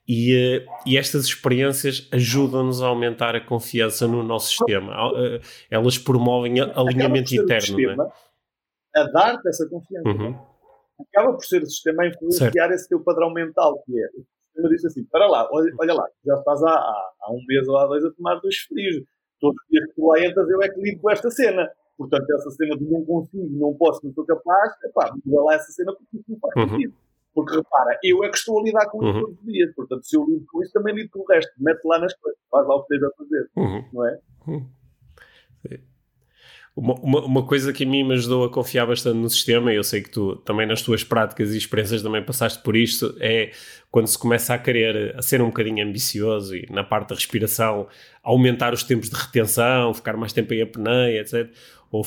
E, 0.06 0.58
uh, 0.58 0.70
e 0.84 0.98
estas 0.98 1.24
experiências 1.24 2.06
ajudam-nos 2.12 2.82
a 2.82 2.88
aumentar 2.88 3.34
a 3.34 3.40
confiança 3.40 4.06
no 4.06 4.22
nosso 4.22 4.48
sistema. 4.48 5.10
Uh, 5.10 5.40
elas 5.70 5.96
promovem 5.96 6.60
alinhamento 6.60 7.34
interno. 7.34 7.78
Sistema, 7.78 8.12
é? 8.94 9.00
A 9.00 9.04
dar-te 9.04 9.48
essa 9.48 9.66
confiança. 9.70 10.06
Uhum. 10.06 10.38
Acaba 11.00 11.32
por 11.32 11.44
ser 11.46 11.62
o 11.62 11.66
sistema 11.66 12.02
a 12.02 12.08
influenciar 12.08 12.52
certo. 12.52 12.72
esse 12.74 12.88
teu 12.90 13.00
padrão 13.02 13.32
mental, 13.32 13.82
que 13.86 13.98
é 13.98 14.06
eu 14.56 14.68
disse 14.68 14.86
assim: 14.86 15.04
para 15.04 15.26
lá, 15.26 15.48
olha, 15.52 15.72
olha 15.78 15.94
lá, 15.94 16.08
já 16.24 16.34
estás 16.38 16.62
há, 16.62 16.70
há, 16.70 17.10
há, 17.20 17.32
um 17.32 17.44
mês 17.46 17.66
ou 17.68 17.76
há 17.76 17.86
dois 17.86 18.04
a 18.04 18.10
tomar 18.12 18.36
dois 18.40 18.56
frios. 18.58 19.04
Todos 19.40 19.56
os 19.62 19.68
dias 19.68 19.86
que 19.86 19.94
tu 19.94 20.06
lá 20.06 20.20
entras, 20.20 20.48
eu 20.48 20.62
é 20.62 20.68
que 20.68 20.80
lido 20.80 21.00
com 21.00 21.10
esta 21.10 21.30
cena. 21.30 21.70
Portanto, 21.96 22.30
essa 22.30 22.50
cena 22.50 22.76
de 22.76 22.84
não 22.84 23.04
consigo, 23.04 23.58
não 23.58 23.74
posso, 23.74 24.04
não 24.04 24.12
sou 24.12 24.24
capaz, 24.24 24.72
epá, 24.84 25.14
muda 25.24 25.42
lá 25.44 25.54
essa 25.54 25.72
cena 25.72 25.94
porque 25.94 26.16
isso 26.18 26.24
não 26.28 26.38
faz 26.38 26.54
uhum. 26.56 26.68
sentido. 26.70 26.94
Porque 27.34 27.56
repara, 27.56 27.98
eu 28.02 28.24
é 28.24 28.30
que 28.30 28.38
estou 28.38 28.60
a 28.60 28.62
lidar 28.62 28.88
com 28.88 29.02
isso 29.02 29.14
uhum. 29.14 29.20
todos 29.20 29.38
os 29.38 29.44
dias. 29.44 29.74
Portanto, 29.74 30.06
se 30.06 30.16
eu 30.16 30.24
lido 30.24 30.46
com 30.46 30.62
isso, 30.62 30.72
também 30.72 30.94
lido 30.94 31.10
com 31.10 31.20
o 31.20 31.26
resto. 31.26 31.52
Mete 31.58 31.84
lá 31.84 31.98
nas 31.98 32.14
coisas, 32.14 32.40
faz 32.50 32.66
lá 32.66 32.74
o 32.76 32.84
que 32.84 32.94
esteja 32.94 33.12
a 33.12 33.16
fazer. 33.16 33.50
Uhum. 33.56 33.84
Não 33.92 34.06
é? 34.06 34.20
Uhum. 34.46 34.66
Uma, 36.76 36.92
uma, 36.96 37.24
uma, 37.24 37.42
coisa 37.42 37.72
que 37.72 37.84
a 37.84 37.86
mim 37.86 38.04
me 38.04 38.12
ajudou 38.12 38.44
a 38.44 38.50
confiar 38.50 38.86
bastante 38.86 39.16
no 39.16 39.30
sistema, 39.30 39.72
e 39.72 39.76
eu 39.76 39.82
sei 39.82 40.02
que 40.02 40.10
tu 40.10 40.36
também 40.44 40.66
nas 40.66 40.82
tuas 40.82 41.02
práticas 41.02 41.54
e 41.54 41.56
experiências 41.56 42.02
também 42.02 42.22
passaste 42.22 42.62
por 42.62 42.76
isto, 42.76 43.16
é 43.18 43.50
quando 43.90 44.06
se 44.06 44.18
começa 44.18 44.52
a 44.52 44.58
querer 44.58 45.16
a 45.16 45.22
ser 45.22 45.40
um 45.40 45.46
bocadinho 45.46 45.86
ambicioso 45.86 46.54
e 46.54 46.66
na 46.70 46.84
parte 46.84 47.08
da 47.08 47.14
respiração 47.14 47.88
aumentar 48.22 48.74
os 48.74 48.82
tempos 48.82 49.08
de 49.08 49.16
retenção, 49.16 49.94
ficar 49.94 50.18
mais 50.18 50.34
tempo 50.34 50.52
em 50.52 50.60
apneia, 50.60 51.22
etc. 51.22 51.50
Ou 51.96 52.04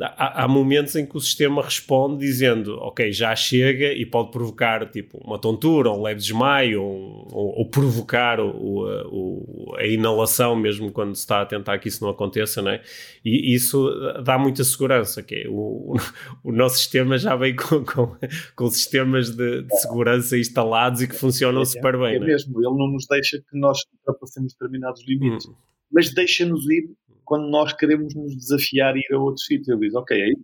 há, 0.00 0.44
há, 0.44 0.48
momentos 0.48 0.94
em 0.96 1.04
que 1.04 1.16
o 1.16 1.20
sistema 1.20 1.62
responde 1.62 2.18
dizendo, 2.18 2.76
ok, 2.78 3.12
já 3.12 3.34
chega 3.34 3.92
e 3.92 4.06
pode 4.06 4.30
provocar 4.30 4.88
tipo 4.90 5.18
uma 5.18 5.38
tontura, 5.38 5.90
um 5.90 6.02
leve 6.02 6.20
desmaio, 6.20 6.82
um, 6.82 7.26
ou, 7.32 7.58
ou, 7.58 7.66
provocar 7.68 8.40
o, 8.40 8.86
o, 9.10 9.74
a 9.76 9.86
inalação 9.86 10.54
mesmo 10.56 10.92
quando 10.92 11.14
se 11.14 11.22
está 11.22 11.42
a 11.42 11.46
tentar 11.46 11.78
que 11.78 11.88
isso 11.88 12.02
não 12.04 12.10
aconteça, 12.10 12.62
não 12.62 12.70
é? 12.70 12.82
E 13.24 13.54
isso 13.54 13.90
dá 14.24 14.38
muita 14.38 14.62
segurança, 14.64 15.22
que 15.22 15.34
é, 15.34 15.48
o, 15.48 15.94
o 16.44 16.52
nosso 16.52 16.78
sistema 16.78 17.18
já 17.18 17.34
vem 17.36 17.56
com, 17.56 17.84
com, 17.84 18.16
com 18.54 18.70
sistemas 18.70 19.30
de, 19.30 19.62
de, 19.62 19.80
segurança 19.80 20.38
instalados 20.38 21.02
e 21.02 21.08
que 21.08 21.16
funcionam 21.16 21.62
é, 21.62 21.64
super 21.64 21.98
bem. 21.98 22.14
É, 22.14 22.16
é 22.16 22.20
mesmo, 22.20 22.58
ele 22.60 22.76
não 22.76 22.92
nos 22.92 23.06
deixa 23.06 23.38
que 23.38 23.58
nós 23.58 23.78
ultrapassemos 23.98 24.52
determinados 24.52 25.02
limites, 25.06 25.46
hum. 25.46 25.54
mas 25.90 26.12
deixa-nos 26.14 26.68
ir 26.70 26.90
quando 27.30 27.48
nós 27.48 27.72
queremos 27.72 28.12
nos 28.12 28.34
desafiar 28.34 28.96
e 28.96 29.02
ir 29.08 29.14
a 29.14 29.20
outro 29.20 29.40
sítio. 29.40 29.74
Ele 29.74 29.86
diz, 29.86 29.94
ok, 29.94 30.20
aí 30.20 30.34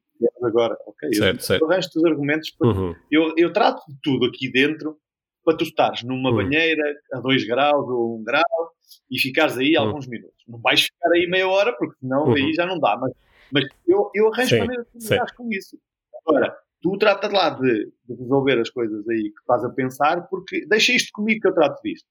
agora, 0.41 0.76
ok, 0.87 1.14
certo, 1.14 1.39
eu, 1.39 1.43
certo. 1.43 1.64
arranjo 1.64 1.89
os 1.97 2.05
argumentos, 2.05 2.51
para, 2.53 2.68
uhum. 2.68 2.95
eu, 3.11 3.34
eu 3.37 3.53
trato 3.53 3.82
de 3.89 3.99
tudo 4.01 4.26
aqui 4.26 4.49
dentro 4.49 4.97
para 5.45 5.57
tu 5.57 5.64
estares 5.64 6.05
numa 6.05 6.30
uhum. 6.30 6.37
banheira 6.37 6.84
a 7.12 7.18
2 7.18 7.45
graus 7.45 7.89
ou 7.89 8.18
1 8.18 8.20
um 8.20 8.22
grau 8.22 8.72
e 9.11 9.18
ficares 9.18 9.59
aí 9.59 9.76
uhum. 9.76 9.82
alguns 9.82 10.07
minutos. 10.07 10.45
Não 10.47 10.61
vais 10.61 10.82
ficar 10.82 11.11
aí 11.11 11.26
meia 11.26 11.49
hora, 11.49 11.76
porque 11.76 11.99
senão 11.99 12.32
aí 12.32 12.45
uhum. 12.45 12.55
já 12.55 12.64
não 12.64 12.78
dá, 12.78 12.97
mas, 12.97 13.12
mas 13.51 13.64
eu, 13.89 14.09
eu 14.14 14.32
arranjo 14.32 14.51
Sim. 14.51 14.59
maneira 14.61 14.87
de 14.95 15.09
lidar 15.09 15.34
com 15.37 15.49
isso. 15.51 15.76
Agora, 16.24 16.57
tu 16.80 16.97
tratas 16.99 17.32
lá 17.32 17.51
de, 17.51 17.93
de, 18.09 18.14
resolver 18.14 18.61
as 18.61 18.70
coisas 18.70 19.09
aí 19.09 19.32
que 19.32 19.41
estás 19.41 19.64
a 19.64 19.70
pensar, 19.70 20.28
porque 20.28 20.64
deixa 20.66 20.93
isto 20.93 21.11
comigo 21.12 21.41
que 21.41 21.49
eu 21.49 21.55
trato 21.55 21.82
disto. 21.82 22.07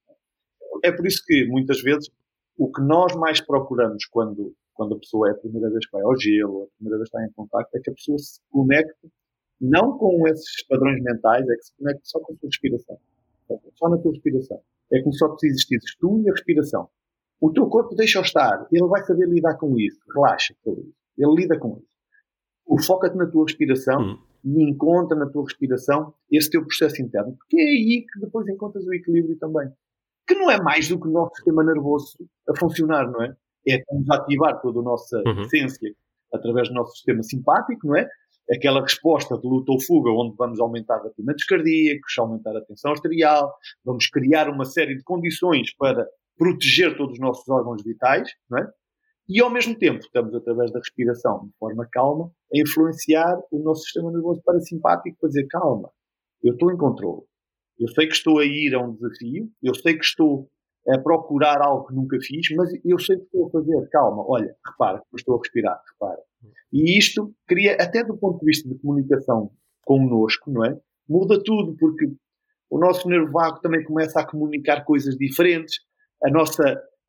É 0.83 0.91
por 0.91 1.07
isso 1.07 1.23
que 1.25 1.45
muitas 1.45 1.81
vezes 1.81 2.09
o 2.57 2.69
que 2.69 2.81
nós 2.81 3.15
mais 3.15 3.39
procuramos 3.39 4.05
quando 4.11 4.53
quando 4.75 4.95
a 4.95 4.99
pessoa 4.99 5.29
é 5.29 5.31
a 5.31 5.35
primeira 5.35 5.69
vez 5.69 5.85
que 5.85 5.91
vai 5.91 6.03
ao 6.03 6.15
gelo, 6.19 6.63
a 6.63 6.77
primeira 6.77 6.97
vez 6.97 7.09
que 7.09 7.17
está 7.17 7.27
em 7.27 7.31
contato, 7.33 7.69
é 7.73 7.79
que 7.79 7.89
a 7.89 7.93
pessoa 7.93 8.17
se 8.19 8.39
conecte 8.51 9.11
não 9.59 9.97
com 9.97 10.27
esses 10.27 10.65
padrões 10.67 11.01
mentais, 11.01 11.47
é 11.47 11.55
que 11.55 11.63
se 11.63 11.73
conecte 11.77 12.01
só 12.03 12.19
com 12.19 12.33
a 12.33 12.35
sua 12.35 12.49
respiração. 12.49 12.99
Só 13.75 13.89
na 13.89 13.97
tua 13.97 14.11
respiração. 14.11 14.61
É 14.91 15.01
como 15.01 15.13
só 15.13 15.29
tu 15.29 15.45
existisses 15.45 15.95
tu 15.97 16.21
e 16.21 16.29
a 16.29 16.33
respiração. 16.33 16.89
O 17.39 17.51
teu 17.51 17.67
corpo 17.67 17.95
deixa-o 17.95 18.21
estar. 18.21 18.67
Ele 18.71 18.87
vai 18.87 19.03
saber 19.03 19.27
lidar 19.27 19.55
com 19.55 19.77
isso. 19.79 19.99
Relaxa 20.13 20.53
sobre 20.63 20.81
isso. 20.81 20.95
Ele 21.17 21.35
lida 21.35 21.57
com 21.57 21.77
isso. 21.77 21.95
O 22.65 22.81
foca-te 22.81 23.15
na 23.15 23.27
tua 23.27 23.45
respiração 23.45 24.01
hum. 24.01 24.19
e 24.43 24.63
encontra 24.69 25.17
na 25.17 25.27
tua 25.27 25.43
respiração 25.43 26.13
esse 26.31 26.49
teu 26.49 26.65
processo 26.65 27.01
interno. 27.01 27.35
Porque 27.37 27.57
é 27.57 27.63
aí 27.63 28.05
que 28.11 28.19
depois 28.19 28.47
encontras 28.47 28.85
o 28.85 28.93
equilíbrio 28.93 29.37
também. 29.37 29.69
Que 30.27 30.35
não 30.35 30.49
é 30.49 30.59
mais 30.59 30.87
do 30.87 30.99
que 30.99 31.07
o 31.07 31.11
nosso 31.11 31.35
sistema 31.35 31.63
nervoso 31.63 32.17
a 32.49 32.57
funcionar, 32.57 33.09
não 33.11 33.23
é? 33.23 33.35
É 33.67 33.81
como 33.85 34.03
ativar 34.11 34.61
toda 34.61 34.79
a 34.79 34.83
nossa 34.83 35.21
uhum. 35.25 35.41
essência 35.41 35.93
através 36.33 36.67
do 36.69 36.75
nosso 36.75 36.93
sistema 36.93 37.23
simpático, 37.23 37.87
não 37.87 37.97
é? 37.97 38.07
Aquela 38.51 38.81
resposta 38.81 39.37
de 39.37 39.47
luta 39.47 39.71
ou 39.71 39.81
fuga, 39.81 40.11
onde 40.11 40.35
vamos 40.37 40.59
aumentar 40.59 40.99
batimentos 40.99 41.45
cardíacos, 41.45 42.13
aumentar 42.19 42.55
a 42.55 42.61
tensão 42.61 42.91
arterial, 42.91 43.51
vamos 43.83 44.07
criar 44.07 44.49
uma 44.49 44.65
série 44.65 44.95
de 44.95 45.03
condições 45.03 45.73
para 45.77 46.07
proteger 46.37 46.95
todos 46.95 47.13
os 47.13 47.19
nossos 47.19 47.47
órgãos 47.49 47.83
vitais, 47.83 48.29
não 48.49 48.59
é? 48.59 48.69
E 49.27 49.41
ao 49.41 49.49
mesmo 49.49 49.75
tempo 49.75 49.99
estamos, 49.99 50.35
através 50.35 50.71
da 50.71 50.77
respiração, 50.77 51.47
de 51.47 51.57
forma 51.57 51.87
calma, 51.91 52.31
a 52.53 52.59
influenciar 52.59 53.35
o 53.51 53.57
nosso 53.63 53.81
sistema 53.81 54.11
nervoso 54.11 54.41
parasimpático 54.43 55.17
para 55.19 55.29
dizer 55.29 55.47
calma, 55.47 55.89
eu 56.43 56.53
estou 56.53 56.71
em 56.71 56.77
controle. 56.77 57.23
Eu 57.79 57.89
sei 57.89 58.07
que 58.07 58.13
estou 58.13 58.39
a 58.39 58.45
ir 58.45 58.75
a 58.75 58.79
um 58.79 58.93
desafio, 58.93 59.49
eu 59.63 59.73
sei 59.73 59.97
que 59.97 60.05
estou 60.05 60.47
a 60.89 60.99
procurar 60.99 61.61
algo 61.61 61.87
que 61.87 61.95
nunca 61.95 62.17
fiz, 62.21 62.47
mas 62.55 62.69
eu 62.83 62.99
sei 62.99 63.15
o 63.15 63.19
que 63.19 63.25
estou 63.25 63.47
a 63.47 63.49
fazer. 63.51 63.89
Calma, 63.89 64.23
olha, 64.27 64.55
repara, 64.65 65.01
estou 65.15 65.35
a 65.35 65.39
respirar, 65.39 65.81
repara. 65.91 66.21
E 66.71 66.97
isto 66.97 67.33
cria, 67.47 67.75
até 67.79 68.03
do 68.03 68.17
ponto 68.17 68.39
de 68.39 68.45
vista 68.45 68.69
de 68.69 68.75
comunicação 68.79 69.51
connosco, 69.83 70.51
não 70.51 70.65
é? 70.65 70.77
Muda 71.07 71.41
tudo, 71.43 71.75
porque 71.77 72.11
o 72.69 72.79
nosso 72.79 73.07
nervo 73.07 73.31
vago 73.31 73.59
também 73.61 73.83
começa 73.83 74.19
a 74.19 74.27
comunicar 74.27 74.83
coisas 74.83 75.15
diferentes. 75.15 75.79
A 76.23 76.29
nossa, 76.29 76.63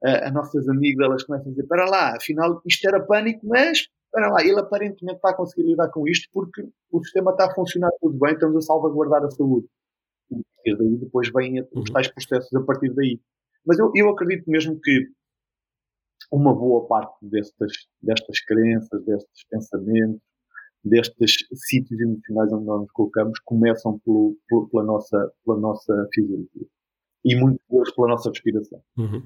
a, 0.05 0.29
as 0.29 0.33
nossas 0.33 0.69
amígdalas 0.69 1.25
começam 1.25 1.49
a 1.49 1.51
dizer: 1.51 1.67
para 1.67 1.85
lá, 1.87 2.17
afinal 2.17 2.61
isto 2.65 2.87
era 2.89 3.05
pânico, 3.05 3.47
mas 3.47 3.89
para 4.13 4.31
lá, 4.31 4.43
ele 4.43 4.59
aparentemente 4.59 5.17
está 5.17 5.31
a 5.31 5.35
conseguir 5.35 5.69
lidar 5.69 5.91
com 5.91 6.09
isto 6.09 6.29
porque 6.33 6.67
o 6.91 7.03
sistema 7.05 7.33
está 7.33 7.47
a 7.47 7.55
funcionar 7.55 7.91
tudo 8.01 8.19
bem, 8.19 8.33
estamos 8.33 8.57
a 8.57 8.61
salvaguardar 8.61 9.23
a 9.25 9.31
saúde. 9.31 9.67
E 10.65 10.77
daí 10.77 10.97
depois 10.97 11.31
vêm 11.33 11.63
os 11.75 11.91
tais 11.91 12.09
processos 12.09 12.53
a 12.55 12.63
partir 12.63 12.95
daí. 12.95 13.21
Mas 13.67 13.79
eu, 13.79 13.91
eu 13.95 14.11
acredito 14.11 14.49
mesmo 14.49 14.81
que 14.81 15.09
uma 16.31 16.55
boa 16.55 16.87
parte 16.87 17.17
destas, 17.23 17.73
destas 18.01 18.41
crenças, 18.41 19.05
destes 19.05 19.47
pensamentos, 19.51 20.21
destes 20.85 21.37
sítios 21.55 22.01
emocionais 22.01 22.53
onde 22.53 22.65
nós 22.65 22.81
nos 22.83 22.93
colocamos, 22.93 23.39
começam 23.41 23.99
pelo, 24.01 24.37
pelo, 24.49 24.69
pela, 24.69 24.85
nossa, 24.85 25.33
pela 25.45 25.59
nossa 25.59 26.09
fisiologia. 26.15 26.67
E 27.25 27.35
muito 27.35 27.61
deles 27.69 27.95
pela 27.95 28.09
nossa 28.09 28.31
respiração. 28.31 28.81
Uhum. 28.97 29.23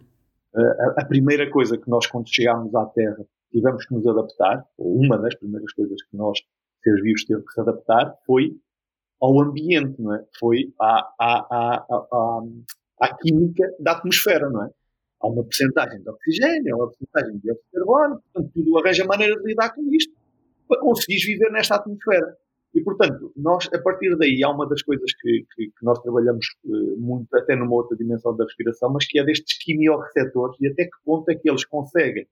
A, 0.55 1.03
a, 1.03 1.05
primeira 1.05 1.49
coisa 1.51 1.76
que 1.76 1.88
nós, 1.88 2.07
quando 2.07 2.28
chegámos 2.28 2.74
à 2.74 2.86
Terra, 2.86 3.24
tivemos 3.53 3.84
que 3.86 3.95
nos 3.95 4.07
adaptar, 4.07 4.64
ou 4.78 4.97
uma 4.97 5.18
das 5.18 5.34
primeiras 5.36 5.72
coisas 5.74 6.03
que 6.03 6.16
nós, 6.16 6.38
seres 6.82 7.03
vivos, 7.03 7.24
teve 7.24 7.43
que 7.45 7.53
se 7.53 7.61
adaptar, 7.61 8.16
foi 8.26 8.57
ao 9.20 9.41
ambiente, 9.41 10.01
não 10.01 10.14
é? 10.14 10.24
Foi 10.38 10.72
à, 10.80 11.14
à, 11.20 11.86
à, 11.91 12.43
à 13.01 13.16
química 13.16 13.64
da 13.80 13.92
atmosfera, 13.92 14.48
não 14.51 14.64
é? 14.64 14.70
Há 15.22 15.28
uma 15.28 15.42
porcentagem 15.42 16.03
de 16.03 16.09
oxigênio, 16.09 16.74
há 16.74 16.76
uma 16.78 16.86
porcentagem 16.86 17.36
de 17.36 17.42
dióxido 17.42 17.66
de 17.66 17.78
carbono, 17.78 18.22
portanto, 18.22 18.53
tudo 18.55 18.78
arranja 18.78 19.05
maneira 19.05 19.36
de 19.36 19.46
lidar 19.46 19.74
com 19.74 19.82
isto 19.92 20.14
para 20.68 20.80
conseguires 20.80 21.24
viver 21.24 21.51
nesta 21.51 21.76
atmosfera. 21.76 22.36
E, 22.72 22.82
portanto, 22.82 23.32
nós, 23.36 23.68
a 23.74 23.78
partir 23.82 24.16
daí, 24.16 24.42
há 24.44 24.51
uma 24.51 24.68
das 24.68 24.82
coisas 24.82 25.12
que, 25.20 25.44
que, 25.55 25.66
que 25.66 25.84
nós 25.84 26.01
trabalhamos 26.01 26.46
uh, 26.64 26.96
muito, 27.01 27.34
até 27.36 27.57
numa 27.57 27.74
outra 27.74 27.96
dimensão 27.96 28.36
da 28.36 28.44
respiração, 28.44 28.92
mas 28.92 29.05
que 29.07 29.18
é 29.18 29.24
destes 29.24 29.59
quimiorreceptores 29.59 30.57
e 30.61 30.68
até 30.68 30.84
que 30.84 30.96
ponto 31.05 31.28
é 31.28 31.34
que 31.34 31.51
eles 31.51 31.64
conseguem 31.64 32.28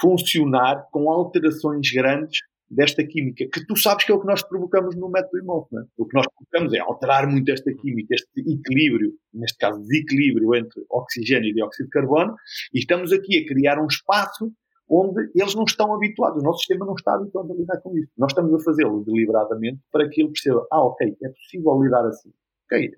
funcionar 0.00 0.88
com 0.90 1.10
alterações 1.10 1.88
grandes 1.92 2.40
desta 2.72 3.06
química, 3.06 3.44
que 3.52 3.66
tu 3.66 3.76
sabes 3.76 4.04
que 4.04 4.10
é 4.10 4.14
o 4.14 4.20
que 4.20 4.26
nós 4.26 4.42
provocamos 4.42 4.96
no 4.96 5.10
método 5.10 5.38
IMOF. 5.38 5.68
É? 5.76 5.82
O 5.96 6.06
que 6.06 6.16
nós 6.16 6.26
provocamos 6.26 6.72
é 6.72 6.78
alterar 6.78 7.28
muito 7.28 7.50
esta 7.52 7.72
química, 7.74 8.14
este 8.14 8.40
equilíbrio, 8.40 9.12
neste 9.32 9.58
caso 9.58 9.80
desequilíbrio 9.82 10.54
entre 10.54 10.82
oxigênio 10.90 11.50
e 11.50 11.54
dióxido 11.54 11.86
de 11.86 11.90
carbono, 11.90 12.34
e 12.72 12.78
estamos 12.78 13.12
aqui 13.12 13.38
a 13.38 13.46
criar 13.46 13.78
um 13.78 13.86
espaço 13.86 14.50
onde 14.88 15.30
eles 15.34 15.54
não 15.54 15.64
estão 15.64 15.94
habituados, 15.94 16.42
o 16.42 16.44
nosso 16.44 16.60
sistema 16.60 16.84
não 16.84 16.94
está 16.94 17.14
habituado 17.14 17.52
a 17.52 17.56
lidar 17.56 17.80
com 17.80 17.96
isso. 17.96 18.10
Nós 18.16 18.32
estamos 18.32 18.54
a 18.54 18.64
fazê-lo 18.64 19.04
deliberadamente 19.04 19.80
para 19.90 20.08
que 20.08 20.22
ele 20.22 20.30
perceba, 20.30 20.66
ah, 20.70 20.84
ok, 20.84 21.16
é 21.22 21.28
possível 21.28 21.82
lidar 21.82 22.06
assim. 22.06 22.32
Ok, 22.66 22.90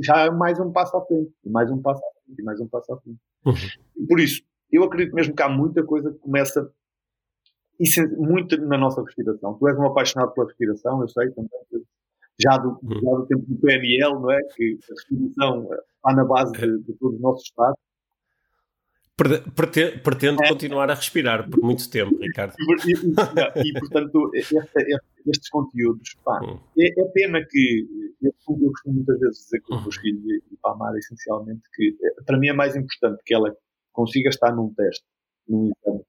já 0.00 0.26
é 0.26 0.30
mais 0.30 0.58
um 0.60 0.72
passo 0.72 0.96
à 0.96 1.04
frente, 1.04 1.32
e 1.44 1.50
mais 1.50 1.70
um 1.70 1.80
passo 1.80 2.00
à 2.00 2.24
frente, 2.24 2.40
e 2.40 2.42
mais 2.42 2.60
um 2.60 2.68
passo 2.68 2.92
à 2.92 3.00
frente. 3.00 3.18
Uhum. 3.46 4.06
Por 4.06 4.20
isso, 4.20 4.42
eu 4.70 4.84
acredito 4.84 5.14
mesmo 5.14 5.34
que 5.34 5.42
há 5.42 5.48
muita 5.48 5.82
coisa 5.84 6.12
que 6.12 6.18
começa 6.18 6.70
muito 8.18 8.56
na 8.66 8.76
nossa 8.76 9.02
respiração. 9.02 9.54
Tu 9.54 9.68
és 9.68 9.78
um 9.78 9.86
apaixonado 9.86 10.32
pela 10.32 10.46
respiração, 10.46 11.00
eu 11.00 11.08
sei 11.08 11.30
também. 11.30 11.50
Já 12.38 12.56
do, 12.56 12.78
uhum. 12.82 13.00
já 13.02 13.10
do 13.10 13.26
tempo 13.26 13.44
do 13.46 13.60
PNL, 13.60 14.14
não 14.14 14.30
é? 14.30 14.42
Que 14.54 14.78
a 14.88 14.94
respiração 14.94 15.68
está 15.96 16.14
na 16.14 16.24
base 16.24 16.52
de, 16.52 16.78
de 16.84 16.92
todo 16.94 17.16
o 17.16 17.20
nosso 17.20 17.42
estado. 17.42 17.74
Pretendo, 19.54 20.02
pretendo 20.02 20.42
é. 20.42 20.48
continuar 20.48 20.90
a 20.90 20.94
respirar 20.94 21.48
por 21.50 21.60
muito 21.60 21.90
tempo, 21.90 22.16
Ricardo. 22.16 22.54
E, 22.58 22.92
e, 22.92 23.68
e 23.68 23.72
portanto, 23.78 24.30
estes 24.34 25.50
conteúdos, 25.50 26.16
pá, 26.24 26.40
hum. 26.42 26.58
é, 26.78 26.86
é, 26.86 27.04
pena 27.12 27.44
que 27.46 27.86
eu, 28.22 28.32
eu, 28.48 28.70
costumo 28.70 28.94
muitas 28.94 29.20
vezes 29.20 29.44
dizer 29.44 29.60
com 29.60 29.74
os 29.74 29.82
meus 29.82 29.98
hum. 29.98 30.00
filhos 30.00 30.24
e 30.50 30.56
para 30.62 30.72
a 30.72 30.76
Mara, 30.76 30.98
essencialmente, 30.98 31.62
que 31.74 31.96
eh, 32.02 32.22
para 32.24 32.38
mim 32.38 32.48
é 32.48 32.52
mais 32.54 32.74
importante 32.74 33.22
que 33.26 33.34
ela 33.34 33.54
consiga 33.92 34.30
estar 34.30 34.54
num 34.54 34.72
teste, 34.72 35.04
num 35.46 35.70
exame, 35.70 36.02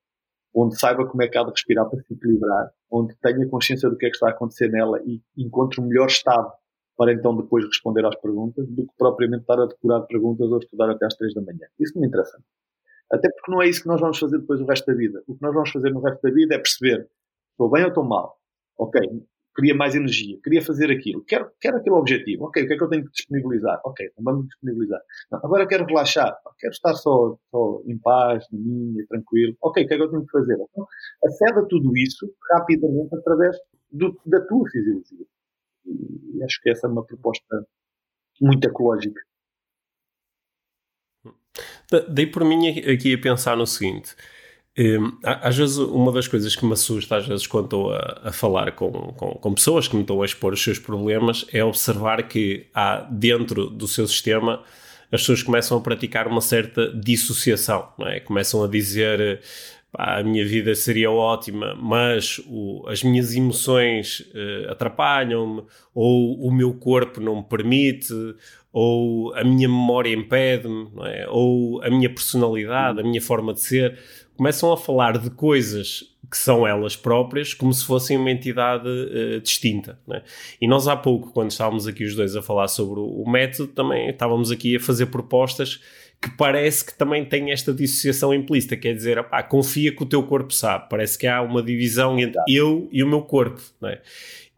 onde 0.54 0.78
saiba 0.80 1.08
como 1.08 1.24
é 1.24 1.28
que 1.28 1.38
há 1.38 1.44
de 1.44 1.52
respirar 1.52 1.90
para 1.90 2.02
se 2.02 2.14
equilibrar, 2.14 2.72
onde 2.92 3.16
tenha 3.22 3.48
consciência 3.48 3.90
do 3.90 3.98
que 3.98 4.06
é 4.06 4.10
que 4.10 4.16
está 4.16 4.28
a 4.28 4.32
acontecer 4.32 4.70
nela 4.70 5.02
e 5.06 5.22
encontre 5.38 5.80
o 5.80 5.84
melhor 5.84 6.08
estado 6.08 6.52
para 6.98 7.14
então 7.14 7.36
depois 7.36 7.66
responder 7.66 8.06
às 8.06 8.16
perguntas, 8.16 8.68
do 8.68 8.84
que 8.84 8.94
propriamente 8.98 9.42
estar 9.42 9.60
a 9.60 9.66
decorar 9.66 10.02
perguntas 10.02 10.52
ou 10.52 10.60
estudar 10.60 10.90
até 10.90 11.06
às 11.06 11.16
três 11.16 11.34
da 11.34 11.42
manhã. 11.42 11.68
Isso 11.80 11.94
não 11.96 12.02
me 12.02 12.08
interessa. 12.08 12.38
Até 13.12 13.30
porque 13.30 13.52
não 13.52 13.62
é 13.62 13.68
isso 13.68 13.82
que 13.82 13.88
nós 13.88 14.00
vamos 14.00 14.20
fazer 14.20 14.38
depois 14.38 14.62
o 14.62 14.66
resto 14.66 14.86
da 14.86 14.94
vida. 14.94 15.24
O 15.28 15.36
que 15.36 15.42
nós 15.42 15.54
vamos 15.54 15.72
fazer 15.72 15.90
no 15.92 16.00
resto 16.02 16.22
da 16.22 16.32
vida 16.32 16.56
é 16.56 16.58
perceber 16.58 17.10
estou 17.52 17.70
bem 17.70 17.84
ou 17.84 17.90
estou 17.90 18.04
mal. 18.04 18.38
Ok, 18.78 19.02
queria 19.56 19.76
mais 19.76 19.96
energia, 19.96 20.40
queria 20.44 20.62
fazer 20.62 20.92
aquilo, 20.92 21.24
quero, 21.26 21.52
quero 21.60 21.78
aquele 21.78 21.96
objetivo, 21.96 22.46
ok, 22.46 22.64
o 22.64 22.68
que 22.68 22.74
é 22.74 22.78
que 22.78 22.84
eu 22.84 22.90
tenho 22.90 23.06
que 23.06 23.12
disponibilizar? 23.12 23.82
Ok, 23.84 24.06
então 24.06 24.24
vamos 24.24 24.48
disponibilizar. 24.48 25.02
Não, 25.32 25.40
agora 25.40 25.68
quero 25.68 25.86
relaxar, 25.86 26.36
quero 26.60 26.72
estar 26.72 26.94
só, 26.94 27.38
só 27.50 27.82
em 27.86 27.98
paz, 27.98 28.46
na 28.52 28.60
minha, 28.60 29.06
tranquilo, 29.08 29.56
ok, 29.62 29.84
o 29.84 29.88
que 29.88 29.94
é 29.94 29.98
que 29.98 30.04
eu 30.04 30.10
tenho 30.10 30.26
que 30.26 30.32
fazer? 30.32 30.54
Então, 30.54 30.88
aceda 31.26 31.66
tudo 31.68 31.96
isso 31.98 32.34
rapidamente 32.52 33.16
através 33.16 33.58
do, 33.92 34.20
da 34.26 34.40
tua 34.46 34.70
fisiologia. 34.70 35.26
E 35.86 36.44
acho 36.44 36.62
que 36.62 36.70
essa 36.70 36.88
é 36.88 36.90
uma 36.90 37.06
proposta 37.06 37.68
muito 38.40 38.68
ecológica. 38.68 39.20
Dei 42.10 42.26
por 42.26 42.46
mim 42.46 42.70
aqui 42.70 43.14
a 43.14 43.22
pensar 43.22 43.58
no 43.58 43.68
seguinte: 43.68 44.16
Hum, 44.78 45.18
às 45.24 45.58
vezes, 45.58 45.78
uma 45.78 46.14
das 46.14 46.30
coisas 46.30 46.56
que 46.56 46.66
me 46.66 46.74
assusta, 46.74 47.18
às 47.18 47.28
vezes, 47.28 47.46
quando 47.46 47.66
estou 47.66 47.94
a, 47.94 48.22
a 48.26 48.32
falar 48.32 48.72
com, 48.72 48.92
com, 48.92 49.32
com, 49.32 49.54
pessoas 49.54 49.88
que 49.88 49.96
me 49.96 50.02
estão 50.02 50.22
a 50.22 50.26
expor 50.26 50.54
os 50.54 50.64
seus 50.64 50.80
problemas, 50.80 51.46
é 51.52 51.64
observar 51.64 52.24
que 52.24 52.68
há 52.74 53.02
dentro 53.02 53.70
do 53.70 53.88
seu 53.88 54.08
sistema 54.08 54.64
as 55.12 55.22
pessoas 55.22 55.44
começam 55.44 55.78
a 55.78 55.82
praticar 55.82 56.26
uma 56.26 56.40
certa 56.40 56.88
dissociação, 56.94 57.90
é? 58.00 58.22
Começam 58.22 58.64
a 58.64 58.68
dizer 58.68 59.42
a 59.94 60.24
minha 60.24 60.46
vida 60.46 60.74
seria 60.74 61.12
ótima, 61.12 61.76
mas 61.76 62.40
o, 62.48 62.86
as 62.88 63.04
minhas 63.04 63.36
emoções 63.36 64.22
uh, 64.22 64.72
atrapalham-me, 64.72 65.64
ou 65.94 66.48
o 66.48 66.50
meu 66.50 66.74
corpo 66.74 67.20
não 67.20 67.38
me 67.38 67.44
permite, 67.44 68.14
ou 68.72 69.34
a 69.36 69.44
minha 69.44 69.68
memória 69.68 70.14
impede-me, 70.14 70.88
é? 71.04 71.28
ou 71.30 71.84
a 71.84 71.90
minha 71.90 72.10
personalidade, 72.10 73.02
a 73.02 73.04
minha 73.04 73.22
forma 73.22 73.54
de 73.54 73.62
ser 73.62 74.00
começam 74.42 74.74
a 74.74 74.78
falar 74.78 75.20
de 75.20 75.30
coisas 75.30 76.04
que 76.28 76.36
são 76.36 76.66
elas 76.66 76.96
próprias 76.96 77.54
como 77.54 77.72
se 77.72 77.86
fossem 77.86 78.18
uma 78.18 78.32
entidade 78.32 78.90
uh, 78.90 79.40
distinta. 79.40 80.00
Né? 80.08 80.24
E 80.60 80.68
nós 80.68 80.88
há 80.88 80.98
pouco, 80.98 81.32
quando 81.32 81.52
estávamos 81.52 81.86
aqui 81.86 82.04
os 82.04 82.16
dois 82.16 82.36
a 82.36 82.42
falar 82.42 82.68
sobre 82.68 83.00
o, 83.00 83.22
o 83.22 83.30
método, 83.30 83.68
também 83.72 84.10
estávamos 84.10 84.50
aqui 84.50 84.78
a 84.78 84.80
fazer 84.80 85.06
propostas 85.06 85.80
que 86.20 86.32
parece 86.32 86.84
que 86.84 86.98
também 86.98 87.24
têm 87.24 87.52
esta 87.52 87.72
dissociação 87.72 88.34
implícita, 88.34 88.76
quer 88.76 88.96
dizer, 88.96 89.20
opá, 89.20 89.44
confia 89.44 89.96
que 89.96 90.02
o 90.02 90.08
teu 90.08 90.24
corpo 90.24 90.52
sabe, 90.52 90.90
parece 90.90 91.20
que 91.20 91.28
há 91.28 91.40
uma 91.44 91.62
divisão 91.62 92.18
entre 92.18 92.42
eu 92.48 92.90
e 92.92 93.04
o 93.04 93.08
meu 93.08 93.22
corpo? 93.22 93.62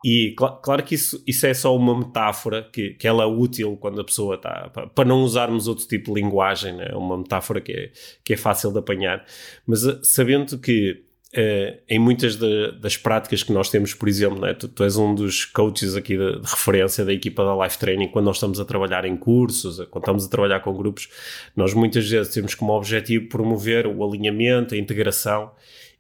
E 0.04 0.36
cl 0.38 0.60
claro 0.62 0.84
que 0.84 0.96
isso, 0.96 1.24
isso 1.26 1.46
é 1.46 1.54
só 1.54 1.76
uma 1.76 1.98
metáfora 1.98 2.68
que, 2.72 2.92
que 2.92 3.08
ela 3.08 3.24
é 3.24 3.26
útil 3.26 3.78
quando 3.80 4.02
a 4.02 4.04
pessoa 4.04 4.36
está. 4.36 4.70
Para 4.94 5.06
não 5.06 5.24
usarmos 5.24 5.68
outro 5.68 5.88
tipo 5.88 6.14
de 6.14 6.22
linguagem, 6.22 6.74
né? 6.74 6.88
é 6.90 6.96
uma 6.96 7.18
metáfora 7.18 7.62
que 7.62 7.72
é, 7.72 7.92
que 8.24 8.34
é 8.34 8.38
fácil 8.38 8.72
de 8.72 8.80
apanhar. 8.80 9.26
Mas 9.66 9.86
uh, 9.86 10.00
sabendo 10.04 10.58
que 10.58 11.04
uh, 11.34 11.80
em 11.88 12.00
muitas 12.00 12.36
de, 12.36 12.72
das 12.80 12.98
práticas 12.98 13.44
que 13.44 13.54
nós 13.54 13.70
temos, 13.70 13.94
por 13.94 14.10
exemplo, 14.10 14.42
né? 14.42 14.54
tu, 14.54 14.68
tu 14.68 14.84
és 14.84 14.98
um 14.98 15.16
dos 15.16 15.46
coaches 15.46 15.96
aqui 15.96 16.18
de, 16.18 16.40
de, 16.40 16.50
referência 16.50 17.06
da 17.06 17.14
equipa 17.14 17.46
da 17.46 17.64
Life 17.64 17.78
Training, 17.78 18.10
quando 18.10 18.26
nós 18.26 18.36
estamos 18.36 18.60
a 18.60 18.66
trabalhar 18.66 19.06
em 19.06 19.16
cursos, 19.16 19.78
quando 19.90 20.04
estamos 20.04 20.26
a 20.26 20.30
trabalhar 20.30 20.60
com 20.60 20.74
grupos, 20.74 21.08
nós 21.56 21.74
muitas 21.74 22.10
vezes 22.10 22.34
temos 22.34 22.56
como 22.56 22.74
objetivo 22.74 23.30
promover 23.30 23.88
o 23.88 24.04
alinhamento, 24.04 24.76
a 24.76 24.78
integração 24.78 25.52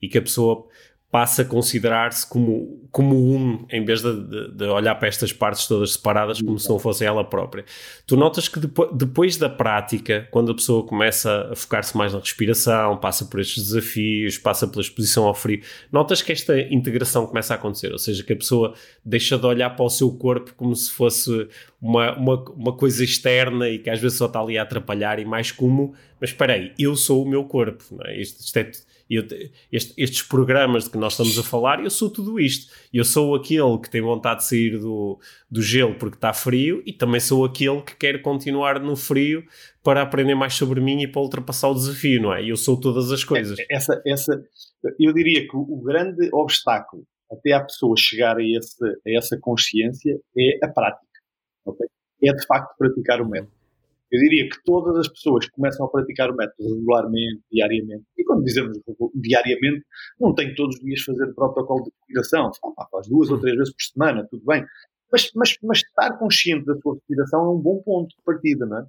e 0.01 0.09
que 0.09 0.17
a 0.17 0.21
pessoa 0.21 0.67
passa 1.13 1.43
a 1.43 1.45
considerar-se 1.45 2.27
como, 2.27 2.89
como 2.91 3.15
um, 3.15 3.67
em 3.69 3.85
vez 3.85 4.01
de, 4.01 4.19
de, 4.19 4.51
de, 4.51 4.63
olhar 4.63 4.95
para 4.95 5.07
estas 5.07 5.31
partes 5.31 5.67
todas 5.67 5.91
separadas 5.91 6.41
como 6.41 6.57
se 6.57 6.67
não 6.67 6.79
fosse 6.79 7.05
ela 7.05 7.23
própria. 7.23 7.63
Tu 8.07 8.17
notas 8.17 8.47
que 8.47 8.59
depois, 8.59 8.89
depois 8.97 9.37
da 9.37 9.47
prática, 9.47 10.27
quando 10.31 10.51
a 10.51 10.55
pessoa 10.55 10.83
começa 10.83 11.51
a 11.51 11.55
focar-se 11.55 11.95
mais 11.95 12.13
na 12.13 12.19
respiração, 12.19 12.97
passa 12.97 13.25
por 13.25 13.39
estes 13.39 13.63
desafios, 13.63 14.39
passa 14.39 14.67
pela 14.67 14.81
exposição 14.81 15.25
ao 15.25 15.35
frio, 15.35 15.61
notas 15.91 16.23
que 16.23 16.31
esta 16.31 16.59
integração 16.59 17.27
começa 17.27 17.53
a 17.53 17.57
acontecer, 17.57 17.91
ou 17.91 17.99
seja, 17.99 18.23
que 18.23 18.33
a 18.33 18.37
pessoa 18.37 18.73
deixa 19.05 19.37
de 19.37 19.45
olhar 19.45 19.69
para 19.69 19.85
o 19.85 19.91
seu 19.91 20.11
corpo 20.13 20.55
como 20.57 20.75
se 20.75 20.89
fosse 20.89 21.47
uma, 21.79 22.17
uma, 22.17 22.43
uma 22.53 22.73
coisa 22.75 23.03
externa 23.03 23.69
e 23.69 23.77
que 23.77 23.91
às 23.91 23.99
vezes 23.99 24.17
só 24.17 24.25
está 24.25 24.39
ali 24.39 24.57
a 24.57 24.63
atrapalhar 24.63 25.19
e 25.19 25.25
mais 25.25 25.51
como, 25.51 25.93
mas 26.19 26.31
espera 26.31 26.53
aí, 26.53 26.73
eu 26.79 26.95
sou 26.95 27.23
o 27.23 27.29
meu 27.29 27.43
corpo, 27.43 27.83
não 27.91 28.03
é? 28.03 28.19
Isto, 28.19 28.39
isto 28.39 28.57
é 28.57 28.71
eu, 29.15 29.23
este, 29.71 29.93
estes 29.97 30.21
programas 30.21 30.85
de 30.85 30.91
que 30.91 30.97
nós 30.97 31.13
estamos 31.13 31.37
a 31.37 31.43
falar, 31.43 31.83
eu 31.83 31.89
sou 31.89 32.09
tudo 32.09 32.39
isto. 32.39 32.73
Eu 32.93 33.03
sou 33.03 33.35
aquele 33.35 33.77
que 33.79 33.89
tem 33.89 34.01
vontade 34.01 34.41
de 34.41 34.47
sair 34.47 34.79
do, 34.79 35.19
do 35.49 35.61
gelo 35.61 35.95
porque 35.95 36.17
está 36.17 36.33
frio 36.33 36.81
e 36.85 36.93
também 36.93 37.19
sou 37.19 37.45
aquele 37.45 37.81
que 37.81 37.95
quer 37.95 38.21
continuar 38.21 38.79
no 38.79 38.95
frio 38.95 39.43
para 39.83 40.01
aprender 40.01 40.35
mais 40.35 40.53
sobre 40.53 40.79
mim 40.79 41.01
e 41.01 41.07
para 41.07 41.21
ultrapassar 41.21 41.69
o 41.69 41.73
desafio, 41.73 42.21
não 42.21 42.33
é? 42.33 42.43
Eu 42.43 42.55
sou 42.57 42.79
todas 42.79 43.11
as 43.11 43.23
coisas. 43.23 43.57
Essa, 43.69 44.01
essa, 44.05 44.43
eu 44.99 45.13
diria 45.13 45.47
que 45.47 45.55
o 45.55 45.81
grande 45.81 46.29
obstáculo 46.31 47.03
até 47.31 47.53
a 47.53 47.63
pessoa 47.63 47.95
chegar 47.97 48.37
a, 48.37 48.43
esse, 48.43 48.83
a 48.85 49.17
essa 49.17 49.37
consciência 49.39 50.19
é 50.37 50.65
a 50.65 50.69
prática. 50.69 51.05
Okay? 51.65 51.87
É 52.23 52.33
de 52.33 52.45
facto 52.45 52.75
praticar 52.77 53.21
o 53.21 53.29
método. 53.29 53.51
Eu 54.13 54.19
diria 54.19 54.47
que 54.47 54.63
todas 54.63 54.95
as 54.95 55.07
pessoas 55.07 55.47
que 55.47 55.53
começam 55.53 55.87
a 55.87 55.89
praticar 55.89 56.29
o 56.29 56.35
método 56.35 56.75
regularmente, 56.75 57.41
diariamente, 57.51 58.05
e 58.15 58.23
quando 58.23 58.43
dizemos 58.43 58.77
diariamente, 59.15 59.83
não 60.19 60.35
tem 60.35 60.53
todos 60.53 60.75
os 60.75 60.81
dias 60.83 61.01
fazer 61.01 61.33
protocolo 61.33 61.85
de 61.85 61.91
respiração, 61.99 62.51
faz 62.91 63.07
duas 63.07 63.31
ou 63.31 63.39
três 63.39 63.57
vezes 63.57 63.73
por 63.73 63.81
semana, 63.81 64.27
tudo 64.29 64.45
bem. 64.45 64.63
Mas, 65.11 65.31
mas, 65.33 65.57
mas 65.63 65.79
estar 65.79 66.15
consciente 66.19 66.63
da 66.65 66.75
sua 66.75 66.93
respiração 66.93 67.43
é 67.43 67.49
um 67.49 67.59
bom 67.59 67.81
ponto 67.81 68.09
de 68.09 68.23
partida, 68.23 68.67
não 68.67 68.77
é? 68.77 68.85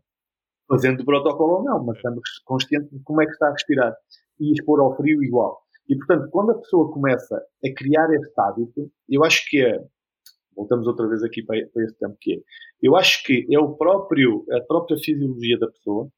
Fazendo 0.68 1.00
o 1.00 1.04
protocolo 1.06 1.54
ou 1.54 1.64
não, 1.64 1.82
mas 1.82 1.96
estando 1.96 2.20
consciente 2.44 2.94
de 2.94 3.02
como 3.02 3.22
é 3.22 3.24
que 3.24 3.32
está 3.32 3.48
a 3.48 3.52
respirar. 3.52 3.94
E 4.38 4.52
expor 4.52 4.78
ao 4.80 4.94
frio 4.94 5.24
igual. 5.24 5.58
E, 5.88 5.96
portanto, 5.96 6.28
quando 6.30 6.50
a 6.50 6.58
pessoa 6.58 6.92
começa 6.92 7.36
a 7.36 7.74
criar 7.74 8.12
este 8.12 8.32
hábito, 8.38 8.90
eu 9.08 9.24
acho 9.24 9.42
que 9.48 9.62
é 9.62 9.82
voltamos 10.56 10.86
outra 10.86 11.08
vez 11.08 11.22
aqui 11.22 11.42
para, 11.42 11.66
para 11.72 11.84
esse 11.84 11.98
tempo 11.98 12.16
que 12.20 12.34
é. 12.34 12.38
Eu 12.82 12.96
acho 12.96 13.22
que 13.24 13.46
é 13.50 13.58
o 13.58 13.74
próprio, 13.76 14.44
a 14.50 14.60
própria 14.60 14.96
fisiologia 14.98 15.58
da 15.58 15.68
pessoa, 15.68 16.08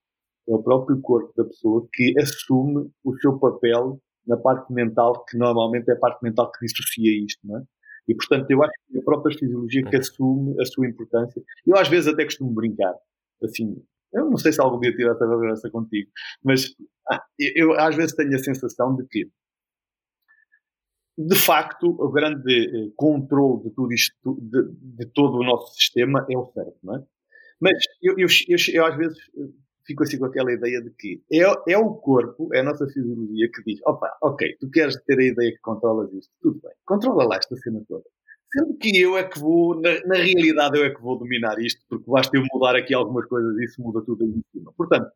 é 0.48 0.54
o 0.54 0.62
próprio 0.62 1.00
corpo 1.00 1.32
da 1.36 1.44
pessoa 1.44 1.86
que 1.92 2.14
assume 2.20 2.90
o 3.04 3.16
seu 3.18 3.38
papel 3.38 4.00
na 4.26 4.36
parte 4.36 4.72
mental, 4.72 5.24
que 5.24 5.36
normalmente 5.36 5.88
é 5.90 5.94
a 5.94 5.98
parte 5.98 6.22
mental 6.22 6.50
que 6.50 6.66
dissocia 6.66 7.24
isto, 7.24 7.40
não 7.44 7.58
é? 7.58 7.62
E, 8.08 8.14
portanto, 8.14 8.48
eu 8.50 8.62
acho 8.62 8.72
que 8.88 8.96
é 8.96 9.00
a 9.00 9.04
própria 9.04 9.36
fisiologia 9.36 9.82
que 9.84 9.96
assume 9.96 10.60
a 10.60 10.64
sua 10.64 10.86
importância. 10.86 11.42
Eu, 11.66 11.76
às 11.76 11.88
vezes, 11.88 12.06
até 12.06 12.24
costumo 12.24 12.52
brincar. 12.52 12.94
Assim, 13.42 13.82
eu 14.14 14.30
não 14.30 14.36
sei 14.36 14.52
se 14.52 14.60
algum 14.60 14.78
dia 14.78 14.92
tiver 14.92 15.10
essa 15.10 15.26
conversa 15.26 15.70
contigo, 15.70 16.10
mas 16.42 16.74
ah, 17.10 17.20
eu, 17.38 17.72
às 17.72 17.96
vezes, 17.96 18.14
tenho 18.14 18.34
a 18.34 18.38
sensação 18.38 18.94
de 18.94 19.04
que 19.08 19.28
de 21.18 21.36
facto, 21.36 21.88
o 21.98 22.10
grande 22.10 22.66
eh, 22.66 22.92
controle 22.94 23.64
de 23.64 23.70
tudo 23.70 23.92
isto, 23.92 24.38
de, 24.40 24.68
de, 24.70 25.06
todo 25.12 25.38
o 25.38 25.44
nosso 25.44 25.74
sistema 25.74 26.26
é 26.30 26.36
o 26.36 26.44
cérebro, 26.46 26.78
não 26.82 26.96
é? 26.96 27.02
Mas 27.58 27.72
eu, 28.02 28.18
eu, 28.18 28.26
eu, 28.48 28.58
eu, 28.74 28.86
às 28.86 28.96
vezes 28.96 29.18
fico 29.86 30.02
assim 30.02 30.18
com 30.18 30.26
aquela 30.26 30.52
ideia 30.52 30.82
de 30.82 30.90
que 30.90 31.22
é, 31.32 31.72
é 31.72 31.78
o 31.78 31.94
corpo, 31.94 32.52
é 32.52 32.60
a 32.60 32.62
nossa 32.62 32.86
fisiologia 32.86 33.48
que 33.50 33.62
diz, 33.64 33.80
opa, 33.86 34.14
ok, 34.22 34.56
tu 34.60 34.68
queres 34.70 34.96
ter 35.04 35.18
a 35.18 35.24
ideia 35.24 35.52
que 35.52 35.60
controlas 35.60 36.12
isto, 36.12 36.32
tudo 36.42 36.60
bem, 36.62 36.72
controla 36.84 37.24
lá 37.24 37.36
esta 37.36 37.56
cena 37.56 37.82
toda. 37.88 38.04
Sendo 38.52 38.76
que 38.76 39.00
eu 39.00 39.16
é 39.16 39.24
que 39.24 39.38
vou, 39.38 39.80
na, 39.80 39.98
na 40.04 40.16
realidade 40.16 40.78
eu 40.78 40.84
é 40.84 40.94
que 40.94 41.00
vou 41.00 41.18
dominar 41.18 41.58
isto, 41.58 41.82
porque 41.88 42.10
basta 42.10 42.36
eu 42.36 42.44
mudar 42.52 42.76
aqui 42.76 42.92
algumas 42.94 43.26
coisas 43.26 43.56
e 43.56 43.64
isso 43.64 43.80
muda 43.80 44.04
tudo 44.04 44.22
aí 44.22 44.30
em 44.30 44.42
cima. 44.52 44.72
Portanto, 44.76 45.10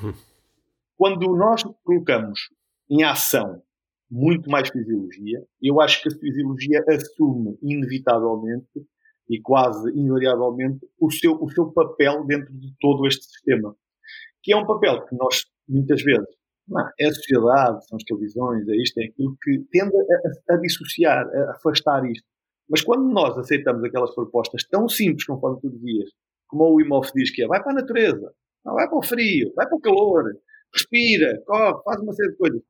uhum. 0.00 0.14
quando 0.96 1.36
nós 1.36 1.62
colocamos 1.84 2.50
em 2.88 3.02
ação 3.02 3.62
muito 4.10 4.50
mais 4.50 4.68
fisiologia. 4.68 5.42
Eu 5.62 5.80
acho 5.80 6.02
que 6.02 6.08
a 6.08 6.18
fisiologia 6.18 6.84
assume 6.88 7.56
inevitavelmente 7.62 8.86
e 9.28 9.40
quase 9.40 9.90
invariavelmente 9.96 10.80
o 10.98 11.10
seu, 11.10 11.34
o 11.40 11.48
seu 11.50 11.70
papel 11.72 12.24
dentro 12.26 12.52
de 12.52 12.74
todo 12.80 13.06
este 13.06 13.24
sistema. 13.24 13.74
Que 14.42 14.52
é 14.52 14.56
um 14.56 14.66
papel 14.66 15.06
que 15.06 15.14
nós, 15.14 15.44
muitas 15.68 16.02
vezes, 16.02 16.26
não, 16.66 16.80
é 16.98 17.06
a 17.06 17.12
sociedade, 17.12 17.86
são 17.86 17.96
as 17.96 18.04
televisões, 18.04 18.68
é 18.68 18.76
isto, 18.76 18.98
é 18.98 19.04
aquilo 19.04 19.36
que 19.42 19.58
tende 19.70 19.92
a, 19.96 20.54
a, 20.54 20.56
dissociar, 20.56 21.26
a 21.26 21.52
afastar 21.52 22.04
isto. 22.10 22.26
Mas 22.68 22.82
quando 22.82 23.12
nós 23.12 23.36
aceitamos 23.38 23.82
aquelas 23.84 24.14
propostas 24.14 24.64
tão 24.64 24.88
simples, 24.88 25.24
conforme 25.24 25.60
tu 25.60 25.70
dizias, 25.70 26.10
como 26.48 26.72
o 26.72 26.80
Imhoff 26.80 27.12
diz 27.14 27.30
que 27.32 27.42
é, 27.42 27.46
vai 27.46 27.62
para 27.62 27.72
a 27.72 27.76
natureza, 27.76 28.32
vai 28.64 28.88
para 28.88 28.98
o 28.98 29.02
frio, 29.02 29.52
vai 29.54 29.66
para 29.66 29.76
o 29.76 29.80
calor, 29.80 30.24
respira, 30.72 31.40
corre, 31.46 31.82
faz 31.84 32.00
uma 32.00 32.12
série 32.12 32.30
de 32.30 32.36
coisas 32.36 32.62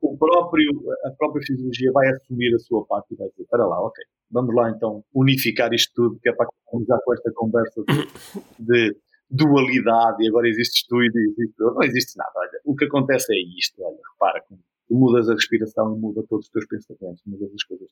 o 0.00 0.16
próprio, 0.16 0.70
a 1.04 1.10
própria 1.10 1.42
fisiologia 1.44 1.90
vai 1.92 2.08
assumir 2.08 2.54
a 2.54 2.58
sua 2.58 2.84
parte 2.86 3.14
e 3.14 3.16
vai 3.16 3.28
dizer, 3.30 3.46
para 3.50 3.66
lá, 3.66 3.80
ok, 3.80 4.04
vamos 4.30 4.54
lá 4.54 4.70
então 4.70 5.04
unificar 5.14 5.72
isto 5.72 5.92
tudo, 5.94 6.20
que 6.20 6.28
é 6.28 6.32
para 6.32 6.48
começar 6.66 6.98
com 7.04 7.14
esta 7.14 7.32
conversa 7.32 7.82
de, 8.58 8.96
dualidade 9.30 10.24
e 10.24 10.28
agora 10.28 10.48
existe 10.48 10.82
estudo 10.82 11.18
e 11.18 11.30
existe, 11.30 11.54
não 11.58 11.82
existe 11.82 12.16
nada, 12.16 12.32
olha, 12.34 12.60
o 12.64 12.74
que 12.74 12.86
acontece 12.86 13.34
é 13.34 13.38
isto, 13.58 13.82
olha, 13.82 13.98
repara, 14.12 14.42
tu 14.48 14.94
mudas 14.94 15.28
a 15.28 15.34
respiração 15.34 15.94
e 15.94 16.00
muda 16.00 16.22
todos 16.28 16.46
os 16.46 16.50
teus 16.50 16.66
pensamentos, 16.66 17.22
mudas 17.26 17.52
as 17.52 17.64
coisas. 17.64 17.90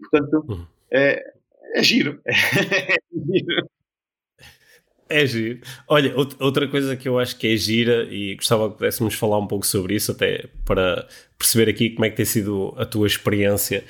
portanto, 0.00 0.44
uhum. 0.48 0.66
é, 0.90 1.34
é 1.74 1.82
giro. 1.82 2.20
é 2.26 2.96
giro. 3.12 3.68
É 5.12 5.26
giro. 5.26 5.60
Olha, 5.86 6.14
outra 6.40 6.66
coisa 6.66 6.96
que 6.96 7.06
eu 7.06 7.18
acho 7.18 7.36
que 7.36 7.52
é 7.52 7.56
gira 7.56 8.04
e 8.10 8.34
gostava 8.34 8.70
que 8.70 8.78
pudéssemos 8.78 9.14
falar 9.14 9.38
um 9.38 9.46
pouco 9.46 9.66
sobre 9.66 9.94
isso, 9.94 10.12
até 10.12 10.46
para 10.64 11.06
perceber 11.38 11.70
aqui 11.70 11.90
como 11.90 12.06
é 12.06 12.10
que 12.10 12.16
tem 12.16 12.24
sido 12.24 12.74
a 12.78 12.86
tua 12.86 13.06
experiência 13.06 13.84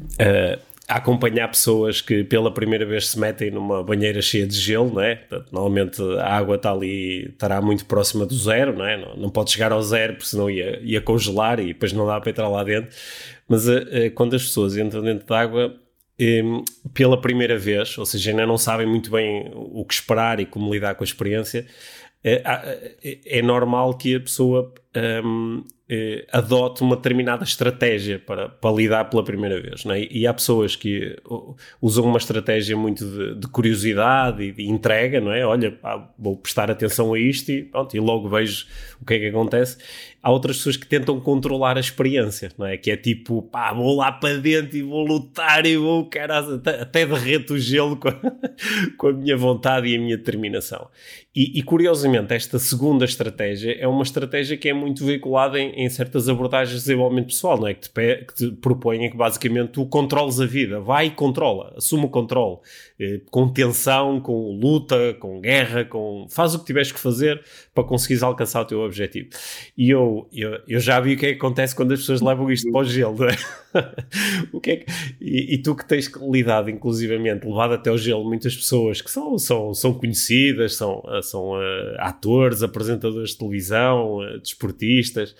uh, 0.00 0.60
a 0.88 0.96
acompanhar 0.96 1.48
pessoas 1.48 2.00
que 2.00 2.24
pela 2.24 2.52
primeira 2.52 2.84
vez 2.84 3.08
se 3.08 3.18
metem 3.18 3.50
numa 3.50 3.82
banheira 3.82 4.20
cheia 4.20 4.46
de 4.46 4.56
gelo, 4.56 4.94
não 4.94 5.02
é? 5.02 5.20
Normalmente 5.52 6.02
a 6.18 6.36
água 6.36 6.56
está 6.56 6.72
ali, 6.72 7.26
estará 7.26 7.60
muito 7.62 7.84
próxima 7.84 8.26
do 8.26 8.34
zero, 8.34 8.76
não 8.76 8.84
é? 8.84 8.96
Não, 8.96 9.16
não 9.16 9.30
pode 9.30 9.52
chegar 9.52 9.70
ao 9.70 9.82
zero, 9.82 10.14
porque 10.14 10.28
senão 10.28 10.50
ia, 10.50 10.80
ia 10.82 11.00
congelar 11.00 11.60
e 11.60 11.66
depois 11.66 11.92
não 11.92 12.06
dá 12.06 12.20
para 12.20 12.30
entrar 12.30 12.48
lá 12.48 12.64
dentro. 12.64 12.90
Mas 13.48 13.68
uh, 13.68 13.78
uh, 13.78 14.10
quando 14.14 14.34
as 14.34 14.42
pessoas 14.42 14.76
entram 14.76 15.02
dentro 15.02 15.26
da 15.26 15.40
água, 15.40 15.76
um, 16.20 16.64
pela 16.94 17.20
primeira 17.20 17.58
vez, 17.58 17.96
ou 17.98 18.06
seja, 18.06 18.30
ainda 18.30 18.46
não 18.46 18.58
sabem 18.58 18.86
muito 18.86 19.10
bem 19.10 19.50
o 19.54 19.84
que 19.84 19.94
esperar 19.94 20.40
e 20.40 20.46
como 20.46 20.72
lidar 20.72 20.94
com 20.94 21.04
a 21.04 21.06
experiência, 21.06 21.66
é, 22.24 22.42
é, 23.04 23.38
é 23.38 23.42
normal 23.42 23.94
que 23.94 24.16
a 24.16 24.20
pessoa 24.20 24.74
um, 25.24 25.62
eh, 25.88 26.26
adote 26.32 26.82
uma 26.82 26.96
determinada 26.96 27.44
estratégia 27.44 28.18
para, 28.18 28.48
para 28.48 28.74
lidar 28.74 29.04
pela 29.04 29.22
primeira 29.22 29.60
vez. 29.60 29.84
Não 29.84 29.94
é? 29.94 30.02
E 30.10 30.26
há 30.26 30.34
pessoas 30.34 30.74
que 30.74 31.16
usam 31.80 32.04
uma 32.04 32.18
estratégia 32.18 32.76
muito 32.76 33.04
de, 33.04 33.36
de 33.36 33.46
curiosidade 33.46 34.42
e 34.42 34.50
de 34.50 34.68
entrega, 34.68 35.20
não 35.20 35.32
é? 35.32 35.46
Olha, 35.46 35.78
vou 36.18 36.36
prestar 36.36 36.68
atenção 36.72 37.14
a 37.14 37.20
isto 37.20 37.52
e, 37.52 37.62
pronto, 37.62 37.96
e 37.96 38.00
logo 38.00 38.28
vejo 38.28 38.66
o 39.00 39.04
que 39.04 39.14
é 39.14 39.18
que 39.20 39.26
acontece. 39.26 39.78
Há 40.26 40.30
outras 40.32 40.56
pessoas 40.56 40.76
que 40.76 40.88
tentam 40.88 41.20
controlar 41.20 41.76
a 41.76 41.80
experiência, 41.80 42.50
não 42.58 42.66
é? 42.66 42.76
Que 42.76 42.90
é 42.90 42.96
tipo, 42.96 43.42
pá, 43.42 43.72
vou 43.72 43.94
lá 43.94 44.10
para 44.10 44.38
dentro 44.38 44.76
e 44.76 44.82
vou 44.82 45.06
lutar 45.06 45.64
e 45.64 45.76
vou, 45.76 46.04
cara, 46.06 46.40
até, 46.40 46.80
até 46.80 47.06
derreto 47.06 47.54
o 47.54 47.58
gelo 47.60 47.96
com 47.96 48.08
a, 48.08 48.12
com 48.98 49.06
a 49.06 49.12
minha 49.12 49.36
vontade 49.36 49.86
e 49.86 49.94
a 49.94 50.00
minha 50.00 50.16
determinação. 50.16 50.90
E, 51.36 51.58
e, 51.58 51.62
curiosamente, 51.62 52.32
esta 52.32 52.58
segunda 52.58 53.04
estratégia 53.04 53.76
é 53.78 53.86
uma 53.86 54.02
estratégia 54.02 54.56
que 54.56 54.70
é 54.70 54.72
muito 54.72 55.04
veiculada 55.04 55.60
em, 55.60 55.84
em 55.84 55.90
certas 55.90 56.30
abordagens 56.30 56.78
de 56.78 56.86
desenvolvimento 56.86 57.26
pessoal, 57.26 57.60
não 57.60 57.68
é? 57.68 57.74
Que 57.74 57.90
te, 57.90 57.90
que 58.24 58.34
te 58.34 58.50
propõem 58.52 59.10
que 59.10 59.16
basicamente 59.18 59.72
tu 59.72 59.84
controles 59.84 60.40
a 60.40 60.46
vida, 60.46 60.80
vai 60.80 61.08
e 61.08 61.10
controla, 61.10 61.74
assume 61.76 62.06
o 62.06 62.08
controle, 62.08 62.56
eh, 62.98 63.20
com 63.30 63.46
tensão, 63.50 64.18
com 64.18 64.58
luta, 64.58 65.12
com 65.20 65.38
guerra, 65.38 65.84
com 65.84 66.26
faz 66.30 66.54
o 66.54 66.58
que 66.58 66.64
tiveres 66.64 66.90
que 66.90 66.98
fazer 66.98 67.42
para 67.74 67.84
conseguires 67.84 68.22
alcançar 68.22 68.62
o 68.62 68.64
teu 68.64 68.80
objetivo. 68.80 69.28
E 69.76 69.90
eu, 69.90 70.26
eu, 70.32 70.58
eu 70.66 70.80
já 70.80 70.98
vi 71.00 71.12
o 71.12 71.18
que 71.18 71.26
é 71.26 71.28
que 71.32 71.36
acontece 71.36 71.76
quando 71.76 71.92
as 71.92 72.00
pessoas 72.00 72.22
levam 72.22 72.50
isto 72.50 72.72
para 72.72 72.80
o 72.80 72.84
gelo, 72.84 73.14
não 73.14 73.28
é? 73.28 73.36
o 74.52 74.58
que 74.58 74.70
é 74.70 74.76
que, 74.76 74.86
e, 75.20 75.54
e, 75.54 75.58
tu 75.58 75.74
que 75.74 75.86
tens 75.86 76.10
lidado, 76.22 76.70
inclusivamente, 76.70 77.46
levado 77.46 77.74
até 77.74 77.90
o 77.90 77.98
gelo 77.98 78.24
muitas 78.24 78.56
pessoas 78.56 79.02
que 79.02 79.10
são, 79.10 79.36
são, 79.36 79.74
são 79.74 79.92
conhecidas, 79.92 80.76
são 80.76 81.02
são 81.26 81.52
uh, 81.52 81.96
atores, 81.98 82.62
apresentadores 82.62 83.30
de 83.30 83.38
televisão, 83.38 84.18
uh, 84.18 84.38
desportistas, 84.38 85.34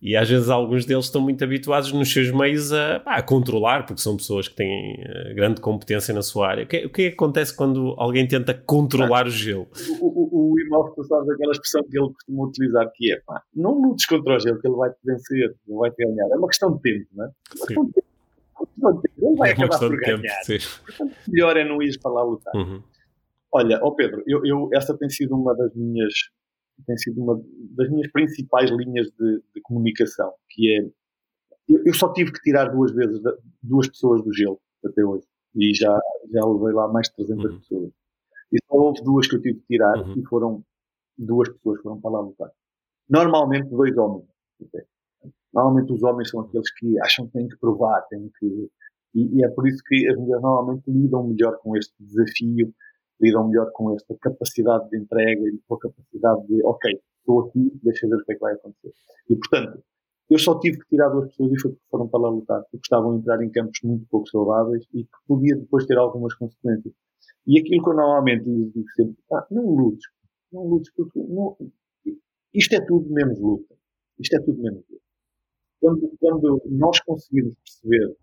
e 0.00 0.16
às 0.16 0.28
vezes 0.28 0.50
alguns 0.50 0.84
deles 0.84 1.06
estão 1.06 1.20
muito 1.20 1.42
habituados 1.42 1.90
nos 1.92 2.12
seus 2.12 2.30
meios 2.30 2.72
a, 2.72 2.96
a 3.06 3.22
controlar, 3.22 3.86
porque 3.86 4.02
são 4.02 4.16
pessoas 4.16 4.48
que 4.48 4.54
têm 4.54 4.94
uh, 5.02 5.34
grande 5.34 5.60
competência 5.60 6.12
na 6.12 6.22
sua 6.22 6.48
área. 6.48 6.64
O 6.64 6.66
que, 6.66 6.86
o 6.86 6.90
que, 6.90 7.02
é 7.02 7.08
que 7.08 7.14
acontece 7.14 7.56
quando 7.56 7.94
alguém 7.96 8.26
tenta 8.28 8.52
controlar 8.52 9.24
ah, 9.24 9.28
o 9.28 9.30
gelo? 9.30 9.66
O, 10.00 10.06
o, 10.06 10.52
o 10.52 10.60
irmão, 10.60 10.92
tu 10.94 11.02
sabes 11.04 11.28
aquela 11.30 11.52
expressão 11.52 11.82
que 11.84 11.98
ele 11.98 12.12
costuma 12.12 12.44
utilizar, 12.44 12.90
que 12.94 13.12
é 13.12 13.20
pá, 13.26 13.42
não 13.54 13.72
lutes 13.80 14.06
contra 14.06 14.36
o 14.36 14.38
gelo, 14.38 14.60
que 14.60 14.68
ele 14.68 14.76
vai 14.76 14.90
te 14.90 14.98
vencer, 15.04 15.54
não 15.66 15.78
vai 15.78 15.90
te 15.90 16.04
ganhar. 16.04 16.28
É 16.30 16.36
uma 16.36 16.48
questão 16.48 16.74
de 16.74 16.82
tempo, 16.82 17.06
não 17.14 17.24
é? 17.24 17.28
É 17.28 17.30
uma 17.56 17.66
questão 17.66 17.84
de 17.86 17.92
tempo. 17.92 18.04
Ele 19.18 19.36
vai 19.36 19.50
é 19.50 19.52
acabar 19.52 19.78
por 19.78 19.96
ganhar. 19.96 20.40
Tempo, 20.46 20.64
Portanto, 20.84 21.14
melhor 21.28 21.56
é 21.56 21.64
não 21.64 21.82
ir 21.82 21.98
para 22.00 22.12
lá 22.12 22.22
lutar. 22.22 22.54
Uhum. 22.54 22.82
Olha, 23.56 23.78
ó 23.84 23.88
oh 23.88 23.94
Pedro, 23.94 24.20
eu, 24.26 24.44
eu, 24.44 24.68
essa 24.72 24.98
tem 24.98 25.08
sido 25.08 25.36
uma 25.36 25.54
das 25.54 25.72
minhas 25.76 26.12
tem 26.84 26.98
sido 26.98 27.22
uma 27.22 27.40
das 27.76 27.88
minhas 27.88 28.10
principais 28.10 28.68
linhas 28.68 29.06
de, 29.12 29.42
de 29.54 29.60
comunicação, 29.62 30.32
que 30.50 30.76
é 30.76 30.82
eu, 31.68 31.82
eu, 31.86 31.94
só 31.94 32.12
tive 32.12 32.32
que 32.32 32.40
tirar 32.40 32.68
duas 32.70 32.92
vezes 32.92 33.20
duas 33.62 33.86
pessoas 33.86 34.24
do 34.24 34.34
gelo 34.34 34.60
até 34.84 35.04
hoje 35.04 35.24
e 35.54 35.72
já 35.72 35.96
já 36.32 36.44
levei 36.44 36.74
lá 36.74 36.88
mais 36.88 37.06
de 37.08 37.14
300 37.14 37.44
uhum. 37.44 37.58
pessoas 37.60 37.92
e 38.52 38.58
só 38.66 38.76
houve 38.76 39.02
duas 39.04 39.28
que 39.28 39.36
eu 39.36 39.40
tive 39.40 39.60
que 39.60 39.66
tirar 39.66 39.98
uhum. 39.98 40.18
e 40.18 40.26
foram 40.26 40.64
duas 41.16 41.48
pessoas 41.48 41.80
foram 41.80 42.00
para 42.00 42.10
lá 42.10 42.20
lutar. 42.22 42.50
Normalmente 43.08 43.70
dois 43.70 43.96
homens. 43.96 44.26
Normalmente 45.52 45.92
os 45.92 46.02
homens 46.02 46.28
são 46.28 46.40
aqueles 46.40 46.72
que 46.72 47.00
acham 47.00 47.26
que 47.26 47.34
têm 47.34 47.48
que 47.48 47.56
provar, 47.58 48.02
têm 48.08 48.28
que 48.36 48.68
e, 49.14 49.38
e 49.38 49.44
é 49.44 49.48
por 49.48 49.68
isso 49.68 49.80
que 49.86 50.08
as 50.08 50.16
mulheres 50.16 50.42
normalmente 50.42 50.90
lidam 50.90 51.28
melhor 51.28 51.56
com 51.58 51.76
este 51.76 51.94
desafio 52.00 52.74
lidam 53.20 53.48
melhor 53.48 53.70
com 53.72 53.94
esta 53.94 54.14
capacidade 54.20 54.88
de 54.90 54.98
entrega 54.98 55.42
e 55.48 55.58
com 55.66 55.74
a 55.74 55.80
capacidade 55.80 56.46
de, 56.46 56.64
ok, 56.64 57.00
estou 57.18 57.40
aqui, 57.46 57.72
deixa 57.82 58.08
ver 58.08 58.16
o 58.16 58.24
que 58.24 58.32
é 58.32 58.34
que 58.34 58.40
vai 58.40 58.54
acontecer. 58.54 58.92
E, 59.30 59.36
portanto, 59.36 59.82
eu 60.30 60.38
só 60.38 60.58
tive 60.58 60.78
que 60.78 60.88
tirar 60.88 61.10
duas 61.10 61.28
pessoas 61.28 61.52
e 61.52 61.60
foi 61.60 61.70
porque 61.72 61.86
foram 61.90 62.08
para 62.08 62.20
lá 62.20 62.28
lutar, 62.30 62.62
porque 62.62 62.84
estavam 62.84 63.12
a 63.12 63.16
entrar 63.16 63.42
em 63.42 63.50
campos 63.50 63.78
muito 63.84 64.06
pouco 64.08 64.28
saudáveis 64.28 64.84
e 64.92 65.04
que 65.04 65.10
podia 65.26 65.56
depois 65.56 65.86
ter 65.86 65.98
algumas 65.98 66.34
consequências. 66.34 66.94
E 67.46 67.60
aquilo 67.60 67.82
que 67.82 67.90
eu 67.90 67.94
normalmente 67.94 68.44
digo 68.44 68.90
sempre, 68.96 69.16
ah, 69.32 69.46
não 69.50 69.64
lutes, 69.64 70.06
não 70.50 70.64
lutes, 70.66 70.92
porque 70.94 71.18
não, 71.18 71.56
isto 72.54 72.74
é 72.74 72.80
tudo 72.86 73.10
menos 73.10 73.38
luta. 73.40 73.74
Isto 74.18 74.36
é 74.36 74.40
tudo 74.40 74.62
menos 74.62 74.84
luta. 74.88 75.04
Quando, 75.80 76.16
quando 76.18 76.62
nós 76.70 77.00
conseguimos 77.00 77.54
perceber 77.56 78.16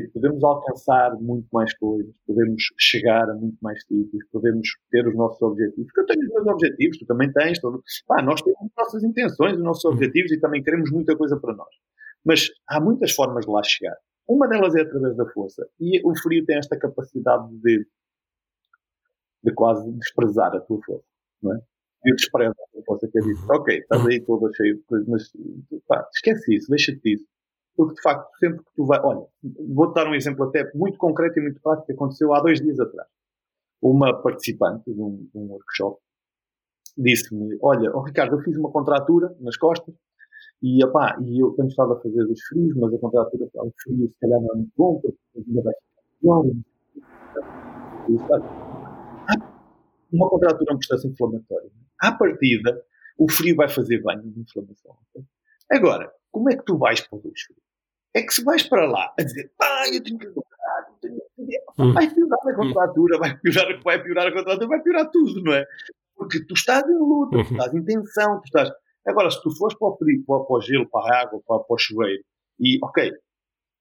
que 0.00 0.08
podemos 0.08 0.42
alcançar 0.42 1.14
muito 1.20 1.46
mais 1.52 1.76
coisas, 1.76 2.14
podemos 2.26 2.62
chegar 2.78 3.28
a 3.28 3.34
muito 3.34 3.58
mais 3.60 3.78
sítios, 3.84 4.24
podemos 4.32 4.66
ter 4.90 5.06
os 5.06 5.14
nossos 5.14 5.42
objetivos. 5.42 5.92
Eu 5.94 6.06
tenho 6.06 6.24
os 6.24 6.32
meus 6.32 6.46
objetivos, 6.46 6.98
tu 6.98 7.06
também 7.06 7.30
tens. 7.30 7.60
Todo... 7.60 7.82
Pá, 8.06 8.22
nós 8.22 8.40
temos 8.40 8.58
as 8.62 8.70
nossas 8.74 9.04
intenções, 9.04 9.52
os 9.52 9.62
nossos 9.62 9.84
objetivos 9.84 10.32
e 10.32 10.40
também 10.40 10.62
queremos 10.62 10.90
muita 10.90 11.14
coisa 11.14 11.38
para 11.38 11.54
nós. 11.54 11.68
Mas 12.24 12.48
há 12.66 12.80
muitas 12.80 13.12
formas 13.12 13.44
de 13.44 13.52
lá 13.52 13.62
chegar. 13.62 13.96
Uma 14.26 14.48
delas 14.48 14.74
é 14.74 14.80
através 14.80 15.14
da 15.14 15.26
força. 15.26 15.68
E 15.78 16.00
o 16.08 16.16
frio 16.16 16.42
tem 16.46 16.56
esta 16.56 16.78
capacidade 16.78 17.54
de, 17.58 17.86
de 19.44 19.52
quase 19.52 19.92
desprezar 19.92 20.56
a 20.56 20.60
tua 20.60 20.80
força. 20.86 21.04
Não 21.42 21.54
é? 21.54 21.60
E 22.06 22.14
despreza 22.14 22.50
a 22.50 22.72
tua 22.72 22.82
força, 22.86 23.08
que 23.12 23.18
é 23.18 23.20
disso. 23.20 23.44
Ok, 23.50 23.76
estás 23.76 24.06
aí 24.06 24.24
toda 24.24 24.50
cheia 24.54 24.74
de 24.74 24.82
coisas, 24.84 25.06
mas 25.06 25.30
pá, 25.86 26.08
esquece 26.14 26.54
isso, 26.54 26.70
deixa-te 26.70 27.00
disso 27.02 27.31
porque 27.76 27.94
de 27.94 28.02
facto, 28.02 28.28
sempre 28.38 28.58
que 28.58 28.70
tu 28.76 28.84
vai. 28.84 29.00
Olha, 29.00 29.26
vou-te 29.74 29.94
dar 29.94 30.06
um 30.08 30.14
exemplo 30.14 30.44
até 30.44 30.70
muito 30.74 30.98
concreto 30.98 31.38
e 31.38 31.42
muito 31.42 31.60
prático 31.60 31.86
que 31.86 31.92
aconteceu 31.92 32.34
há 32.34 32.40
dois 32.40 32.60
dias 32.60 32.78
atrás. 32.78 33.08
Uma 33.80 34.14
participante 34.22 34.92
de 34.92 35.00
um, 35.00 35.28
de 35.32 35.38
um 35.38 35.50
workshop 35.50 36.00
disse-me: 36.96 37.58
Olha, 37.62 37.90
oh, 37.94 38.02
Ricardo, 38.02 38.36
eu 38.36 38.42
fiz 38.42 38.56
uma 38.56 38.70
contratura 38.70 39.34
nas 39.40 39.56
costas 39.56 39.94
e, 40.62 40.84
opá, 40.84 41.16
e 41.20 41.42
eu 41.42 41.50
tenho 41.52 41.68
estado 41.68 41.92
a 41.92 42.00
fazer 42.00 42.22
os 42.22 42.40
frios, 42.42 42.76
mas 42.76 42.94
a 42.94 42.98
contratura 42.98 43.48
o 43.54 43.72
frio 43.82 44.08
se 44.08 44.18
calhar 44.20 44.40
não 44.40 44.52
é 44.52 44.56
muito 44.56 44.72
bom, 44.76 45.00
porque 45.00 45.18
ainda 45.36 45.62
vai 45.62 45.74
ficar. 45.74 46.62
Uma 50.12 50.28
contratura 50.28 50.70
é 50.70 50.74
um 50.74 50.78
processo 50.78 51.08
inflamatório. 51.08 51.70
À 52.00 52.12
partida, 52.12 52.84
o 53.18 53.30
frio 53.30 53.56
vai 53.56 53.68
fazer 53.68 54.00
banho 54.02 54.22
de 54.22 54.40
inflamação. 54.40 54.96
Agora, 55.70 56.12
como 56.32 56.50
é 56.50 56.56
que 56.56 56.64
tu 56.64 56.76
vais 56.78 57.00
para 57.00 57.18
o 57.18 57.20
frio? 57.20 57.56
É 58.14 58.22
que 58.22 58.34
se 58.34 58.44
vais 58.44 58.62
para 58.68 58.86
lá 58.86 59.14
a 59.18 59.22
dizer, 59.22 59.50
ah, 59.60 59.84
eu 59.92 60.02
tenho 60.02 60.18
que 60.18 60.26
lutar, 60.26 60.98
tenho 61.00 61.16
que... 61.16 61.82
Hum. 61.82 61.92
vai 61.92 62.12
piorar 62.12 62.38
a 62.46 62.54
contratura, 62.54 63.18
vai 63.18 63.38
piorar, 63.38 63.82
vai 63.82 64.02
piorar 64.02 64.26
a 64.26 64.32
contratura, 64.32 64.68
vai 64.68 64.82
piorar 64.82 65.10
tudo, 65.10 65.42
não 65.42 65.52
é? 65.54 65.64
Porque 66.16 66.44
tu 66.44 66.54
estás 66.54 66.88
em 66.88 66.98
luta, 66.98 67.30
tu 67.30 67.36
uhum. 67.36 67.42
estás 67.42 67.74
em 67.74 67.84
tensão, 67.84 68.40
tu 68.40 68.44
estás. 68.44 68.70
Agora, 69.06 69.30
se 69.30 69.42
tu 69.42 69.50
fores 69.56 69.76
para 69.78 69.88
o 69.88 69.96
frio, 69.96 70.24
para, 70.26 70.44
para 70.44 70.56
o 70.56 70.60
gelo, 70.60 70.88
para 70.90 71.14
a 71.14 71.20
água, 71.22 71.40
para, 71.46 71.58
para 71.60 71.74
o 71.74 71.78
chuveiro, 71.78 72.22
e, 72.60 72.78
ok, 72.82 73.12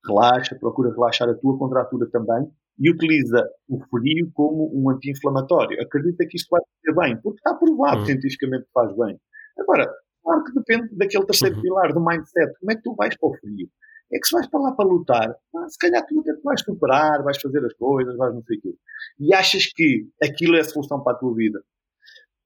relaxa, 0.06 0.56
procura 0.56 0.92
relaxar 0.92 1.30
a 1.30 1.36
tua 1.36 1.58
contratura 1.58 2.10
também, 2.10 2.50
e 2.80 2.90
utiliza 2.90 3.48
o 3.70 3.80
frio 3.90 4.32
como 4.34 4.72
um 4.74 4.90
anti-inflamatório. 4.90 5.80
Acredita 5.82 6.26
que 6.28 6.38
isto 6.38 6.50
vai 6.50 6.62
fazer 6.62 7.00
bem, 7.00 7.22
porque 7.22 7.38
está 7.38 7.54
provado 7.54 8.00
uhum. 8.00 8.06
cientificamente 8.06 8.66
que 8.66 8.72
faz 8.74 8.96
bem. 8.98 9.20
Agora, 9.60 9.94
Claro 10.24 10.44
que 10.44 10.54
depende 10.54 10.96
daquele 10.96 11.26
terceiro 11.26 11.56
uhum. 11.56 11.62
pilar, 11.62 11.94
do 11.94 12.06
mindset. 12.06 12.54
Como 12.60 12.72
é 12.72 12.76
que 12.76 12.84
tu 12.84 12.96
vais 12.96 13.18
para 13.18 13.30
o 13.30 13.34
frio? 13.36 13.70
É 14.14 14.20
que 14.20 14.28
se 14.28 14.34
vais 14.34 14.48
para 14.48 14.60
lá 14.60 14.72
para 14.74 14.86
lutar, 14.86 15.36
ah, 15.56 15.70
se 15.70 15.78
calhar 15.78 16.06
tu 16.06 16.20
até 16.20 16.34
vais 16.44 16.62
superar, 16.62 17.24
vais 17.24 17.40
fazer 17.40 17.66
as 17.66 17.74
coisas, 17.74 18.18
vais 18.18 18.34
não 18.34 18.44
sei 18.44 18.58
o 18.58 18.62
quê. 18.62 18.76
E 19.20 19.34
achas 19.34 19.68
que 19.68 20.06
aquilo 20.22 20.58
é 20.58 20.60
a 20.60 20.64
solução 20.66 21.02
para 21.02 21.14
a 21.14 21.20
tua 21.20 21.34
vida. 21.34 21.64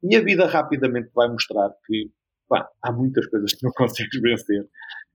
E 0.04 0.16
a 0.16 0.22
vida 0.22 0.46
rapidamente 0.46 1.10
vai 1.14 1.28
mostrar 1.28 1.72
que 1.86 2.12
pá, 2.48 2.70
há 2.84 2.92
muitas 2.92 3.26
coisas 3.28 3.52
que 3.54 3.64
não 3.64 3.72
consegues 3.76 4.22
vencer. 4.22 4.68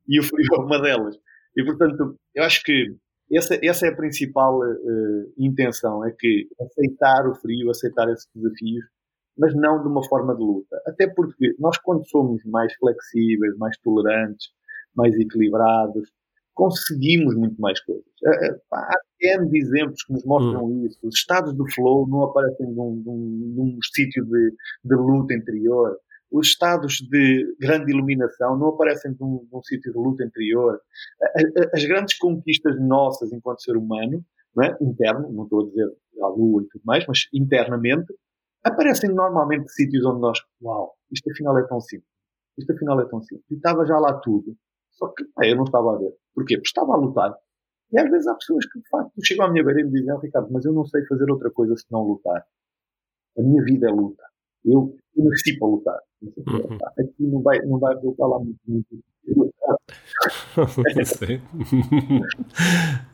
E 0.08 0.18
o 0.18 0.24
frio 0.24 0.46
é 0.54 0.58
uma 0.58 0.82
delas. 0.82 1.16
E 1.56 1.64
portanto, 1.64 2.16
eu 2.34 2.42
acho 2.42 2.62
que 2.64 2.96
essa, 3.32 3.58
essa 3.62 3.86
é 3.86 3.90
a 3.90 3.96
principal 3.96 4.58
uh, 4.58 5.32
intenção, 5.38 6.04
é 6.04 6.10
que 6.10 6.48
aceitar 6.60 7.28
o 7.28 7.34
frio, 7.36 7.70
aceitar 7.70 8.10
esses 8.10 8.26
desafios 8.34 8.84
mas 9.40 9.54
não 9.54 9.80
de 9.82 9.88
uma 9.88 10.04
forma 10.04 10.36
de 10.36 10.42
luta. 10.42 10.80
Até 10.86 11.08
porque 11.08 11.54
nós, 11.58 11.78
quando 11.78 12.06
somos 12.06 12.44
mais 12.44 12.72
flexíveis, 12.74 13.56
mais 13.56 13.76
tolerantes, 13.78 14.48
mais 14.94 15.18
equilibrados, 15.18 16.12
conseguimos 16.52 17.34
muito 17.34 17.58
mais 17.58 17.80
coisas. 17.80 18.04
Eh, 18.22 18.46
eh, 18.48 18.60
há 18.70 19.00
N 19.22 19.58
exemplos 19.58 20.02
que 20.04 20.12
nos 20.12 20.24
mostram 20.26 20.66
hum. 20.66 20.86
isso. 20.86 20.98
Os 21.02 21.16
estados 21.16 21.54
do 21.54 21.64
flow 21.72 22.06
não 22.06 22.24
aparecem 22.24 22.66
num, 22.66 23.02
num, 23.04 23.54
num 23.56 23.78
sítio 23.94 24.26
de, 24.26 24.54
de 24.84 24.94
luta 24.94 25.32
interior. 25.32 25.96
Os 26.30 26.48
estados 26.48 26.96
de 27.10 27.56
grande 27.58 27.90
iluminação 27.90 28.58
não 28.58 28.68
aparecem 28.68 29.16
num, 29.18 29.48
num 29.50 29.62
sítio 29.62 29.90
de 29.90 29.98
luta 29.98 30.22
interior. 30.22 30.78
As 31.72 31.84
grandes 31.84 32.18
conquistas 32.18 32.78
nossas 32.78 33.32
enquanto 33.32 33.62
ser 33.62 33.76
humano, 33.76 34.22
não 34.54 34.64
é? 34.64 34.76
interno, 34.82 35.32
não 35.32 35.44
estou 35.44 35.62
a 35.62 35.68
dizer 35.68 35.90
a 36.22 36.28
lua 36.28 36.62
e 36.62 36.66
tudo 36.66 36.82
mais, 36.84 37.06
mas 37.06 37.20
internamente, 37.32 38.12
aparecem 38.64 39.10
normalmente 39.10 39.70
sítios 39.72 40.04
onde 40.04 40.20
nós, 40.20 40.38
uau, 40.62 40.94
isto 41.12 41.30
afinal 41.30 41.58
é 41.58 41.66
tão 41.66 41.80
simples. 41.80 42.08
Isto 42.58 42.72
afinal 42.72 43.00
é 43.00 43.04
tão 43.06 43.22
simples. 43.22 43.46
E 43.50 43.54
estava 43.54 43.84
já 43.86 43.98
lá 43.98 44.14
tudo. 44.20 44.56
Só 44.90 45.08
que 45.08 45.24
pá, 45.34 45.46
eu 45.46 45.56
não 45.56 45.64
estava 45.64 45.94
a 45.94 45.98
ver. 45.98 46.12
Porquê? 46.34 46.56
Porque 46.56 46.68
estava 46.68 46.92
a 46.92 46.96
lutar. 46.96 47.34
E 47.92 47.98
às 47.98 48.08
vezes 48.10 48.26
há 48.26 48.34
pessoas 48.34 48.66
que, 48.66 48.78
de 48.78 48.88
facto, 48.88 49.12
chegam 49.24 49.46
à 49.46 49.50
minha 49.50 49.64
beira 49.64 49.80
e 49.80 49.84
me 49.84 49.90
dizem, 49.90 50.12
oh, 50.12 50.18
Ricardo, 50.18 50.48
mas 50.52 50.64
eu 50.64 50.72
não 50.72 50.84
sei 50.84 51.04
fazer 51.06 51.30
outra 51.30 51.50
coisa 51.50 51.74
senão 51.76 52.02
lutar. 52.02 52.44
A 53.38 53.42
minha 53.42 53.62
vida 53.64 53.88
é 53.88 53.92
luta. 53.92 54.22
Eu, 54.64 54.94
eu 55.16 55.24
nasci 55.24 55.58
para 55.58 55.68
lutar. 55.68 55.98
Uhum. 56.22 56.78
Aqui 56.98 57.26
não 57.26 57.42
vai, 57.42 57.58
não 57.60 57.78
vai 57.78 57.96
voltar 57.96 58.26
lá 58.26 58.38
muito, 58.38 58.60
muito. 58.66 58.86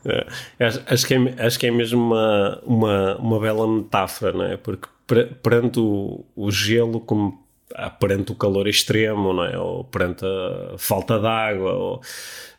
É, 0.05 0.65
acho, 0.65 0.83
acho, 0.87 1.07
que 1.07 1.13
é, 1.13 1.45
acho 1.45 1.59
que 1.59 1.67
é 1.67 1.71
mesmo 1.71 2.01
uma, 2.01 2.61
uma, 2.63 3.17
uma 3.17 3.39
bela 3.39 3.67
metáfora, 3.67 4.31
não 4.31 4.43
é? 4.43 4.57
Porque 4.57 4.87
perante 5.07 5.79
o, 5.79 6.25
o 6.35 6.51
gelo, 6.51 6.99
como 6.99 7.47
ah, 7.73 7.89
perante 7.89 8.31
o 8.31 8.35
calor 8.35 8.67
extremo, 8.67 9.33
não 9.33 9.43
é? 9.43 9.57
Ou 9.57 9.83
perante 9.85 10.25
a 10.25 10.77
falta 10.77 11.19
de 11.19 11.25
água, 11.25 11.73
ou, 11.73 12.01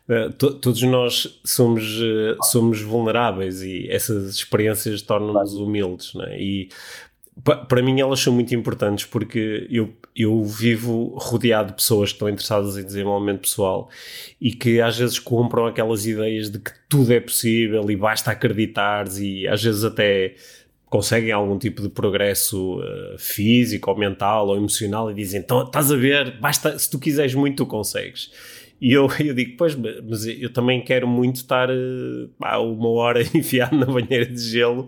uh, 0.09 0.33
to, 0.33 0.55
todos 0.55 0.81
nós 0.83 1.39
somos, 1.45 1.83
uh, 1.99 2.37
somos 2.43 2.81
vulneráveis 2.81 3.61
e 3.61 3.87
essas 3.89 4.35
experiências 4.35 5.01
tornam-nos 5.01 5.53
humildes, 5.53 6.13
não 6.13 6.25
é? 6.25 6.41
E 6.41 6.69
para 7.41 7.81
mim 7.81 7.99
elas 7.99 8.19
são 8.19 8.33
muito 8.33 8.53
importantes 8.53 9.05
porque 9.05 9.65
eu, 9.69 9.93
eu 10.15 10.43
vivo 10.43 11.15
rodeado 11.17 11.69
de 11.69 11.75
pessoas 11.75 12.09
que 12.09 12.15
estão 12.15 12.29
interessadas 12.29 12.77
em 12.77 12.83
desenvolvimento 12.83 13.41
pessoal 13.41 13.89
e 14.41 14.51
que 14.51 14.81
às 14.81 14.97
vezes 14.97 15.19
compram 15.19 15.65
aquelas 15.65 16.05
ideias 16.05 16.49
de 16.49 16.59
que 16.59 16.71
tudo 16.89 17.13
é 17.13 17.19
possível 17.19 17.89
e 17.89 17.95
basta 17.95 18.31
acreditar 18.31 19.07
e 19.17 19.47
às 19.47 19.63
vezes 19.63 19.83
até 19.83 20.35
conseguem 20.89 21.31
algum 21.31 21.57
tipo 21.57 21.81
de 21.81 21.89
progresso 21.89 22.79
uh, 22.79 23.17
físico 23.17 23.91
ou 23.91 23.97
mental 23.97 24.47
ou 24.47 24.57
emocional 24.57 25.11
e 25.11 25.13
dizem, 25.13 25.39
então 25.39 25.63
estás 25.63 25.91
a 25.91 25.95
ver, 25.95 26.39
basta, 26.39 26.77
se 26.77 26.89
tu 26.89 26.97
quiseres 26.97 27.35
muito 27.35 27.57
tu 27.57 27.65
consegues. 27.65 28.31
E 28.81 28.93
eu, 28.93 29.07
eu 29.19 29.33
digo, 29.33 29.55
pois, 29.57 29.75
mas 29.75 30.25
eu 30.25 30.51
também 30.51 30.81
quero 30.81 31.07
muito 31.07 31.37
estar 31.37 31.69
uh, 31.69 32.73
uma 32.73 32.89
hora 32.89 33.21
enfiado 33.35 33.75
na 33.75 33.85
banheira 33.85 34.25
de 34.25 34.39
gelo 34.39 34.87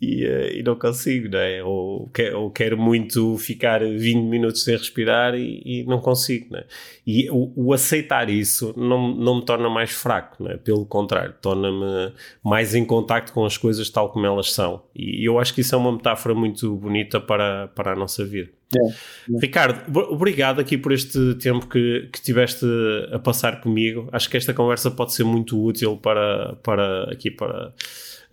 e, 0.00 0.24
uh, 0.26 0.58
e 0.58 0.62
não 0.62 0.76
consigo, 0.76 1.28
não 1.28 1.38
é? 1.38 1.62
Ou, 1.62 2.10
ou, 2.34 2.50
quero 2.50 2.76
muito 2.76 3.36
ficar 3.38 3.80
20 3.80 4.16
minutos 4.24 4.62
sem 4.64 4.76
respirar 4.76 5.34
e, 5.34 5.62
e 5.64 5.84
não 5.84 6.00
consigo, 6.00 6.48
não 6.50 6.58
é? 6.58 6.66
E 7.06 7.30
o, 7.30 7.52
o, 7.56 7.72
aceitar 7.72 8.28
isso 8.28 8.74
não, 8.76 9.14
não 9.14 9.36
me 9.36 9.44
torna 9.44 9.68
mais 9.68 9.90
fraco, 9.90 10.42
não 10.42 10.50
é? 10.50 10.56
Pelo 10.56 10.84
contrário, 10.84 11.34
torna-me 11.40 12.12
mais 12.44 12.74
em 12.74 12.84
contacto 12.84 13.32
com 13.32 13.44
as 13.44 13.56
coisas 13.56 13.88
tal 13.90 14.10
como 14.10 14.26
elas 14.26 14.52
são. 14.52 14.82
E 14.94 15.26
eu 15.26 15.38
acho 15.38 15.54
que 15.54 15.62
isso 15.62 15.74
é 15.74 15.78
uma 15.78 15.92
metáfora 15.92 16.34
muito 16.34 16.74
bonita 16.76 17.20
para, 17.20 17.68
para 17.68 17.92
a 17.92 17.96
nossa 17.96 18.24
vida. 18.24 18.50
É, 18.76 18.88
é. 18.88 19.38
Ricardo, 19.40 19.98
obrigado 20.10 20.60
aqui 20.60 20.78
por 20.78 20.92
este 20.92 21.34
tempo 21.34 21.66
que, 21.66 22.08
que 22.12 22.20
tiveste 22.20 22.66
a 23.12 23.18
passar 23.18 23.60
comigo. 23.60 24.08
Acho 24.12 24.28
que 24.28 24.36
esta 24.36 24.54
conversa 24.54 24.90
pode 24.90 25.12
ser 25.12 25.24
muito 25.24 25.62
útil 25.62 25.96
para, 25.96 26.56
para 26.62 27.04
aqui 27.12 27.30
para 27.30 27.72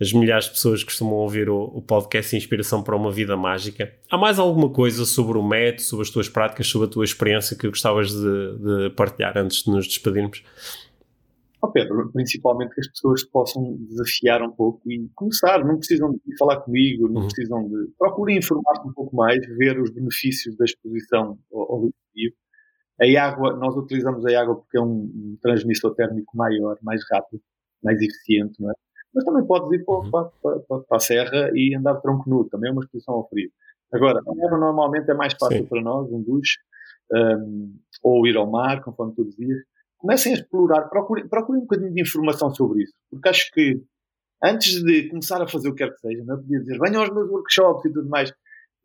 as 0.00 0.12
milhares 0.14 0.46
de 0.46 0.52
pessoas 0.52 0.80
que 0.80 0.86
costumam 0.86 1.14
ouvir 1.14 1.50
o, 1.50 1.62
o 1.74 1.82
podcast 1.82 2.34
Inspiração 2.34 2.82
para 2.82 2.96
uma 2.96 3.12
Vida 3.12 3.36
Mágica. 3.36 3.92
Há 4.10 4.16
mais 4.16 4.38
alguma 4.38 4.70
coisa 4.70 5.04
sobre 5.04 5.36
o 5.36 5.42
método, 5.42 5.82
sobre 5.82 6.04
as 6.04 6.10
tuas 6.10 6.28
práticas, 6.28 6.66
sobre 6.66 6.88
a 6.88 6.90
tua 6.90 7.04
experiência 7.04 7.56
que 7.56 7.68
gostavas 7.68 8.10
de, 8.10 8.18
de 8.18 8.90
partilhar 8.96 9.36
antes 9.36 9.64
de 9.64 9.70
nos 9.70 9.86
despedirmos? 9.86 10.42
Oh 11.62 11.70
Pedro, 11.70 12.10
principalmente 12.12 12.74
que 12.74 12.80
as 12.80 12.88
pessoas 12.88 13.22
possam 13.24 13.76
desafiar 13.80 14.42
um 14.42 14.50
pouco 14.50 14.80
e 14.90 15.10
começar, 15.14 15.62
não 15.62 15.76
precisam 15.76 16.10
de 16.12 16.38
falar 16.38 16.60
comigo, 16.60 17.06
não 17.06 17.22
uhum. 17.22 17.28
precisam 17.28 17.68
de. 17.68 17.92
Procurem 17.98 18.38
informar-se 18.38 18.88
um 18.88 18.92
pouco 18.94 19.14
mais, 19.14 19.38
ver 19.58 19.78
os 19.78 19.90
benefícios 19.90 20.56
da 20.56 20.64
exposição 20.64 21.38
ao, 21.52 21.72
ao 21.72 21.84
líquido. 21.84 22.36
A 23.02 23.22
água, 23.22 23.56
nós 23.56 23.76
utilizamos 23.76 24.24
a 24.24 24.40
água 24.40 24.56
porque 24.56 24.78
é 24.78 24.80
um, 24.80 25.02
um, 25.02 25.38
transmissor 25.42 25.94
térmico 25.94 26.34
maior, 26.36 26.78
mais 26.82 27.02
rápido, 27.10 27.42
mais 27.82 28.00
eficiente, 28.00 28.60
não 28.60 28.70
é? 28.70 28.74
Mas 29.14 29.24
também 29.24 29.44
podes 29.46 29.70
ir 29.72 29.84
para, 29.84 29.94
uhum. 29.94 30.10
para, 30.10 30.30
para, 30.42 30.80
para, 30.80 30.96
a 30.96 31.00
serra 31.00 31.50
e 31.54 31.74
andar 31.76 31.94
de 31.94 32.02
tronco 32.02 32.28
nu, 32.28 32.48
também 32.48 32.70
é 32.70 32.72
uma 32.72 32.82
exposição 32.82 33.14
ao 33.14 33.28
frio. 33.28 33.50
Agora, 33.92 34.18
a 34.18 34.46
água 34.46 34.58
normalmente 34.58 35.10
é 35.10 35.14
mais 35.14 35.34
fácil 35.34 35.58
Sim. 35.58 35.66
para 35.66 35.82
nós, 35.82 36.10
um 36.10 36.22
duche, 36.22 36.58
um, 37.12 37.74
ou 38.02 38.26
ir 38.26 38.36
ao 38.36 38.50
mar, 38.50 38.82
conforme 38.82 39.14
tu 39.14 39.24
dizias 39.24 39.58
comecem 40.00 40.32
a 40.32 40.36
explorar, 40.36 40.88
procurem, 40.88 41.28
procurem 41.28 41.60
um 41.60 41.64
bocadinho 41.64 41.92
de 41.92 42.00
informação 42.00 42.52
sobre 42.54 42.84
isso, 42.84 42.94
porque 43.10 43.28
acho 43.28 43.50
que 43.52 43.82
antes 44.42 44.82
de 44.82 45.08
começar 45.08 45.42
a 45.42 45.46
fazer 45.46 45.68
o 45.68 45.74
que 45.74 45.84
quer 45.84 45.92
que 45.92 46.00
seja, 46.00 46.24
não 46.24 46.34
é? 46.34 46.38
podia 46.38 46.60
dizer 46.60 46.78
venham 46.78 47.02
aos 47.02 47.10
meus 47.10 47.28
workshops 47.28 47.84
e 47.84 47.92
tudo 47.92 48.08
mais. 48.08 48.32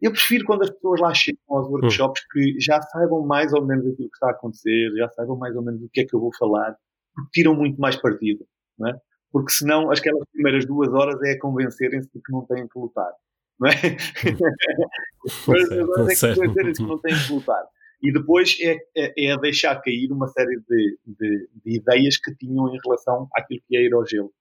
Eu 0.01 0.11
prefiro 0.11 0.45
quando 0.45 0.63
as 0.63 0.69
pessoas 0.69 0.99
lá 0.99 1.13
chegam 1.13 1.39
aos 1.49 1.67
workshops 1.69 2.21
hum. 2.21 2.27
que 2.31 2.59
já 2.59 2.81
saibam 2.81 3.25
mais 3.25 3.53
ou 3.53 3.65
menos 3.65 3.85
aquilo 3.87 4.09
que 4.09 4.15
está 4.15 4.27
a 4.27 4.31
acontecer, 4.31 4.91
já 4.97 5.09
saibam 5.09 5.37
mais 5.37 5.55
ou 5.55 5.63
menos 5.63 5.81
o 5.81 5.89
que 5.91 6.01
é 6.01 6.05
que 6.05 6.13
eu 6.13 6.19
vou 6.19 6.31
falar, 6.37 6.75
porque 7.15 7.29
tiram 7.33 7.55
muito 7.55 7.79
mais 7.79 7.95
partido, 7.95 8.45
não 8.77 8.89
é? 8.89 8.99
Porque 9.31 9.51
senão 9.51 9.91
aquelas 9.91 10.27
primeiras 10.31 10.65
duas 10.65 10.93
horas 10.93 11.21
é 11.23 11.31
a 11.31 11.39
convencerem-se 11.39 12.09
de 12.13 12.21
que 12.21 12.31
não 12.31 12.45
têm 12.45 12.67
que 12.67 12.77
lutar, 12.77 13.11
não 13.59 13.69
é? 13.69 13.73
Mas 15.47 15.71
agora 15.71 16.13
é 16.13 16.15
convencerem-se 16.15 16.81
que 16.81 16.87
não 16.87 16.99
têm 16.99 17.15
que 17.15 17.33
lutar. 17.33 17.65
E 18.01 18.11
depois 18.11 18.57
é, 18.61 18.77
é, 18.95 19.31
é 19.31 19.37
deixar 19.37 19.81
cair 19.81 20.11
uma 20.11 20.27
série 20.27 20.57
de, 20.67 20.99
de, 21.05 21.49
de, 21.63 21.77
ideias 21.77 22.17
que 22.17 22.35
tinham 22.35 22.67
em 22.73 22.79
relação 22.83 23.27
àquilo 23.33 23.61
que 23.67 23.77
é 23.77 23.83
ir 23.83 23.93
ao 23.93 24.05
gelo. 24.05 24.31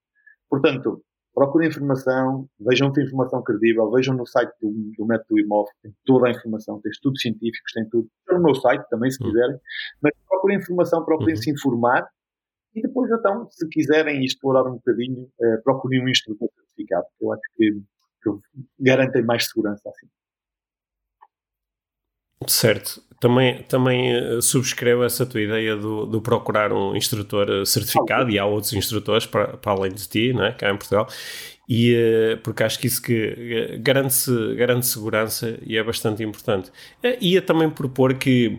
Portanto, 0.48 1.02
procurem 1.34 1.68
informação, 1.68 2.48
vejam 2.60 2.92
que 2.92 3.02
informação 3.02 3.42
credível, 3.42 3.90
vejam 3.90 4.14
no 4.14 4.26
site 4.26 4.52
do, 4.60 4.70
do 4.96 5.06
método 5.06 5.38
IMOV, 5.38 5.68
tem 5.82 5.94
toda 6.04 6.28
a 6.28 6.30
informação, 6.30 6.80
tem 6.80 6.90
estudos 6.90 7.20
científicos, 7.20 7.72
tem 7.72 7.88
tudo. 7.88 8.08
No 8.28 8.42
meu 8.42 8.54
site 8.54 8.84
também, 8.88 9.10
se 9.10 9.22
hum. 9.22 9.28
quiserem. 9.28 9.58
Mas 10.02 10.12
procurem 10.28 10.58
informação, 10.58 11.04
procurem 11.04 11.34
uhum. 11.34 11.42
se 11.42 11.50
informar 11.50 12.08
e 12.74 12.82
depois, 12.82 13.10
então, 13.10 13.48
se 13.50 13.68
quiserem 13.68 14.24
explorar 14.24 14.68
um 14.68 14.74
bocadinho, 14.74 15.30
uh, 15.40 15.62
procurem 15.62 16.02
um 16.02 16.08
instrutor 16.08 16.48
certificado, 16.56 17.06
que 17.16 17.24
eu 17.24 17.32
acho 17.32 17.42
que, 17.56 17.70
que 18.22 18.30
garantem 18.80 19.22
mais 19.22 19.46
segurança 19.46 19.88
assim. 19.88 20.08
Certo. 22.48 23.03
Também, 23.24 23.62
também 23.62 24.14
eh, 24.14 24.42
subscrevo 24.42 25.02
essa 25.02 25.24
tua 25.24 25.40
ideia 25.40 25.74
do, 25.74 26.04
do 26.04 26.20
procurar 26.20 26.74
um 26.74 26.94
instrutor 26.94 27.48
eh, 27.48 27.64
certificado 27.64 28.28
e 28.30 28.38
há 28.38 28.44
outros 28.44 28.74
instrutores 28.74 29.24
para, 29.24 29.56
para 29.56 29.72
além 29.72 29.92
de 29.94 30.06
ti, 30.06 30.34
não 30.34 30.44
é? 30.44 30.52
cá 30.52 30.70
em 30.70 30.76
Portugal. 30.76 31.08
E, 31.66 31.94
eh, 31.94 32.36
porque 32.42 32.62
acho 32.62 32.78
que 32.78 32.86
isso 32.86 33.00
que 33.00 33.78
garante, 33.80 34.30
garante 34.58 34.84
segurança 34.84 35.58
e 35.64 35.78
é 35.78 35.82
bastante 35.82 36.22
importante. 36.22 36.70
Ia 37.18 37.40
também 37.40 37.70
propor 37.70 38.12
que, 38.12 38.58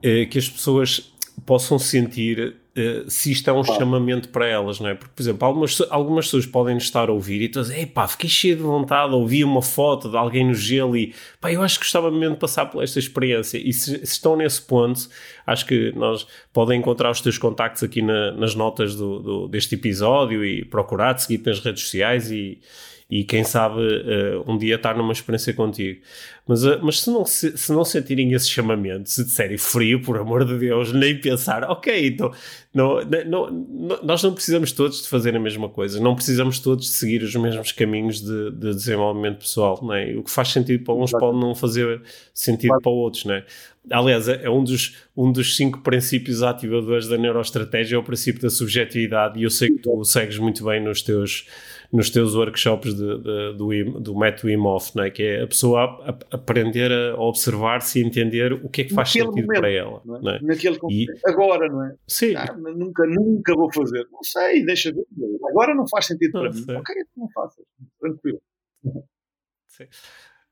que 0.00 0.38
as 0.38 0.48
pessoas 0.48 1.12
possam 1.46 1.78
sentir 1.78 2.56
uh, 2.76 3.10
se 3.10 3.32
isto 3.32 3.48
é 3.48 3.52
um 3.52 3.64
chamamento 3.64 4.28
para 4.28 4.46
elas, 4.46 4.80
não 4.80 4.88
é? 4.88 4.94
Porque, 4.94 5.12
por 5.14 5.22
exemplo, 5.22 5.46
algumas, 5.46 5.80
algumas 5.90 6.26
pessoas 6.26 6.46
podem 6.46 6.76
estar 6.76 7.08
a 7.08 7.12
ouvir 7.12 7.42
e 7.42 7.48
dizer, 7.48 7.86
pá, 7.86 8.06
fiquei 8.06 8.28
cheio 8.28 8.56
de 8.56 8.62
vontade, 8.62 9.14
ouvi 9.14 9.42
uma 9.44 9.62
foto 9.62 10.08
de 10.08 10.16
alguém 10.16 10.46
no 10.46 10.54
gelo 10.54 10.96
e, 10.96 11.14
pá, 11.40 11.52
eu 11.52 11.62
acho 11.62 11.78
que 11.78 11.84
gostava 11.84 12.10
mesmo 12.10 12.34
de 12.34 12.40
passar 12.40 12.66
por 12.66 12.82
esta 12.82 12.98
experiência. 12.98 13.58
E 13.58 13.72
se, 13.72 13.98
se 13.98 14.12
estão 14.12 14.36
nesse 14.36 14.62
ponto, 14.62 15.08
acho 15.46 15.66
que 15.66 15.92
nós 15.96 16.26
podem 16.52 16.78
encontrar 16.78 17.10
os 17.10 17.20
teus 17.20 17.38
contactos 17.38 17.82
aqui 17.82 18.02
na, 18.02 18.32
nas 18.32 18.54
notas 18.54 18.94
do, 18.94 19.20
do, 19.20 19.48
deste 19.48 19.74
episódio 19.74 20.44
e 20.44 20.64
procurar 20.64 21.14
te 21.14 21.22
seguir 21.22 21.42
nas 21.44 21.60
redes 21.60 21.82
sociais 21.82 22.30
e 22.30 22.58
e 23.10 23.24
quem 23.24 23.42
sabe 23.42 23.80
uh, 23.80 24.44
um 24.46 24.56
dia 24.56 24.76
estar 24.76 24.96
numa 24.96 25.12
experiência 25.12 25.52
contigo. 25.52 26.00
Mas, 26.46 26.64
uh, 26.64 26.78
mas 26.80 27.00
se, 27.00 27.10
não, 27.10 27.24
se, 27.24 27.58
se, 27.58 27.72
não 27.72 27.84
sentirem 27.84 28.32
esse 28.32 28.48
chamamento, 28.48 29.10
se 29.10 29.24
disserem 29.24 29.58
frio, 29.58 30.00
por 30.00 30.16
amor 30.16 30.44
de 30.44 30.56
Deus, 30.56 30.92
nem 30.92 31.20
pensar, 31.20 31.64
ok, 31.64 32.06
então 32.06 32.32
não, 32.72 33.00
não, 33.26 33.50
não, 33.50 34.02
nós 34.04 34.22
não 34.22 34.32
precisamos 34.32 34.70
todos 34.70 35.02
de 35.02 35.08
fazer 35.08 35.34
a 35.34 35.40
mesma 35.40 35.68
coisa, 35.68 35.98
não 35.98 36.14
precisamos 36.14 36.60
todos 36.60 36.86
de 36.86 36.92
seguir 36.92 37.22
os 37.22 37.34
mesmos 37.34 37.72
caminhos 37.72 38.20
de, 38.20 38.52
de 38.52 38.74
desenvolvimento 38.74 39.38
pessoal. 39.38 39.80
Não 39.82 39.92
é? 39.92 40.14
O 40.16 40.22
que 40.22 40.30
faz 40.30 40.48
sentido 40.48 40.84
para 40.84 40.94
uns 40.94 41.10
pode 41.10 41.36
não 41.36 41.52
fazer 41.52 42.00
sentido 42.32 42.78
para 42.80 42.92
outros. 42.92 43.24
Não 43.24 43.34
é? 43.34 43.44
Aliás, 43.90 44.28
é, 44.28 44.44
é 44.44 44.50
um 44.50 44.62
dos, 44.62 44.96
um 45.16 45.32
dos 45.32 45.56
cinco 45.56 45.80
princípios 45.80 46.42
ativadores 46.44 47.08
da 47.08 47.18
neuroestratégia, 47.18 47.96
é 47.96 47.98
o 47.98 48.04
princípio 48.04 48.40
da 48.40 48.50
subjetividade, 48.50 49.38
e 49.40 49.42
eu 49.42 49.50
sei 49.50 49.70
que 49.70 49.78
tu 49.78 50.04
segues 50.04 50.38
muito 50.38 50.64
bem 50.64 50.80
nos 50.80 51.02
teus 51.02 51.46
nos 51.92 52.08
teus 52.10 52.34
workshops 52.36 52.94
de, 52.94 53.18
de, 53.18 53.54
do, 53.56 54.00
do 54.00 54.18
método 54.18 54.50
IMOF, 54.50 54.94
não 54.94 55.04
é? 55.04 55.10
que 55.10 55.22
é 55.22 55.42
a 55.42 55.46
pessoa 55.46 55.80
a, 55.82 56.10
a 56.10 56.36
aprender 56.36 56.92
a 56.92 57.20
observar-se 57.20 58.00
e 58.00 58.04
entender 58.04 58.52
o 58.52 58.68
que 58.68 58.82
é 58.82 58.84
que 58.84 58.94
faz 58.94 59.08
Naquele 59.08 59.26
sentido 59.26 59.46
momento, 59.46 59.60
para 59.60 59.70
ela. 59.70 60.02
Não 60.04 60.16
é? 60.16 60.20
Não 60.20 60.30
é? 60.30 60.40
Naquele 60.42 60.78
e, 60.90 61.06
Agora, 61.26 61.68
não 61.68 61.84
é? 61.84 61.94
Sim. 62.06 62.34
Ah, 62.36 62.52
nunca, 62.56 63.06
nunca 63.06 63.54
vou 63.54 63.72
fazer. 63.72 64.06
Não 64.12 64.22
sei, 64.22 64.64
deixa 64.64 64.92
ver. 64.92 65.04
Agora 65.48 65.74
não 65.74 65.86
faz 65.88 66.06
sentido 66.06 66.32
não 66.34 66.42
para 66.42 66.52
sei. 66.52 66.74
mim. 66.74 66.80
Ok, 66.80 66.94
não 67.16 67.28
faças. 67.30 67.64
Tranquilo. 68.00 68.40
Sim. 69.66 69.84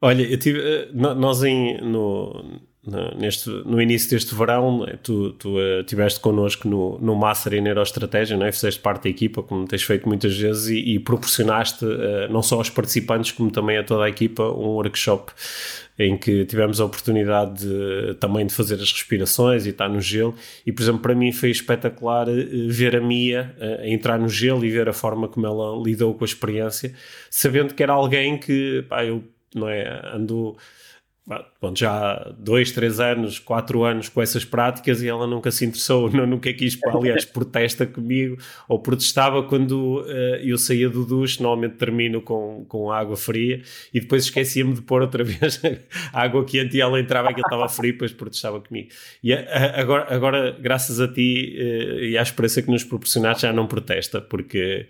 Olha, 0.01 0.23
eu 0.23 0.39
tive, 0.39 0.61
eh, 0.61 0.91
nós 0.93 1.43
em, 1.43 1.81
no, 1.81 2.61
neste, 3.17 3.49
no 3.49 3.81
início 3.81 4.11
deste 4.11 4.35
verão, 4.35 4.85
é? 4.87 4.97
tu, 4.97 5.33
tu 5.33 5.57
uh, 5.57 5.81
estiveste 5.81 6.21
connosco 6.21 6.69
no, 6.69 6.99
no 6.99 7.15
Master 7.15 7.55
em 7.55 7.61
Neuroestratégia, 7.61 8.37
não 8.37 8.47
é? 8.47 8.53
fizeste 8.53 8.81
parte 8.81 9.05
da 9.05 9.11
equipa, 9.11 9.43
como 9.43 9.67
tens 9.67 9.83
feito 9.83 10.09
muitas 10.09 10.37
vezes, 10.37 10.69
e, 10.69 10.95
e 10.95 10.99
proporcionaste 10.99 11.85
uh, 11.85 12.31
não 12.31 12.43
só 12.43 12.57
aos 12.57 12.71
participantes, 12.71 13.33
como 13.33 13.51
também 13.51 13.79
a 13.79 13.85
toda 13.85 14.05
a 14.05 14.09
equipa, 14.09 14.43
um 14.43 14.69
workshop 14.69 15.33
em 15.99 16.17
que 16.17 16.45
tivemos 16.45 16.81
a 16.81 16.85
oportunidade 16.85 17.67
de, 17.67 18.15
também 18.15 18.47
de 18.47 18.55
fazer 18.55 18.75
as 18.75 18.93
respirações 18.93 19.67
e 19.67 19.71
estar 19.71 19.89
no 19.89 20.01
gelo. 20.01 20.35
E, 20.65 20.71
por 20.71 20.83
exemplo, 20.83 21.01
para 21.01 21.15
mim 21.15 21.33
foi 21.33 21.51
espetacular 21.51 22.29
uh, 22.29 22.35
ver 22.69 22.97
a 22.97 23.01
Mia 23.01 23.55
entrar 23.83 24.19
no 24.19 24.29
gelo 24.29 24.65
e 24.65 24.71
ver 24.71 24.89
a 24.89 24.93
forma 24.93 25.29
como 25.29 25.47
ela 25.47 25.83
lidou 25.83 26.15
com 26.15 26.25
a 26.25 26.27
experiência, 26.27 26.95
sabendo 27.31 27.75
que 27.75 27.83
era 27.83 27.93
alguém 27.93 28.39
que, 28.39 28.85
pá, 28.89 29.05
eu 29.05 29.25
não 29.55 29.69
é, 29.69 30.03
ando 30.15 30.57
bom, 31.61 31.75
já 31.77 32.33
dois, 32.39 32.73
três 32.73 32.99
anos, 32.99 33.39
quatro 33.39 33.85
anos 33.85 34.09
com 34.09 34.23
essas 34.23 34.45
práticas 34.45 35.03
e 35.03 35.09
ela 35.09 35.27
nunca 35.27 35.51
se 35.51 35.65
interessou, 35.65 36.11
não, 36.13 36.27
nunca 36.27 36.53
quis, 36.53 36.79
aliás, 36.87 37.25
protesta 37.25 37.87
comigo 37.87 38.39
ou 38.69 38.79
protestava 38.79 39.43
quando 39.43 40.01
uh, 40.01 40.37
eu 40.43 40.57
saía 40.57 40.89
do 40.89 41.05
duche, 41.05 41.43
normalmente 41.43 41.77
termino 41.77 42.23
com, 42.23 42.65
com 42.67 42.91
água 42.91 43.17
fria 43.17 43.61
e 43.93 44.01
depois 44.01 44.25
esquecia-me 44.25 44.73
de 44.73 44.83
pôr 44.83 45.03
outra 45.03 45.23
vez 45.25 45.61
água 46.13 46.45
quente 46.45 46.77
e 46.77 46.81
ela 46.81 46.99
entrava 46.99 47.29
e 47.29 47.33
aquilo 47.33 47.47
estava 47.47 47.69
frio, 47.69 47.93
depois 47.93 48.13
protestava 48.13 48.61
comigo. 48.61 48.89
E 49.23 49.35
uh, 49.35 49.47
agora, 49.75 50.15
agora, 50.15 50.57
graças 50.59 51.01
a 51.01 51.09
ti 51.09 51.57
uh, 51.59 52.01
e 52.01 52.17
à 52.17 52.23
experiência 52.23 52.63
que 52.63 52.71
nos 52.71 52.85
proporcionaste, 52.85 53.43
já 53.43 53.53
não 53.53 53.67
protesta, 53.67 54.21
porque, 54.21 54.87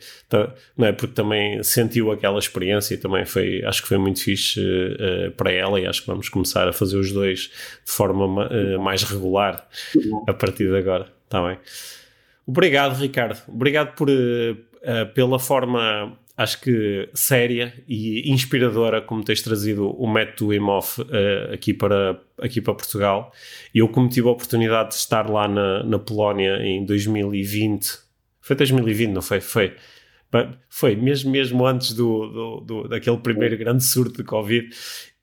não 0.77 0.87
é, 0.87 0.93
porque 0.93 1.15
também 1.15 1.63
sentiu 1.63 2.13
aquela 2.13 2.39
experiência 2.39 2.95
e 2.95 2.99
também 2.99 3.25
foi, 3.25 3.65
acho 3.65 3.83
que 3.83 3.89
foi 3.89 3.99
muito 3.99 4.23
fixe 4.23 4.61
para 5.37 5.51
ela 5.51 5.81
e 5.81 5.87
acho 5.87 6.03
que 6.03 6.07
vamos 6.07 6.28
vamos 6.29 6.31
começar 6.31 6.69
a 6.69 6.73
fazer 6.73 6.97
os 6.97 7.13
dois 7.13 7.51
de 7.85 7.91
forma 7.91 8.47
uh, 8.47 8.81
mais 8.81 9.03
regular 9.03 9.67
a 10.27 10.35
partir 10.35 10.69
de 10.69 10.77
agora. 10.77 11.13
Está 11.25 11.47
bem. 11.47 11.59
Obrigado, 12.47 12.99
Ricardo. 12.99 13.41
Obrigado 13.49 13.95
por, 13.95 14.09
uh, 14.09 15.13
pela 15.15 15.39
forma, 15.39 16.17
acho 16.37 16.61
que 16.61 17.09
séria 17.15 17.75
e 17.87 18.31
inspiradora 18.31 19.03
como 19.03 19.25
tens 19.25 19.43
trazido 19.43 19.91
o 19.91 20.11
método 20.11 20.55
IMOF 20.55 21.01
uh, 21.01 21.53
aqui, 21.53 21.75
para, 21.75 22.21
aqui 22.41 22.61
para 22.61 22.75
Portugal. 22.75 23.33
Eu, 23.75 23.89
como 23.89 24.09
tive 24.09 24.29
a 24.29 24.31
oportunidade 24.31 24.91
de 24.91 24.97
estar 24.97 25.29
lá 25.29 25.49
na, 25.49 25.83
na 25.83 25.99
Polónia 25.99 26.57
em 26.63 26.85
2020, 26.85 27.99
foi 28.41 28.57
2020, 28.57 29.11
não 29.11 29.23
foi? 29.23 29.41
Foi. 29.41 29.75
Foi 30.69 30.95
mesmo, 30.95 31.31
mesmo 31.31 31.67
antes 31.67 31.95
do, 31.95 32.29
do, 32.29 32.61
do, 32.61 32.89
daquele 32.89 33.17
primeiro 33.17 33.57
grande 33.57 33.83
surto 33.83 34.19
de 34.19 34.25
Covid 34.25 34.69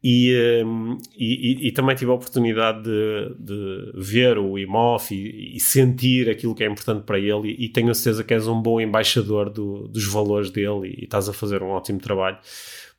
e, 0.08 0.64
um, 0.64 1.00
e, 1.18 1.68
e, 1.68 1.72
também 1.72 1.96
tive 1.96 2.12
a 2.12 2.14
oportunidade 2.14 2.84
de, 2.84 3.36
de 3.40 3.92
ver 3.96 4.38
o 4.38 4.56
IMOF 4.56 5.16
e, 5.16 5.58
e, 5.58 5.60
sentir 5.60 6.30
aquilo 6.30 6.54
que 6.54 6.64
é 6.64 6.68
importante 6.68 7.04
para 7.06 7.18
ele 7.18 7.56
e, 7.58 7.68
tenho 7.70 7.90
a 7.90 7.94
certeza 7.96 8.24
que 8.24 8.32
és 8.32 8.48
um 8.48 8.62
bom 8.62 8.80
embaixador 8.80 9.50
do, 9.50 9.88
dos 9.88 10.06
valores 10.06 10.52
dele 10.52 10.96
e, 10.96 11.06
estás 11.06 11.28
a 11.28 11.34
fazer 11.34 11.64
um 11.64 11.70
ótimo 11.70 12.00
trabalho. 12.00 12.38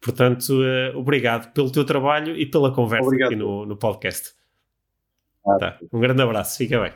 Portanto, 0.01 0.51
uh, 0.51 0.99
obrigado 0.99 1.53
pelo 1.53 1.71
teu 1.71 1.85
trabalho 1.85 2.37
e 2.37 2.45
pela 2.45 2.75
conversa 2.75 3.07
obrigado. 3.07 3.29
aqui 3.29 3.37
no, 3.37 3.65
no 3.65 3.77
podcast. 3.77 4.33
Tá. 5.61 5.79
Um 5.93 6.01
grande 6.01 6.23
abraço, 6.23 6.59
fica 6.59 6.81
bem. 6.81 6.93